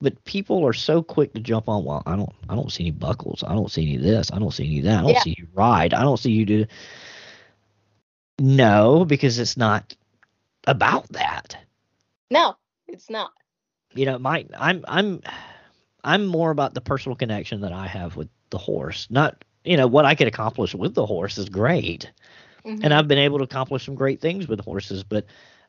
[0.01, 1.85] But people are so quick to jump on.
[1.85, 3.43] Well, I don't, I don't see any buckles.
[3.47, 4.31] I don't see any of this.
[4.33, 4.99] I don't see any of that.
[5.01, 5.21] I don't Yeah.
[5.21, 5.95] see you ride.
[5.95, 6.67] I don't see you do.
[8.39, 9.95] No, because it's not
[10.67, 11.57] about that.
[12.31, 13.33] no, it's not.
[13.95, 15.21] you know my i'm i'm
[16.05, 19.87] i'm more about the personal connection that i have with the horse not you know
[19.87, 22.11] what i could accomplish with the horse is great
[22.65, 22.81] Mhm.
[22.83, 25.27] and i've been able to accomplish some great things with horses but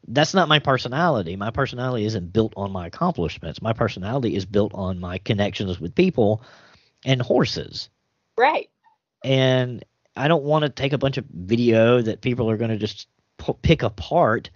[0.07, 4.73] that's not my personality my personality isn't built on my accomplishments my personality is built
[4.73, 6.41] on my connections with people
[7.05, 7.89] and horses
[8.37, 8.69] right.
[9.23, 9.83] and
[10.15, 13.07] I don't want to take a bunch of video that people are going to just
[13.37, 14.49] p- pick apart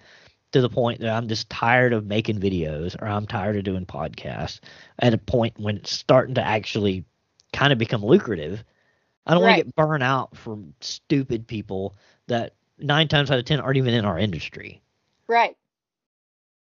[0.51, 3.85] to the point that I'm just tired of making videos or I'm tired of doing
[3.85, 4.60] podcasts
[4.99, 7.05] at a point when it's starting to actually
[7.53, 8.64] kind of become lucrative.
[9.26, 11.95] I don't want to get burnt out from stupid people
[12.27, 14.81] that nine times out of ten aren't even in our industry.
[15.27, 15.55] Right.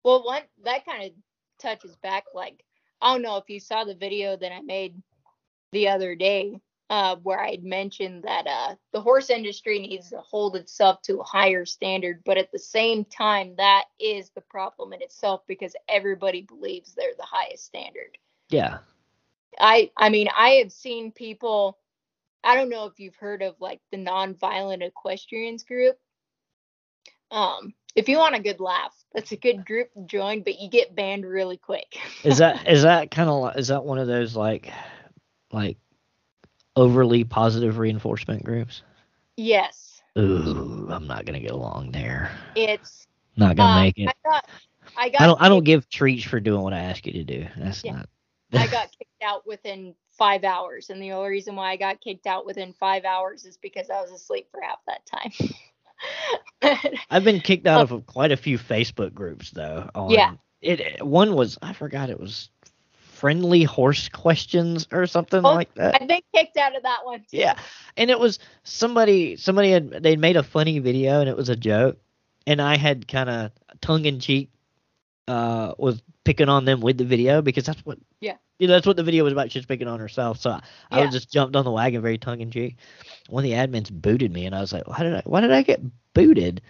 [0.04, 1.10] Well, one that kind of
[1.58, 2.24] touches back.
[2.34, 2.64] Like,
[3.00, 5.00] I don't know if you saw the video that I made
[5.72, 6.60] the other day,
[6.90, 11.20] uh, where I had mentioned that uh, the horse industry needs to hold itself to
[11.20, 15.76] a higher standard, but at the same time, that is the problem in itself because
[15.88, 18.16] everybody believes they're the highest standard.
[18.48, 18.78] Yeah.
[19.60, 21.78] I I mean, I have seen people.
[22.44, 25.98] I don't know if you've heard of like the nonviolent equestrians group.
[27.30, 30.68] Um, if you want a good laugh, that's a good group to join, but you
[30.70, 31.98] get banned really quick.
[32.24, 34.72] Is that is that kind of is that one of those like
[35.52, 35.76] like
[36.76, 38.82] overly positive reinforcement groups?
[39.36, 42.30] yes, Ooh, I'm not gonna get along there.
[42.54, 43.06] it's.
[43.36, 44.08] Not gonna uh, make it.
[44.08, 44.44] I got.
[44.96, 45.22] I got.
[45.22, 45.40] I don't.
[45.42, 47.46] I don't give treats for doing what I ask you to do.
[47.56, 47.92] That's Yeah.
[47.92, 48.08] not.
[48.56, 52.26] I got kicked out within five hours, and the only reason why I got kicked
[52.26, 55.32] out within five hours is because I was asleep for half that time.
[57.10, 59.88] I've been kicked out of quite a few Facebook groups though.
[59.94, 60.34] On, Yeah.
[60.60, 62.50] It one was I forgot it was
[62.90, 66.00] friendly horse questions or something Oh, like that.
[66.00, 67.38] I've been kicked out of that one too.
[67.38, 67.58] Yeah,
[67.96, 71.56] and it was somebody somebody had they made a funny video and it was a
[71.56, 71.98] joke,
[72.46, 74.50] and I had kind of tongue in cheek
[75.28, 78.36] uh was picking on them with the video because that's what Yeah.
[78.58, 79.50] You know, that's what the video was about.
[79.50, 81.02] She's picking on herself, so I, I Yeah.
[81.02, 82.76] was just jumped on the wagon very tongue in cheek.
[83.28, 85.22] One of the admins booted me, and I was like, "Why did I?
[85.24, 85.80] Why did I get
[86.14, 86.60] booted?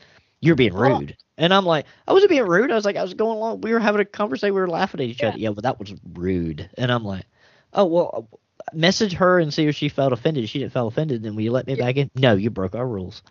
[0.40, 0.74] You're being Oh.
[0.74, 2.70] rude." And I'm like, "I wasn't being rude.
[2.70, 3.60] I was like, I was going along.
[3.62, 4.54] We were having a conversation.
[4.54, 5.24] We were laughing at each Yeah.
[5.24, 5.38] other.
[5.38, 7.24] Yeah, but that was rude." And I'm like,
[7.72, 8.28] "Oh well."
[8.72, 10.44] Message her and see if she felt offended.
[10.44, 11.76] If she didn't feel offended, then will you let me Yeah.
[11.76, 12.10] back in?
[12.14, 13.22] No, you broke our rules.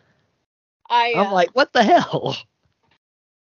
[0.90, 2.36] I I'm uh, like, what the hell?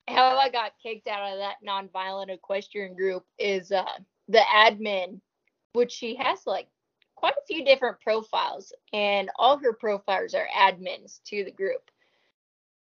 [0.07, 3.85] how I got kicked out of that nonviolent equestrian group is uh
[4.27, 5.21] the admin,
[5.73, 6.67] which she has like
[7.15, 11.89] quite a few different profiles, and all her profiles are admins to the group.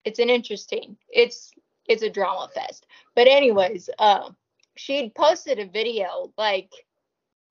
[0.06, 0.98] It's an interesting.
[1.10, 1.52] It's
[1.88, 2.88] it's a drama fest.
[3.16, 4.30] But anyways, uh,
[4.76, 6.72] she'd posted a video like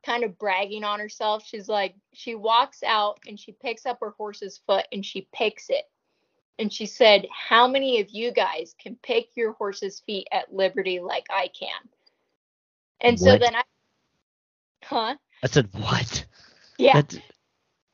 [0.05, 1.45] kind of bragging on herself.
[1.47, 5.71] She's like, she walks out and she picks up her horse's foot and she picks
[5.71, 5.85] it
[6.59, 11.01] and she said, How many of you guys can pick your horse's feet at liberty
[11.01, 11.89] like I can?
[13.01, 13.63] And so then I,
[14.85, 15.17] huh?
[15.43, 16.25] I said, what?
[16.79, 16.95] Yeah.
[16.95, 17.23] That's-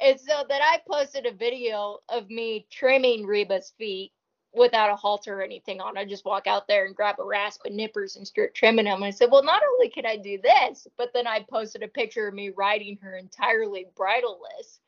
[0.00, 4.12] And so then I posted a video of me trimming Reba's feet
[4.54, 5.98] without a halter or anything on.
[5.98, 8.96] I just walk out there and grab a rasp and nippers and start trimming them.
[8.96, 11.88] And I said, Well, not only could I do this, but then I posted a
[11.88, 14.80] picture of me riding her entirely bridleless,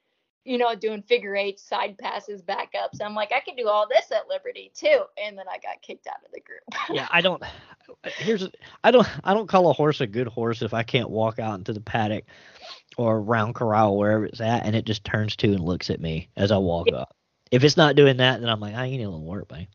[0.44, 3.00] you know, doing figure eights, side passes, backups.
[3.04, 5.02] I'm like, I could do all this at Liberty too.
[5.22, 6.62] And then I got kicked out of the group.
[6.94, 7.42] yeah, I don't.
[8.18, 8.48] Here's
[8.82, 11.58] I don't I don't call a horse a good horse if I can't walk out
[11.58, 12.24] into the paddock
[12.96, 16.28] or around corral wherever it's at and it just turns to and looks at me
[16.36, 16.98] as I walk Yeah.
[16.98, 17.14] up.
[17.50, 19.66] If it's not doing that, then I'm like, I ain't a little work, man.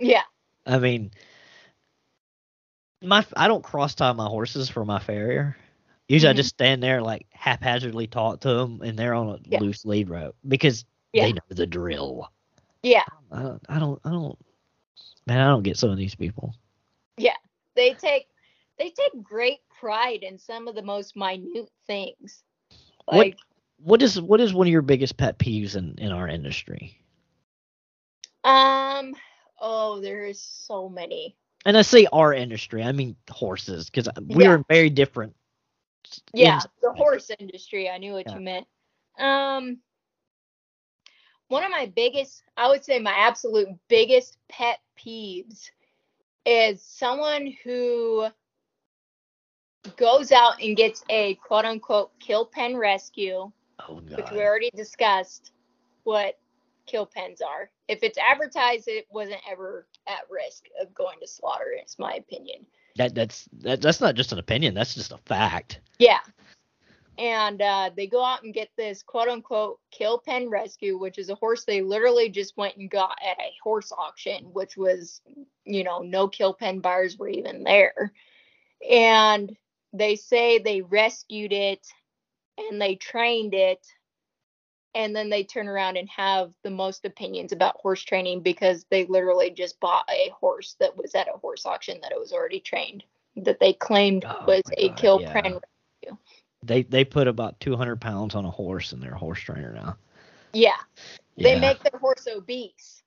[0.00, 0.22] yeah.
[0.66, 1.10] I mean,
[3.02, 5.56] my I don't cross tie my horses for my farrier.
[6.08, 6.36] Usually, I Mhm.
[6.36, 9.60] just stand there like haphazardly talk to them, and they're on a Yeah.
[9.60, 11.24] loose lead rope because Yeah.
[11.26, 12.30] they know the drill.
[12.82, 13.04] Yeah.
[13.30, 14.38] I don't, I don't, I don't,
[15.26, 16.54] man, I don't get some of these people.
[17.16, 17.36] Yeah,
[17.74, 18.28] they take
[18.78, 22.42] they take great pride in some of the most minute things.
[23.06, 23.34] What-
[23.78, 26.98] What is what is one of your biggest pet peeves in in our industry?
[28.44, 29.14] Um.
[29.60, 31.36] Oh, there's so many.
[31.64, 34.50] And I say our industry, I mean horses, because we Yeah.
[34.50, 35.34] are very different.
[36.32, 37.88] Yeah, the horse industry.
[37.88, 38.34] I knew what Yeah.
[38.34, 38.66] you meant.
[39.18, 39.78] Um.
[41.48, 45.70] One of my biggest, I would say, my absolute biggest pet peeves
[46.46, 48.28] is someone who
[49.96, 55.52] goes out and gets a quote unquote kill pen rescue Oh which we already discussed
[56.04, 56.38] what
[56.86, 57.70] kill pens are.
[57.88, 61.72] If it's advertised, it wasn't ever at risk of going to slaughter.
[61.78, 62.66] It's my opinion.
[62.96, 64.74] That that's that, that's not just an opinion.
[64.74, 65.80] That's just a fact.
[65.98, 66.20] Yeah.
[67.18, 71.28] And uh, they go out and get this quote unquote kill pen rescue, which is
[71.28, 75.20] a horse they literally just went and got at a horse auction, which was,
[75.64, 78.12] you know, no kill pen buyers were even there.
[78.88, 79.54] And
[79.92, 81.86] they say they rescued it
[82.56, 83.86] and they trained it.
[84.94, 89.06] And then they turn around and have the most opinions about horse training because they
[89.06, 92.60] literally just bought a horse that was at a horse auction that it was already
[92.60, 93.02] trained,
[93.36, 95.32] that they claimed Oh was a God, kill yeah.
[96.64, 99.72] They they put about two hundred pounds on a horse and they're a horse trainer
[99.72, 99.96] now.
[100.52, 100.76] Yeah,
[101.36, 103.02] they make their horse obese.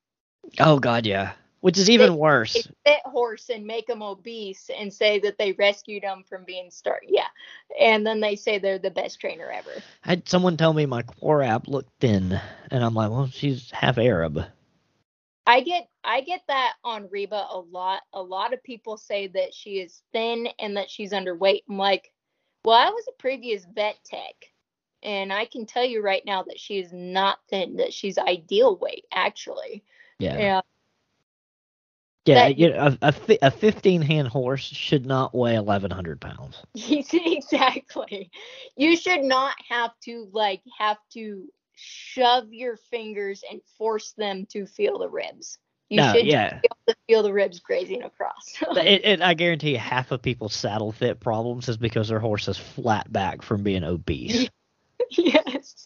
[0.59, 1.33] Oh god, yeah.
[1.65, 2.53] Which is even They worse.
[2.85, 7.07] fit horse and make them obese and say that they rescued them from being starved.
[7.07, 7.25] Yeah,
[7.81, 9.71] and then they say they're the best trainer ever.
[10.03, 12.39] I had someone tell me my Quarab looked thin,
[12.69, 14.45] and I'm like, well, she's half Arab.
[15.47, 18.03] I get I get that on Reba a lot.
[18.13, 21.63] A lot of people say that she is thin and that she's underweight.
[21.67, 22.11] I'm like,
[22.63, 24.35] well, I was a previous vet tech,
[25.01, 27.77] and I can tell you right now that she is not thin.
[27.77, 29.83] That she's ideal weight actually.
[30.19, 30.37] Yeah.
[30.37, 30.61] Yeah.
[32.25, 36.63] Yeah, that- you know, a, a, a 15 hand horse should not weigh 1,100 pounds.
[36.75, 38.31] exactly.
[38.75, 44.65] You should not have to like have to shove your fingers and force them to
[44.65, 45.59] feel the ribs.
[45.89, 46.59] You no, should yeah.
[46.61, 48.55] be able to feel the ribs grazing across.
[48.77, 52.47] It, it, I guarantee you half of people's saddle fit problems is because their horse
[52.47, 54.49] is flat back from being obese.
[55.11, 55.85] yes.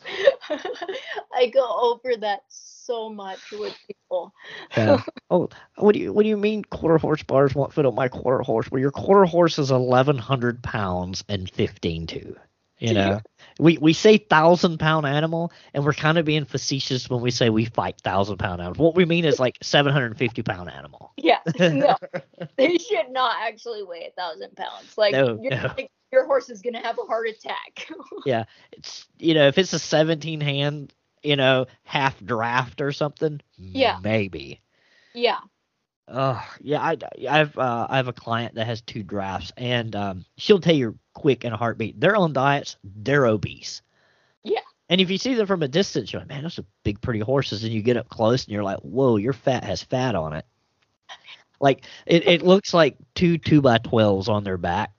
[1.34, 2.44] I go over that
[2.90, 4.34] so much with people.
[4.76, 5.02] Yeah.
[5.30, 8.08] oh, what do you what do you mean quarter horse bars won't fit on my
[8.08, 8.70] quarter horse?
[8.72, 12.36] Well, your quarter horse is eleven hundred pounds and fifteen two.
[12.80, 13.20] You know,
[13.60, 17.50] we we say thousand pound animal, and we're kind of being facetious when we say
[17.50, 18.78] we fight thousand pound animals.
[18.78, 21.12] What we mean is like seven hundred fifty pound animal.
[21.22, 21.96] Yeah, no,
[22.56, 24.98] they should not actually weigh a thousand pounds.
[24.98, 25.74] Like, No, your, no.
[25.78, 27.88] like, your horse is gonna have a heart attack.
[28.26, 30.94] yeah, it's you know if it's a seventeen hand,
[31.24, 33.42] you know half draft or something.
[33.58, 34.00] Yeah.
[34.02, 34.62] maybe.
[35.14, 35.40] yeah,
[36.12, 36.98] Oh yeah, I
[37.30, 40.98] I've uh, I have a client that has two drafts, and um, she'll tell you
[41.14, 42.00] quick in a heartbeat.
[42.00, 43.84] They're on diets, they're obese.
[44.44, 44.62] Yeah.
[44.90, 47.20] And if you see them from a distance, you're like, man, those are big, pretty
[47.20, 47.64] horses.
[47.64, 50.46] And you get up close, and you're like, whoa, your fat has fat on it.
[51.62, 54.92] Like it, it looks like two two by twelves on their back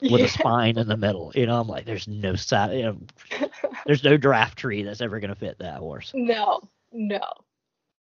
[0.00, 0.26] with yeah.
[0.26, 1.32] a spine in the middle.
[1.34, 2.98] You know, I'm like, there's no side, you know,
[3.86, 6.12] there's no draft tree that's ever gonna fit that horse.
[6.14, 6.60] no,
[6.92, 7.20] no.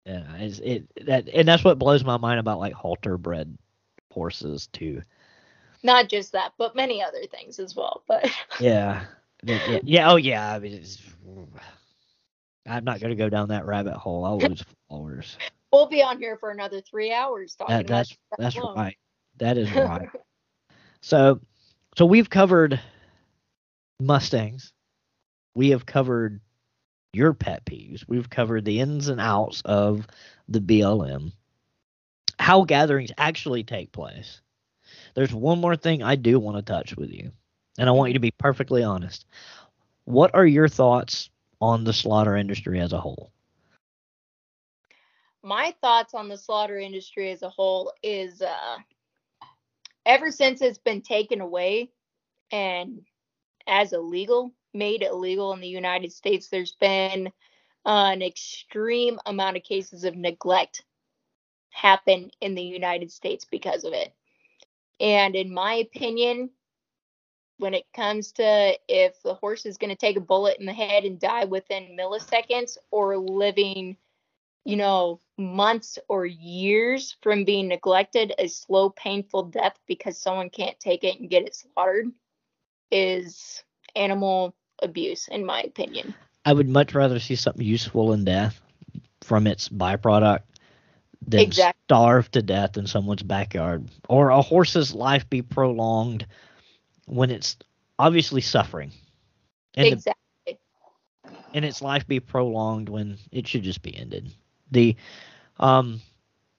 [0.05, 3.55] Yeah, it's, it that and that's what blows my mind about like halter bred
[4.11, 5.01] horses too.
[5.83, 8.03] Not just that, but many other things as well.
[8.07, 9.03] But Yeah.
[9.43, 10.53] Yeah, yeah, oh yeah.
[10.53, 11.01] I mean, it's,
[12.67, 14.23] I'm not gonna go down that rabbit hole.
[14.25, 15.37] I'll lose followers.
[15.71, 18.97] we'll be on here for another three hours talking That, about that's that that's right.
[19.37, 20.09] That is right.
[21.01, 21.39] so,
[21.95, 22.79] so we've covered
[23.99, 24.73] Mustangs.
[25.55, 26.41] We have covered
[27.13, 28.05] your pet peeves.
[28.07, 30.07] We've covered the ins and outs of
[30.47, 31.33] the BLM.
[32.39, 34.41] How gatherings actually take place.
[35.13, 37.31] There's one more thing I do want to touch with you,
[37.77, 39.25] and I want you to be perfectly honest.
[40.05, 43.31] What are your thoughts on the slaughter industry as a whole?
[45.43, 48.77] my thoughts on the slaughter industry as a whole is uh
[50.05, 51.89] ever since it's been taken away
[52.51, 53.01] and
[53.67, 57.31] as illegal made illegal in the united states there's been
[57.85, 60.83] an extreme amount of cases of neglect
[61.71, 64.13] happen in the united states because of it.
[64.99, 66.51] And in my opinion
[67.57, 70.73] when it comes to if the horse is going to take a bullet in the
[70.73, 73.97] head and die within milliseconds or living
[74.65, 80.79] you know, months or years from being neglected, a slow, painful death because someone can't
[80.79, 82.11] take it and get it slaughtered
[82.91, 83.63] is
[83.95, 86.13] animal abuse, in my opinion.
[86.45, 88.59] I would much rather see something useful in death
[89.21, 90.41] from its byproduct
[91.27, 96.25] than Exact- starve to death in someone's backyard or a horse's life be prolonged
[97.05, 97.57] when it's
[97.99, 98.91] obviously suffering.
[99.75, 100.57] And, the-
[101.53, 104.31] and its life be prolonged when it should just be ended.
[104.71, 104.95] The
[105.61, 106.01] um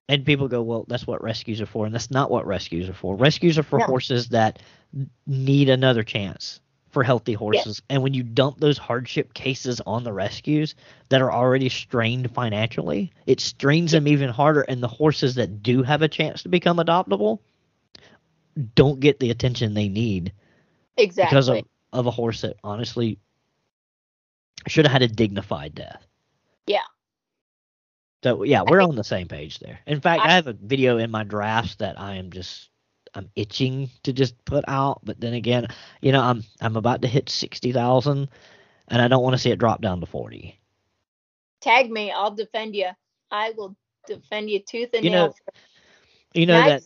[0.09, 2.95] and people go well that's what rescues are for and that's not what rescues are
[2.95, 3.87] for rescues are for No.
[3.87, 4.61] horses that
[5.27, 6.61] need another chance
[6.91, 10.75] for healthy horses and when you dump those hardship cases on the rescues
[11.09, 15.83] that are already strained financially it strains them even harder and the horses that do
[15.83, 17.39] have a chance to become adoptable
[18.75, 20.33] don't get the attention they need
[20.99, 21.31] Exactly.
[21.31, 21.65] because of,
[21.95, 23.19] of a horse that honestly
[24.67, 26.07] should have had a dignified death.
[26.67, 26.83] Yeah.
[28.23, 29.81] So yeah, we're on the same page there.
[29.87, 32.71] In fact, I, I- have a video in my drafts that I am just
[33.15, 35.67] I'm itching to just put out, but then again,
[36.01, 38.29] you know, I'm I'm about to hit sixty thousand,
[38.89, 40.59] and I don't want to see it drop down to forty.
[41.61, 42.91] Tag me, I'll defend you.
[43.31, 43.77] I will
[44.07, 45.37] defend you tooth and You know, nail.
[46.35, 46.85] You know that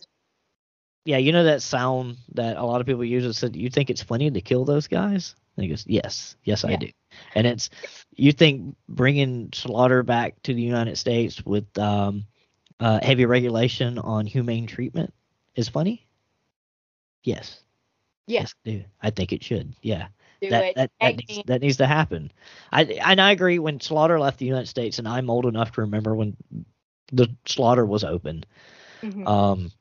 [1.05, 3.89] yeah, you know that sound that a lot of people use that said, "You think
[3.89, 6.87] it's funny to kill those guys?" And he goes, "Yes, yes, I do."
[7.35, 7.69] And it's
[8.15, 12.25] you think bringing slaughter back to the United States with um,
[12.79, 15.13] uh, heavy regulation on humane treatment
[15.55, 16.07] is funny?
[17.23, 17.61] Yes,
[18.27, 18.43] Yeah.
[18.43, 18.83] yes, I do.
[19.01, 19.73] I think it should.
[19.81, 20.07] Yeah,
[20.41, 20.75] do that it.
[20.75, 22.31] that that needs, that needs to happen.
[22.71, 23.59] I and I agree.
[23.59, 26.37] When slaughter left the United States, and I'm old enough to remember when
[27.11, 28.45] the slaughter was open.
[29.01, 29.25] Mhm.
[29.25, 29.71] Um,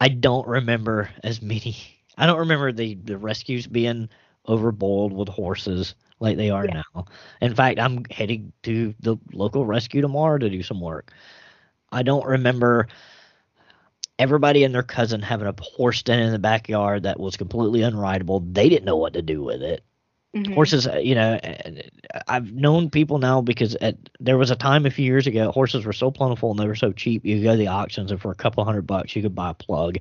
[0.00, 1.76] I don't remember as many.
[2.18, 4.10] I don't remember the the rescues being
[4.48, 6.72] overboiled with horses like they are Yeah.
[6.72, 7.06] now.
[7.40, 11.12] In fact, I'm heading to the local rescue tomorrow to do some work.
[11.92, 12.88] I don't remember
[14.18, 18.52] everybody and their cousin having a horse standing in the backyard that was completely unrideable.
[18.54, 19.84] They didn't know what to do with it
[20.34, 20.54] Mhm.
[20.54, 21.38] horses uh, you know
[22.28, 25.84] i've known people now because at, there was a time a few years ago horses
[25.84, 28.20] were so plentiful and they were so cheap you could go to the auctions and
[28.20, 29.98] for a couple hundred bucks you could buy a plug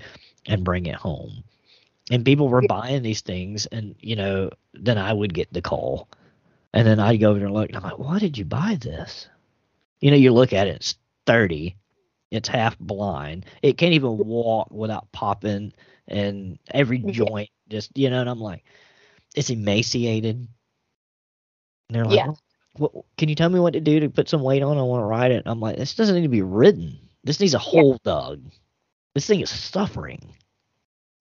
[0.47, 1.43] and bring it home
[2.11, 2.67] and people were Yeah.
[2.67, 6.09] buying these things and you know then i would get the call
[6.73, 8.77] and then i'd go over there and look and i'm like why did you buy
[8.81, 9.27] this
[10.01, 11.75] you know you look at it it's 30
[12.31, 15.73] it's half blind it can't even walk without popping
[16.07, 17.11] and every Yeah.
[17.11, 18.63] joint just you know and i'm like
[19.35, 20.35] it's emaciated.
[20.37, 22.25] And they're like, Yeah.
[22.25, 22.39] "Well,
[22.77, 24.77] what, can you tell me what to do to put some weight on?
[24.77, 25.43] I want to ride it.
[25.45, 26.97] I'm like, this doesn't need to be ridden.
[27.23, 28.41] This needs a hole dug.
[29.13, 30.35] This thing is suffering.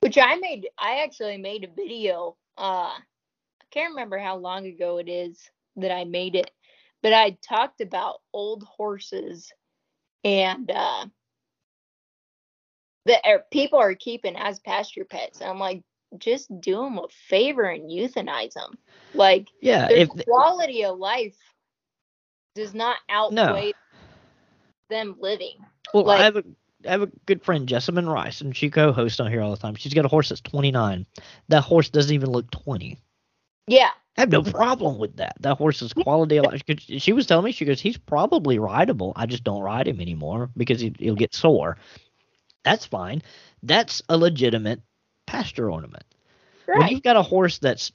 [0.01, 2.37] Which I made, I actually made a video.
[2.57, 6.51] Uh, I can't remember how long ago it is that I made it,
[7.03, 9.53] but I talked about old horses
[10.25, 11.07] and uh,
[13.07, 15.41] that er, people are keeping as pasture pets.
[15.41, 15.83] And I'm like,
[16.19, 18.79] just do them a favor and euthanize them.
[19.15, 21.37] Like, Yeah, their if quality of life
[22.55, 23.73] does not outweigh
[24.91, 25.57] them living.
[25.95, 26.45] well, like- I have a
[26.87, 29.75] I have a good friend, Jessamine Rice, and she co-hosts on here all the time.
[29.75, 31.07] She's got a horse that's 29.
[31.49, 32.99] That horse doesn't even look 20.
[33.69, 35.37] Yeah, I have no problem with that.
[35.41, 36.63] That horse's quality of life.
[36.79, 39.13] She was telling me, she goes, he's probably rideable.
[39.17, 41.77] I just don't ride him anymore because he, he'll get sore.
[42.65, 43.23] That's fine.
[43.63, 44.81] That's a legitimate
[45.27, 46.05] pasture ornament.
[46.67, 47.93] When you've got a horse that's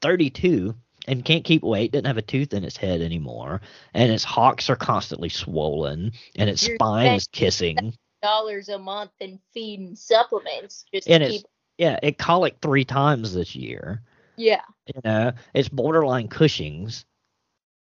[0.00, 0.74] 32
[1.06, 3.60] and can't keep weight, doesn't have a tooth in its head anymore,
[3.92, 7.98] and its hocks are constantly swollen, and its You're spine saying is kissing.
[8.24, 11.46] Dollars a month in feed and supplements just And to keep.
[11.76, 14.00] Yeah, it colicked three times this year.
[14.36, 14.62] Yeah,
[14.94, 17.04] You know, it's borderline Cushing's.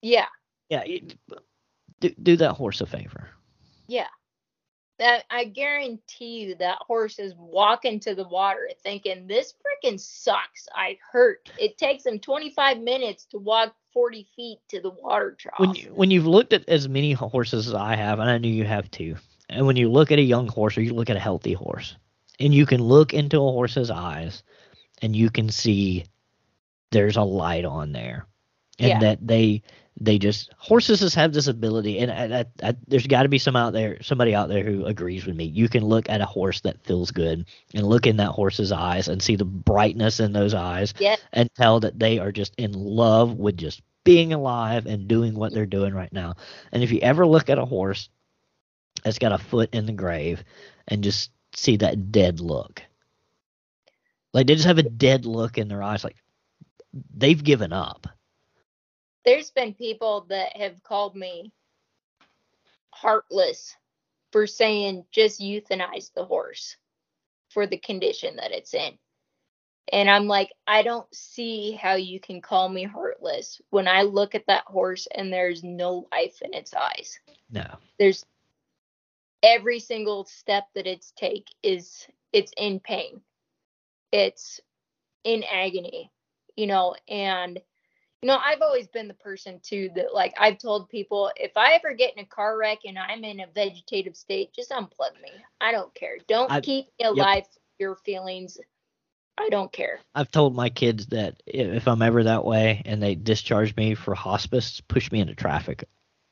[0.01, 0.25] yeah,
[0.69, 1.15] Yeah, it,
[2.01, 3.29] do, do that horse a favor.
[3.87, 4.07] yeah.
[4.99, 10.67] That I guarantee you that horse is walking to the water thinking this freaking sucks.
[10.75, 11.49] I hurt.
[11.57, 15.59] It takes him 25 minutes to walk 40 feet to the water trough.
[15.59, 18.47] when you, when you've looked at as many horses as I have, and I know
[18.47, 19.15] you have too,
[19.49, 21.95] and when you look at a young horse or you look at a healthy horse,
[22.39, 24.43] and you can look into a horse's eyes,
[25.01, 26.05] and you can see
[26.91, 28.25] there's a light on there,
[28.79, 28.99] and Yeah.
[28.99, 29.61] that they
[29.99, 33.37] they just horses just have this ability, and I, I, I, there's got to be
[33.37, 35.45] some out there, somebody out there who agrees with me.
[35.45, 37.45] You can look at a horse that feels good,
[37.75, 41.47] and look in that horse's eyes, and see the brightness in those eyes, yeah, and
[41.55, 45.65] tell that they are just in love with just being alive and doing what they're
[45.67, 46.33] doing right now.
[46.71, 48.09] And if you ever look at a horse
[49.03, 50.43] that's got a foot in the grave
[50.87, 52.81] and just see that dead look,
[54.33, 56.17] like they just have a dead look in their eyes, like
[57.15, 58.07] they've given up.
[59.25, 61.51] there's been people that have called me
[62.91, 63.75] heartless
[64.31, 66.77] for saying just euthanize the horse
[67.49, 68.97] for the condition that it's in.
[69.91, 74.33] And I'm like, I don't see how you can call me heartless when I look
[74.33, 77.19] at that horse and there's no life in its eyes.
[77.51, 77.65] No.
[77.99, 78.25] There's
[79.43, 83.21] every single step that it's take is it's in pain.
[84.11, 84.61] It's
[85.23, 86.11] in agony,
[86.55, 87.59] you know, and
[88.21, 91.73] you know, I've always been the person too that like I've told people if I
[91.73, 95.31] ever get in a car wreck and I'm in a vegetative state, just unplug me.
[95.59, 96.17] I don't care.
[96.27, 98.57] Don't I- keep me alive for your feelings.
[99.37, 99.99] I don't care.
[100.13, 104.13] I've told my kids that if I'm ever that way and they discharge me for
[104.13, 105.83] hospice, push me into traffic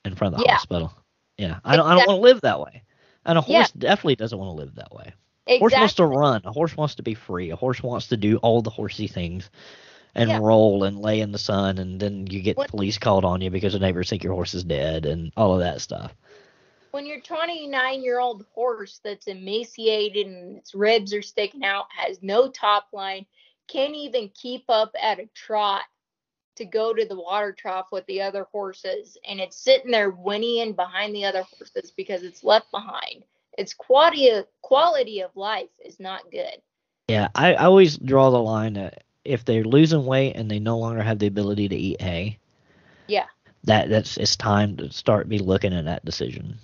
[0.05, 0.53] in front of the Yeah.
[0.53, 0.93] hospital.
[1.38, 1.59] Yeah.
[1.65, 2.83] I don't I don't want to live that way.
[3.26, 3.57] And a Yeah.
[3.60, 5.14] horse definitely doesn't want to live that way.
[5.60, 6.41] horse wants to run.
[6.45, 7.49] A horse wants to be free.
[7.49, 9.49] A horse wants to do all the horsey things
[10.15, 10.39] and Yeah.
[10.41, 13.49] roll and lay in the sun and then you get What- police called on you
[13.49, 16.15] because the neighbors think your horse is dead and all of that stuff.
[16.91, 22.22] when your 29 year old horse that's emaciated and its ribs are sticking out, has
[22.22, 23.26] no top line,
[23.68, 25.84] can't even keep up at a trot
[26.61, 30.73] to go to the water trough with the other horses, and it's sitting there whinnying
[30.73, 33.23] behind the other horses because it's left behind.
[33.57, 36.61] Its quality of, quality of life is not good.
[37.07, 40.77] Yeah, I, I always draw the line that if they're losing weight and they no
[40.77, 42.38] longer have the ability to eat hay,
[43.07, 43.25] Yeah.
[43.65, 46.57] that that's it's time to start be looking at that decision.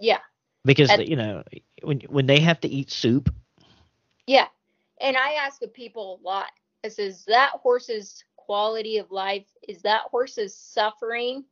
[0.00, 0.18] Yeah.
[0.64, 1.44] Because At- you know,
[1.82, 3.32] when when they have to eat soup,
[4.26, 4.48] Yeah.
[5.00, 6.50] And I ask the people a lot.
[6.84, 11.44] I says that horse's quality of life is that horse's suffering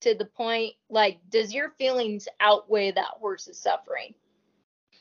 [0.00, 4.14] to the point like does your feelings outweigh that horse's suffering?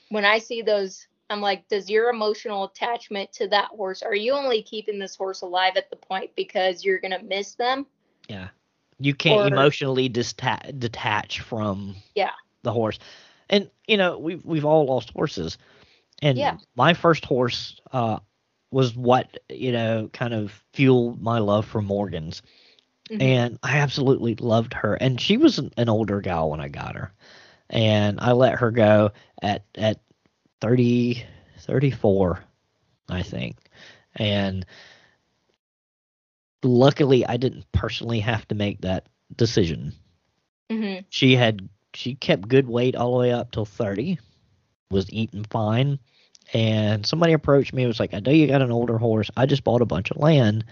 [0.09, 4.33] When I see those I'm like does your emotional attachment to that horse are you
[4.33, 7.85] only keeping this horse alive at the point because you're going to miss them?
[8.29, 8.47] yeah,
[8.99, 12.31] you can't Or- emotionally dista- detach from Yeah.
[12.63, 12.97] the horse.
[13.49, 15.57] And you know, we've we've all lost horses.
[16.21, 16.57] And Yeah.
[16.75, 18.19] my first horse uh
[18.71, 22.41] was what, you know, kind of fueled my love for Morgans.
[23.09, 23.21] Mhm.
[23.21, 24.95] And I absolutely loved her.
[24.95, 27.13] And she was an, an older gal when I got her.
[27.69, 29.11] And I let her go
[29.41, 30.01] at at
[30.61, 31.25] 30
[31.59, 32.43] 34,
[33.09, 33.57] I think.
[34.15, 34.65] And
[36.63, 39.93] luckily I didn't personally have to make that decision
[40.71, 41.05] Mhm.
[41.09, 44.19] she had she kept good weight all the way up till 30
[44.91, 45.99] was eating fine
[46.53, 49.45] and somebody approached me and was like i know you got an older horse i
[49.45, 50.63] just bought a bunch of land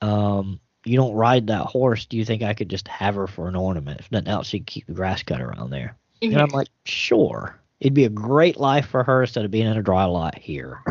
[0.00, 3.48] um you don't ride that horse, do you think I could just have her for
[3.48, 4.00] an ornament?
[4.00, 5.96] If nothing else, she'd keep the grass cutter around there.
[6.22, 7.58] And I'm like, sure.
[7.80, 10.82] It'd be a great life for her instead of being in a dry lot here.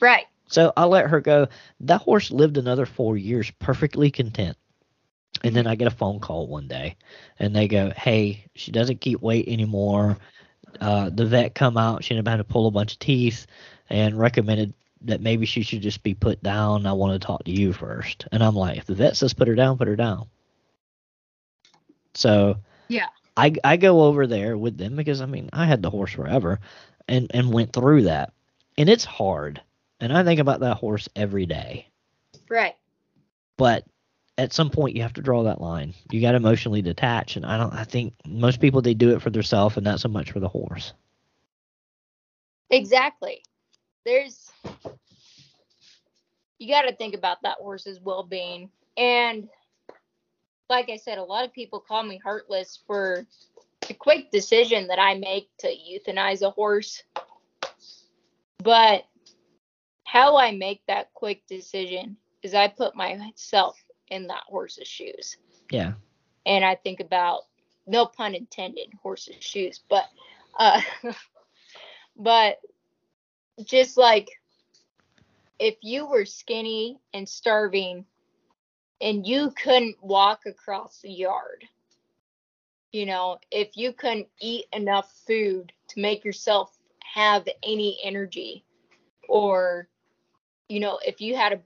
[0.00, 0.26] Right.
[0.48, 1.48] So I let her go.
[1.80, 4.56] That horse lived another four years perfectly content.
[5.44, 6.96] And then I get a phone call one day
[7.38, 10.16] and they go, Hey, she doesn't keep weight anymore.
[10.80, 13.46] Uh, the vet come out, she ended up having to pull a bunch of teeth
[13.90, 16.86] and recommended that maybe she should just be put down.
[16.86, 18.26] I want to talk to you first.
[18.32, 20.26] And I'm like, if the vet says put her down, put her down.
[22.14, 22.58] So
[22.88, 23.08] Yeah.
[23.36, 26.58] I I go over there with them because I mean I had the horse forever
[27.06, 28.32] and and went through that.
[28.76, 29.60] And it's hard.
[30.00, 31.88] And I think about that horse every day.
[32.48, 32.76] Right.
[33.56, 33.84] But
[34.38, 35.92] at some point you have to draw that line.
[36.10, 39.30] You got emotionally detach and I don't I think most people they do it for
[39.30, 40.94] themselves and not so much for the horse.
[42.70, 43.42] Exactly.
[44.06, 44.50] There's
[46.58, 49.48] you got to think about that horse's well-being and
[50.70, 53.26] like I said a lot of people call me heartless for
[53.88, 57.02] the quick decision that I make to euthanize a horse.
[58.58, 59.04] But
[60.04, 65.36] how I make that quick decision is I put myself in that horse's shoes.
[65.70, 65.94] Yeah.
[66.46, 67.42] and I think about
[67.86, 70.04] no pun intended horse's shoes, but
[70.58, 70.80] uh
[72.16, 72.58] but
[73.64, 74.30] just like
[75.58, 78.04] if you were skinny and starving
[79.00, 81.64] and you couldn't walk across the yard,
[82.92, 86.76] you know, if you couldn't eat enough food to make yourself
[87.14, 88.64] have any energy
[89.28, 89.88] or
[90.68, 91.60] you know, if you had a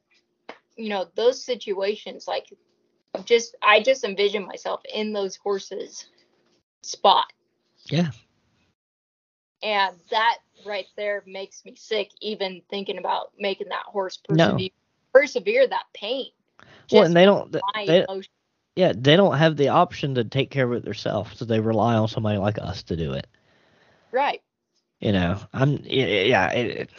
[0.77, 2.53] you know, those situations like
[3.25, 6.07] just I just envision myself in those horses
[6.83, 7.33] spot.
[7.91, 8.11] Yeah.
[9.63, 14.47] And that right there makes me sick even thinking about making that horse No.
[14.47, 14.71] persevere
[15.13, 16.31] persevere that pain.
[16.91, 18.31] Well, and they don't my they, emotion.
[18.77, 21.95] yeah, they don't have the option to take care of it themselves, so they rely
[21.95, 23.27] on somebody like us to do it.
[24.11, 24.41] Right.
[25.01, 26.91] you know i'm yeah it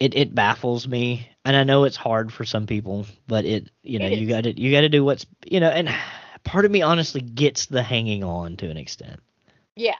[0.00, 3.98] it, it baffles me and i know it's hard for some people but it you
[3.98, 5.88] know It you got to you got to do what's you know and
[6.42, 9.20] part of me honestly gets the hanging on to an extent
[9.76, 9.94] Yeah.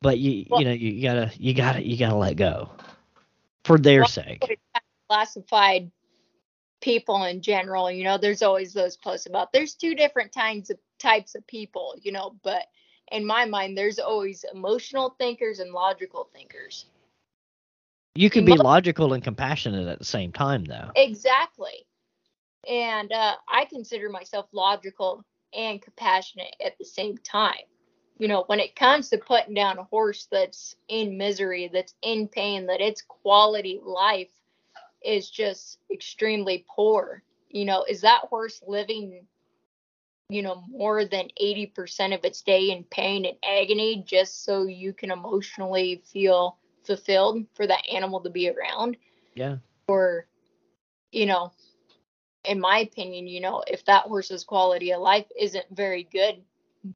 [0.00, 2.70] but you Well- you know you gotta you gotta you gotta let go
[3.64, 4.58] for their Well, sake
[5.08, 5.90] Classified
[6.80, 10.78] people in general, you know, there's always those posts about there's two different kinds of
[10.98, 12.66] types of people, you know, but
[13.10, 16.86] in my mind there's always emotional thinkers and logical thinkers.
[18.14, 21.86] You can be logical and compassionate at the same time though Exactly.
[22.68, 27.64] And uh, I consider myself logical and compassionate at the same time.
[28.18, 32.28] You know, when it comes to putting down a horse that's in misery, that's in
[32.28, 34.30] pain, that its quality life
[35.04, 39.26] is just extremely poor, you know, is that horse living,
[40.28, 44.92] you know, more than 80% of its day in pain and agony just so you
[44.92, 48.96] can emotionally feel fulfilled for that animal to be around?
[49.34, 49.56] yeah.
[49.88, 50.26] Or
[51.12, 51.52] you know
[52.44, 56.42] in my opinion you know if that horse's quality of life isn't very good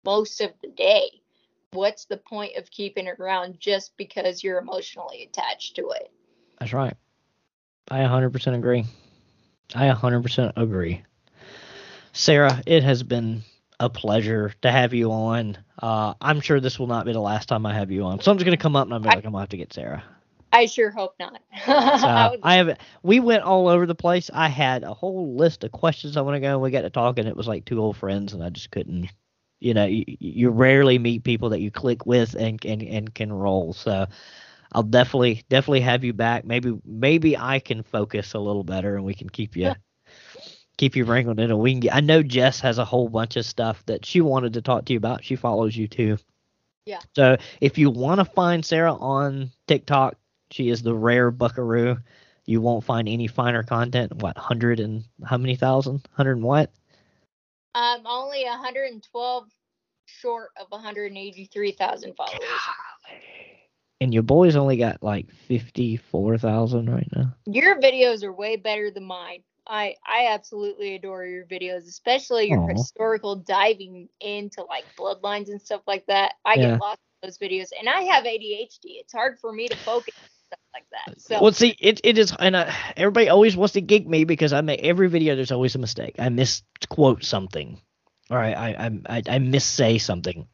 [0.04, 1.10] most of the day
[1.72, 6.10] what's the point of keeping it around just because you're emotionally attached to it?
[6.58, 6.94] That's right.
[7.90, 8.84] I 100% agree.
[9.74, 11.02] I 100% agree.
[12.12, 13.42] Sara it has been
[13.80, 17.48] a pleasure to have you on uh, i'm sure this will not be the last
[17.48, 19.32] time i have you on someone's going to come up and i'm like i'm going
[19.32, 20.02] to have to get sara
[20.52, 24.30] i sure hope not So I I have we went all over the place.
[24.32, 26.52] I had a whole list of questions I want to go.
[26.52, 27.26] and We got to talking.
[27.26, 29.10] It was like two old friends, and I just couldn't.
[29.60, 33.32] You know, you, you rarely meet people that you click with and, and and can
[33.32, 33.72] roll.
[33.72, 34.06] So
[34.72, 36.44] I'll definitely definitely have you back.
[36.44, 39.74] Maybe maybe I can focus a little better, and we can keep you
[40.78, 41.50] keep you wrangled in.
[41.50, 41.94] a get.
[41.94, 44.94] I know Jess has a whole bunch of stuff that she wanted to talk to
[44.94, 45.22] you about.
[45.22, 46.16] She follows you too.
[46.86, 47.00] Yeah.
[47.14, 50.16] So if you want to find Sara on TikTok,
[50.50, 51.98] she is the rare buckaroo.
[52.46, 54.22] You won't find any finer content.
[54.22, 56.08] What hundred and how many thousand?
[56.12, 56.72] Hundred and what?
[57.74, 59.44] i'm only 112
[60.06, 62.40] short of 183000 followers
[64.00, 67.34] And your boy's only got like fifty four thousand right now.
[67.46, 69.42] your videos are way better than mine.
[69.68, 72.74] I I absolutely adore your videos, especially your Aw.
[72.74, 76.34] historical diving into like bloodlines and stuff like that.
[76.44, 76.78] I Yeah.
[76.78, 78.98] get lost in those videos, and I have ADHD.
[79.00, 80.14] It's hard for me to focus
[80.46, 81.08] stuff like that.
[81.08, 84.24] Uh, so Well, see, it, it is, and I, everybody always wants to gig me
[84.24, 85.34] because I make every video.
[85.36, 86.16] There's always a mistake.
[86.18, 87.80] I misquote something,
[88.30, 90.46] or I I I, I, I missay something,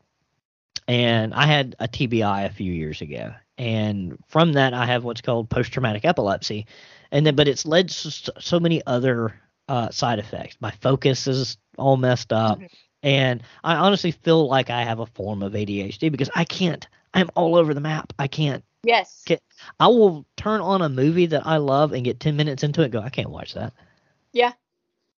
[0.88, 5.22] and I had a TBI a few years ago, and from that I have what's
[5.22, 6.66] called post traumatic epilepsy,
[7.14, 8.10] and then but it's led to
[8.40, 10.56] so, many other uh, side effects.
[10.60, 12.58] My focus is all messed up.
[12.60, 12.68] Mhm.
[13.02, 17.30] And I honestly feel like I have a form of ADHD because I can't, I'm
[17.34, 18.12] all over the map.
[18.18, 19.22] I can't, Yes.
[19.26, 19.42] Get-
[19.80, 22.84] I will turn on a movie that I love and get 10 minutes into it
[22.84, 23.72] and go, I can't watch that.
[24.32, 24.52] Yeah.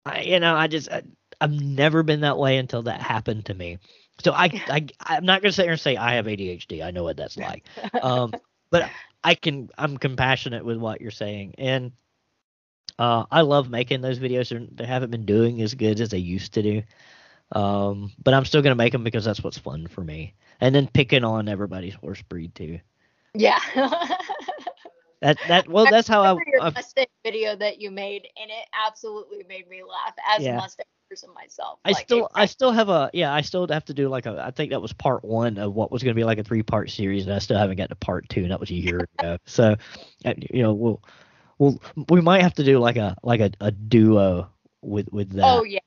[0.05, 1.01] I, you know, I just, I,
[1.41, 3.79] I've never been that way until that happened to me.
[4.23, 6.83] So I, I, I'm not going to sit here and say I have ADHD.
[6.83, 7.63] I know what that's like.
[8.01, 8.33] Um,
[8.69, 8.91] but
[9.23, 11.55] I can, I'm compassionate with what you're saying.
[11.57, 11.91] And,
[12.99, 14.75] uh, I love making those videos.
[14.75, 16.83] They haven't been doing as good as they used to do.
[17.51, 20.35] Um, but I'm still going to make them because that's what's fun for me.
[20.61, 22.79] And then picking on everybody's horse breed too.
[23.33, 23.59] yeah.
[25.21, 28.67] That that well, that's how I, your I Mustang video that you made, and it
[28.87, 30.61] absolutely made me laugh as Yeah.
[30.61, 31.79] a Mustang person myself.
[31.85, 34.43] I Like, still I still have a yeah I still have to do like a
[34.45, 36.63] I think that was part one of what was going to be like a three
[36.63, 39.07] part series and I still haven't gotten to part two and that was a year
[39.19, 39.37] ago.
[39.45, 39.75] So
[40.23, 41.03] you know we'll
[41.57, 44.49] we'll we might have to do like a like a, a duo
[44.81, 45.43] with with that.
[45.45, 45.79] Oh yeah,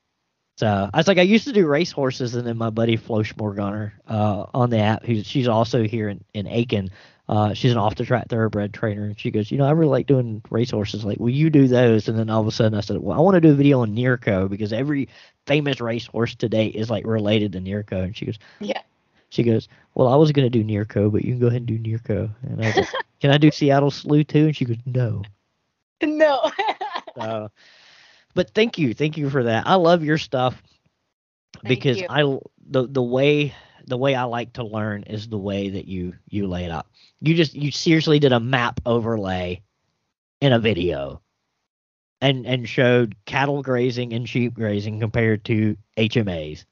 [0.57, 3.23] so I was like I used to do race horses and then my buddy Flo
[3.23, 6.89] Schmorgoner uh on the app who's she's also here in in Aiken
[7.29, 9.91] uh she's an off the track thoroughbred trainer and she goes you know I really
[9.91, 12.77] like doing race horses like will you do those and then all of a sudden
[12.77, 15.07] I said well I want to do a video on Nearco because every
[15.49, 18.03] famous racehorse today is like related to Nearco.
[18.03, 18.81] And she goes, yeah.
[19.29, 21.79] she goes, well, I was gonna do Nearco, but you can go ahead and do
[21.79, 22.29] Nearco.
[22.43, 24.45] And I was like, can I do Seattle Slew too?
[24.45, 25.23] And she goes, no.
[26.01, 26.51] No.
[27.15, 27.49] So,
[28.33, 29.67] but thank you, thank you for that.
[29.67, 30.61] I love your stuff
[31.55, 32.07] Thank because you.
[32.09, 32.21] I
[32.65, 33.53] the the way
[33.89, 36.87] the way I like to learn is the way that you you lay it out.
[37.19, 39.61] You just you seriously did a map overlay
[40.39, 41.21] in a video
[42.21, 46.65] and and showed cattle grazing and sheep grazing compared to HMAs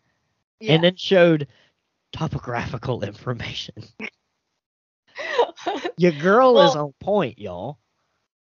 [0.60, 0.74] yeah.
[0.74, 1.48] and then showed
[2.14, 3.76] topographical information.
[5.98, 7.80] Your girl is on point, y'all.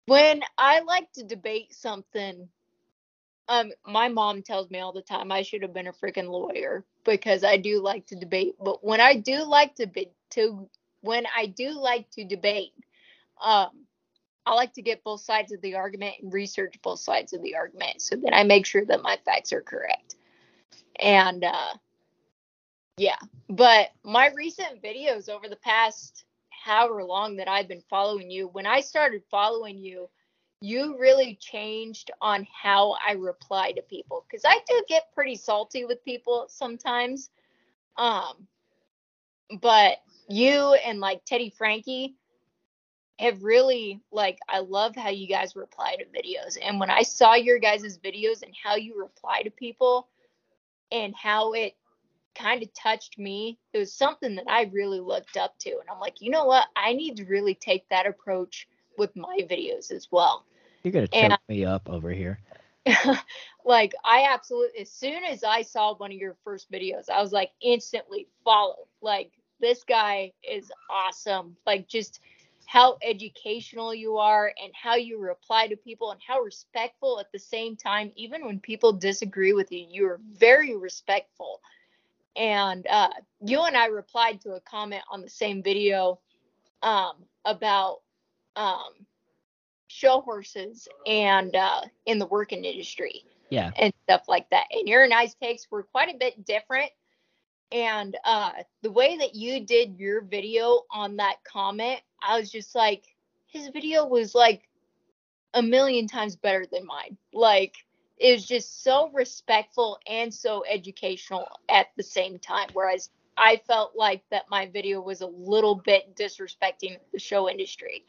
[0.06, 2.48] when I like to debate something,
[3.50, 6.84] um, my mom tells me all the time I should have been a freaking lawyer
[7.04, 8.54] because I do like to debate.
[8.62, 10.68] But when I do like to be to
[11.00, 12.72] when I do like to debate,
[13.42, 13.70] um,
[14.46, 17.56] I like to get both sides of the argument and research both sides of the
[17.56, 20.14] argument so that I make sure that my facts are correct.
[21.00, 21.74] And uh,
[22.98, 23.18] yeah,
[23.48, 28.66] but my recent videos over the past however long that I've been following you, when
[28.66, 30.08] I started following you,
[30.60, 35.84] you really changed on how I reply to people because I do get pretty salty
[35.84, 37.30] with people sometimes.
[37.96, 38.46] Um,
[39.60, 42.14] but you and like Teddy Frankie
[43.18, 46.56] have really like I love how you guys reply to videos.
[46.62, 50.08] And when I saw your guys' videos and how you reply to people
[50.92, 51.74] and how it
[52.34, 55.70] kind of touched me, it was something that I really looked up to.
[55.70, 56.66] And I'm like, you know what?
[56.76, 60.44] I need to really take that approach with my videos as well.
[60.82, 62.40] You're gonna choke And- me up over here.
[63.64, 67.32] like I absolutely as soon as I saw one of your first videos, I was
[67.32, 68.88] like instantly follow.
[69.02, 71.56] Like this guy is awesome.
[71.66, 72.20] Like just
[72.70, 77.38] how educational you are and how you reply to people and how respectful at the
[77.38, 81.60] same time even when people disagree with you you're very respectful
[82.36, 83.08] and uh,
[83.44, 86.20] you and i replied to a comment on the same video
[86.82, 88.02] um, about
[88.54, 88.92] um,
[89.90, 93.72] show horses and uh, in the working industry Yeah.
[93.76, 94.66] and stuff like that.
[94.70, 96.92] And your and I's takes were quite a bit different.
[97.72, 98.52] And uh,
[98.82, 103.04] the way that you did your video on that comment, I was just like,
[103.46, 104.68] his video was like
[105.54, 107.16] a million times better than mine.
[107.32, 107.74] Like,
[108.18, 112.68] it was just so respectful and so educational at the same time.
[112.74, 118.04] Whereas I felt like that my video was a little bit disrespecting the show industry.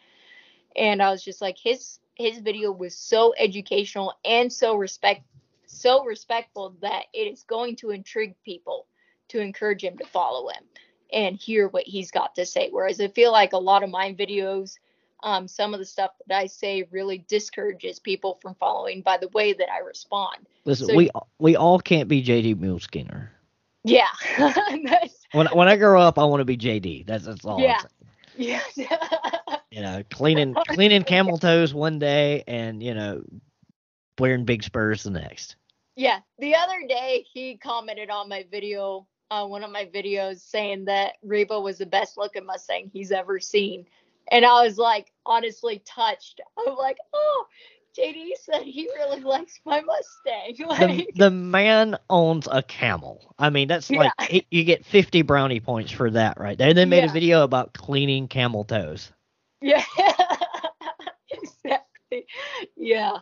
[0.76, 5.22] And I was just like, his his video was so educational and so respect
[5.66, 8.88] so respectful that it is going to intrigue people
[9.30, 10.64] to encourage him to follow him
[11.14, 12.68] and hear what he's got to say.
[12.70, 14.78] Whereas I feel like a lot of my videos,
[15.24, 19.30] um, some of the stuff that I say really discourages people from following by the
[19.30, 20.46] way that I respond.
[20.66, 23.30] Listen, So- we we all can't be JD Muleskinner.
[23.84, 24.10] Yeah.
[25.34, 27.08] When when I grow up, I want to be JD.
[27.08, 27.56] That's that's all.
[27.58, 27.82] I'm Yeah.
[28.36, 28.60] yeah.
[29.72, 33.24] You know, cleaning cleaning camel toes one day, and you know,
[34.20, 35.56] wearing big spurs the next.
[35.96, 40.86] Yeah, the other day he commented on my video, uh, one of my videos, saying
[40.86, 43.86] that Reba was the best looking Mustang he's ever seen,
[44.32, 46.42] and I was like, honestly touched.
[46.58, 47.46] I'm like, oh,
[47.98, 50.56] JD said he really likes my Mustang.
[50.58, 53.34] The, Like, the man owns a camel.
[53.40, 54.26] I mean, that's like Yeah.
[54.30, 56.74] it- you get 50 brownie points for that right there.
[56.74, 59.12] They made a video about cleaning camel toes.
[59.62, 59.84] Yeah,
[61.30, 62.26] exactly.
[62.76, 63.20] Yeah,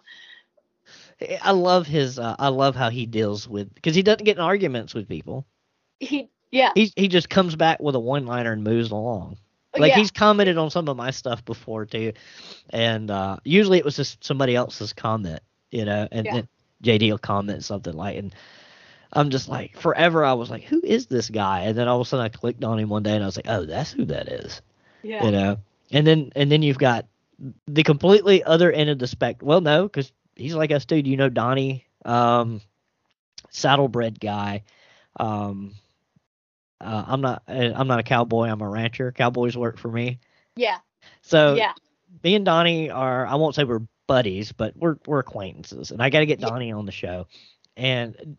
[1.42, 2.20] I love his.
[2.20, 5.46] Uh, I love how he deals with because he doesn't get in arguments with people.
[6.00, 6.72] He yeah.
[6.76, 9.38] He he just comes back with a one liner and moves along.
[9.78, 9.98] Like yeah.
[9.98, 12.14] he's commented on some of my stuff before too,
[12.72, 16.42] and uh, usually it was just somebody else's comment, you know, and, Yeah.
[16.82, 18.34] JD will comment something like, and
[19.14, 21.62] I'm just like, forever I was like, who is this guy?
[21.62, 23.36] And then all of a sudden I clicked on him one day and I was
[23.36, 24.62] like, oh, that's who that is,
[25.04, 25.26] yeah.
[25.26, 25.58] you know.
[25.92, 27.08] And then and then you've got
[27.68, 29.38] the completely other end of the spec.
[29.42, 31.08] Well, no, because he's like us dude.
[31.08, 32.62] You know, Donnie, um,
[33.50, 34.64] saddlebred guy.
[35.20, 35.74] Um,
[36.82, 37.44] uh, I'm not.
[37.48, 38.48] uh, I'm not a cowboy.
[38.48, 39.12] I'm a rancher.
[39.12, 40.20] Cowboys work for me.
[40.56, 40.78] Yeah.
[41.22, 41.74] So yeah.
[42.24, 43.26] me and Donnie are.
[43.26, 45.92] I won't say we're buddies, but we're we're acquaintances.
[45.92, 46.50] And I got to get Yeah.
[46.50, 47.28] Donnie on the show.
[47.76, 48.38] And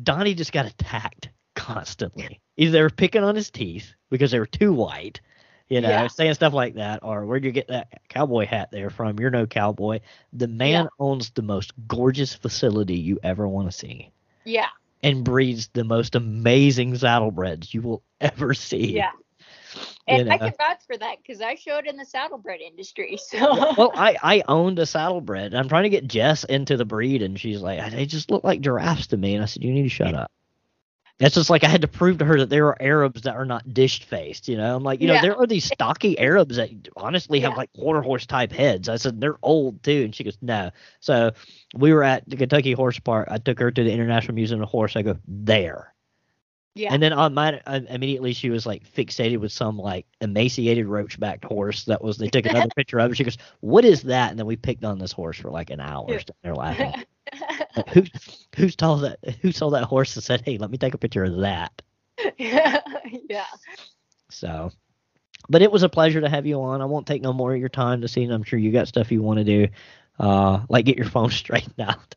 [0.00, 2.40] Donnie just got attacked constantly.
[2.56, 5.20] Either they were picking on his teeth because they were too white,
[5.70, 6.06] you know, Yeah.
[6.08, 9.18] saying stuff like that, or where'd you get that cowboy hat there from?
[9.18, 10.00] You're no cowboy.
[10.34, 14.10] The man owns the most gorgeous facility you ever want to see
[14.44, 14.66] Yeah.
[15.02, 18.92] and breeds the most amazing saddlebreds you will ever see.
[18.96, 19.12] Yeah.
[20.08, 20.48] You And I know.
[20.48, 23.16] can vouch for that because I showed in the saddlebred industry.
[23.20, 23.38] So
[23.78, 25.54] well, I I owned a saddlebred.
[25.54, 28.60] I'm trying to get Jess into the breed, and she's like, they just look like
[28.60, 29.34] giraffes to me.
[29.34, 30.32] And I said, you need to shut up.
[31.20, 33.44] That's just like I had to prove to her that there are Arabs that are
[33.44, 34.48] not dished faced.
[34.48, 37.56] You know, I'm like, you know, there are these stocky Arabs that honestly have Yeah.
[37.58, 38.88] like quarter horse type heads.
[38.88, 40.70] I said they're old too, and she goes, no.
[41.00, 41.32] So
[41.74, 43.28] we were at the Kentucky Horse Park.
[43.30, 44.96] I took her to the International Museum of Horse.
[44.96, 45.92] I go there.
[46.74, 46.92] Yeah.
[46.92, 51.44] And then on my uh, immediately she was like fixated with some like emaciated roach-backed
[51.44, 52.16] horse that was.
[52.16, 53.16] They took another picture of it.
[53.16, 55.80] She goes, "What is that?" And then we picked on this horse for like an
[55.80, 56.06] hour.
[56.08, 56.22] Yeah.
[56.42, 56.92] there laughing.
[57.76, 58.02] Like, who
[58.56, 59.18] who saw that?
[59.42, 61.82] Who saw that horse and said, "Hey, let me take a picture of that."
[62.38, 62.80] yeah.
[63.28, 63.46] yeah.
[64.30, 64.70] So,
[65.48, 66.80] but it was a pleasure to have you on.
[66.80, 68.34] I won't take no more of your time this evening.
[68.34, 69.68] I'm sure you got stuff you want to do,
[70.18, 72.14] uh, like get your phone straightened out.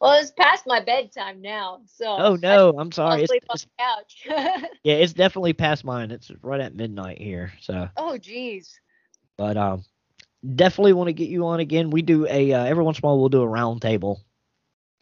[0.00, 1.80] Well, it's past my bedtime now.
[1.86, 3.22] So Oh no, I'm sorry.
[3.24, 4.26] It's, it's, couch.
[4.82, 6.10] yeah, it's definitely past mine.
[6.10, 7.52] It's right at midnight here.
[7.60, 7.88] So.
[7.96, 8.80] oh geez.
[9.36, 9.84] but um
[10.54, 13.06] definitely want to get you on again we do a uh, every once in a
[13.06, 14.20] while we'll do a round table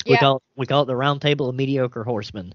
[0.06, 0.20] we Yeah.
[0.20, 2.54] call it, we call it the round table of mediocre horsemen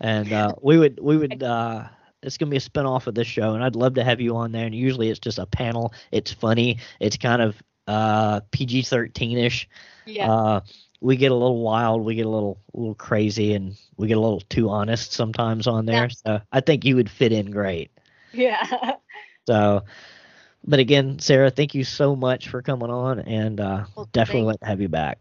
[0.00, 1.84] and uh we would we would uh
[2.22, 4.52] it's gonna be a spin-off of this show and i'd love to have you on
[4.52, 9.66] there and usually it's just a panel it's funny it's kind of uh pg-13ish
[10.06, 10.30] Yeah.
[10.32, 10.60] uh
[11.02, 14.16] we get a little wild we get a little a little crazy and we get
[14.16, 17.90] a little too honest sometimes on there so i think you would fit in great
[18.32, 18.94] yeah.
[19.46, 19.84] so,
[20.64, 24.46] but again, Sara, thank you so much for coming on, and uh, Well, definitely thank-
[24.46, 25.18] like to have you back.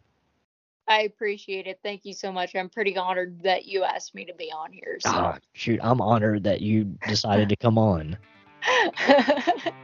[0.88, 1.80] I appreciate it.
[1.84, 2.54] Thank you so much.
[2.56, 4.98] I'm pretty honored that you asked me to be on here.
[5.00, 5.12] So.
[5.14, 8.18] Ah, shoot, I'm honored that you decided to come on.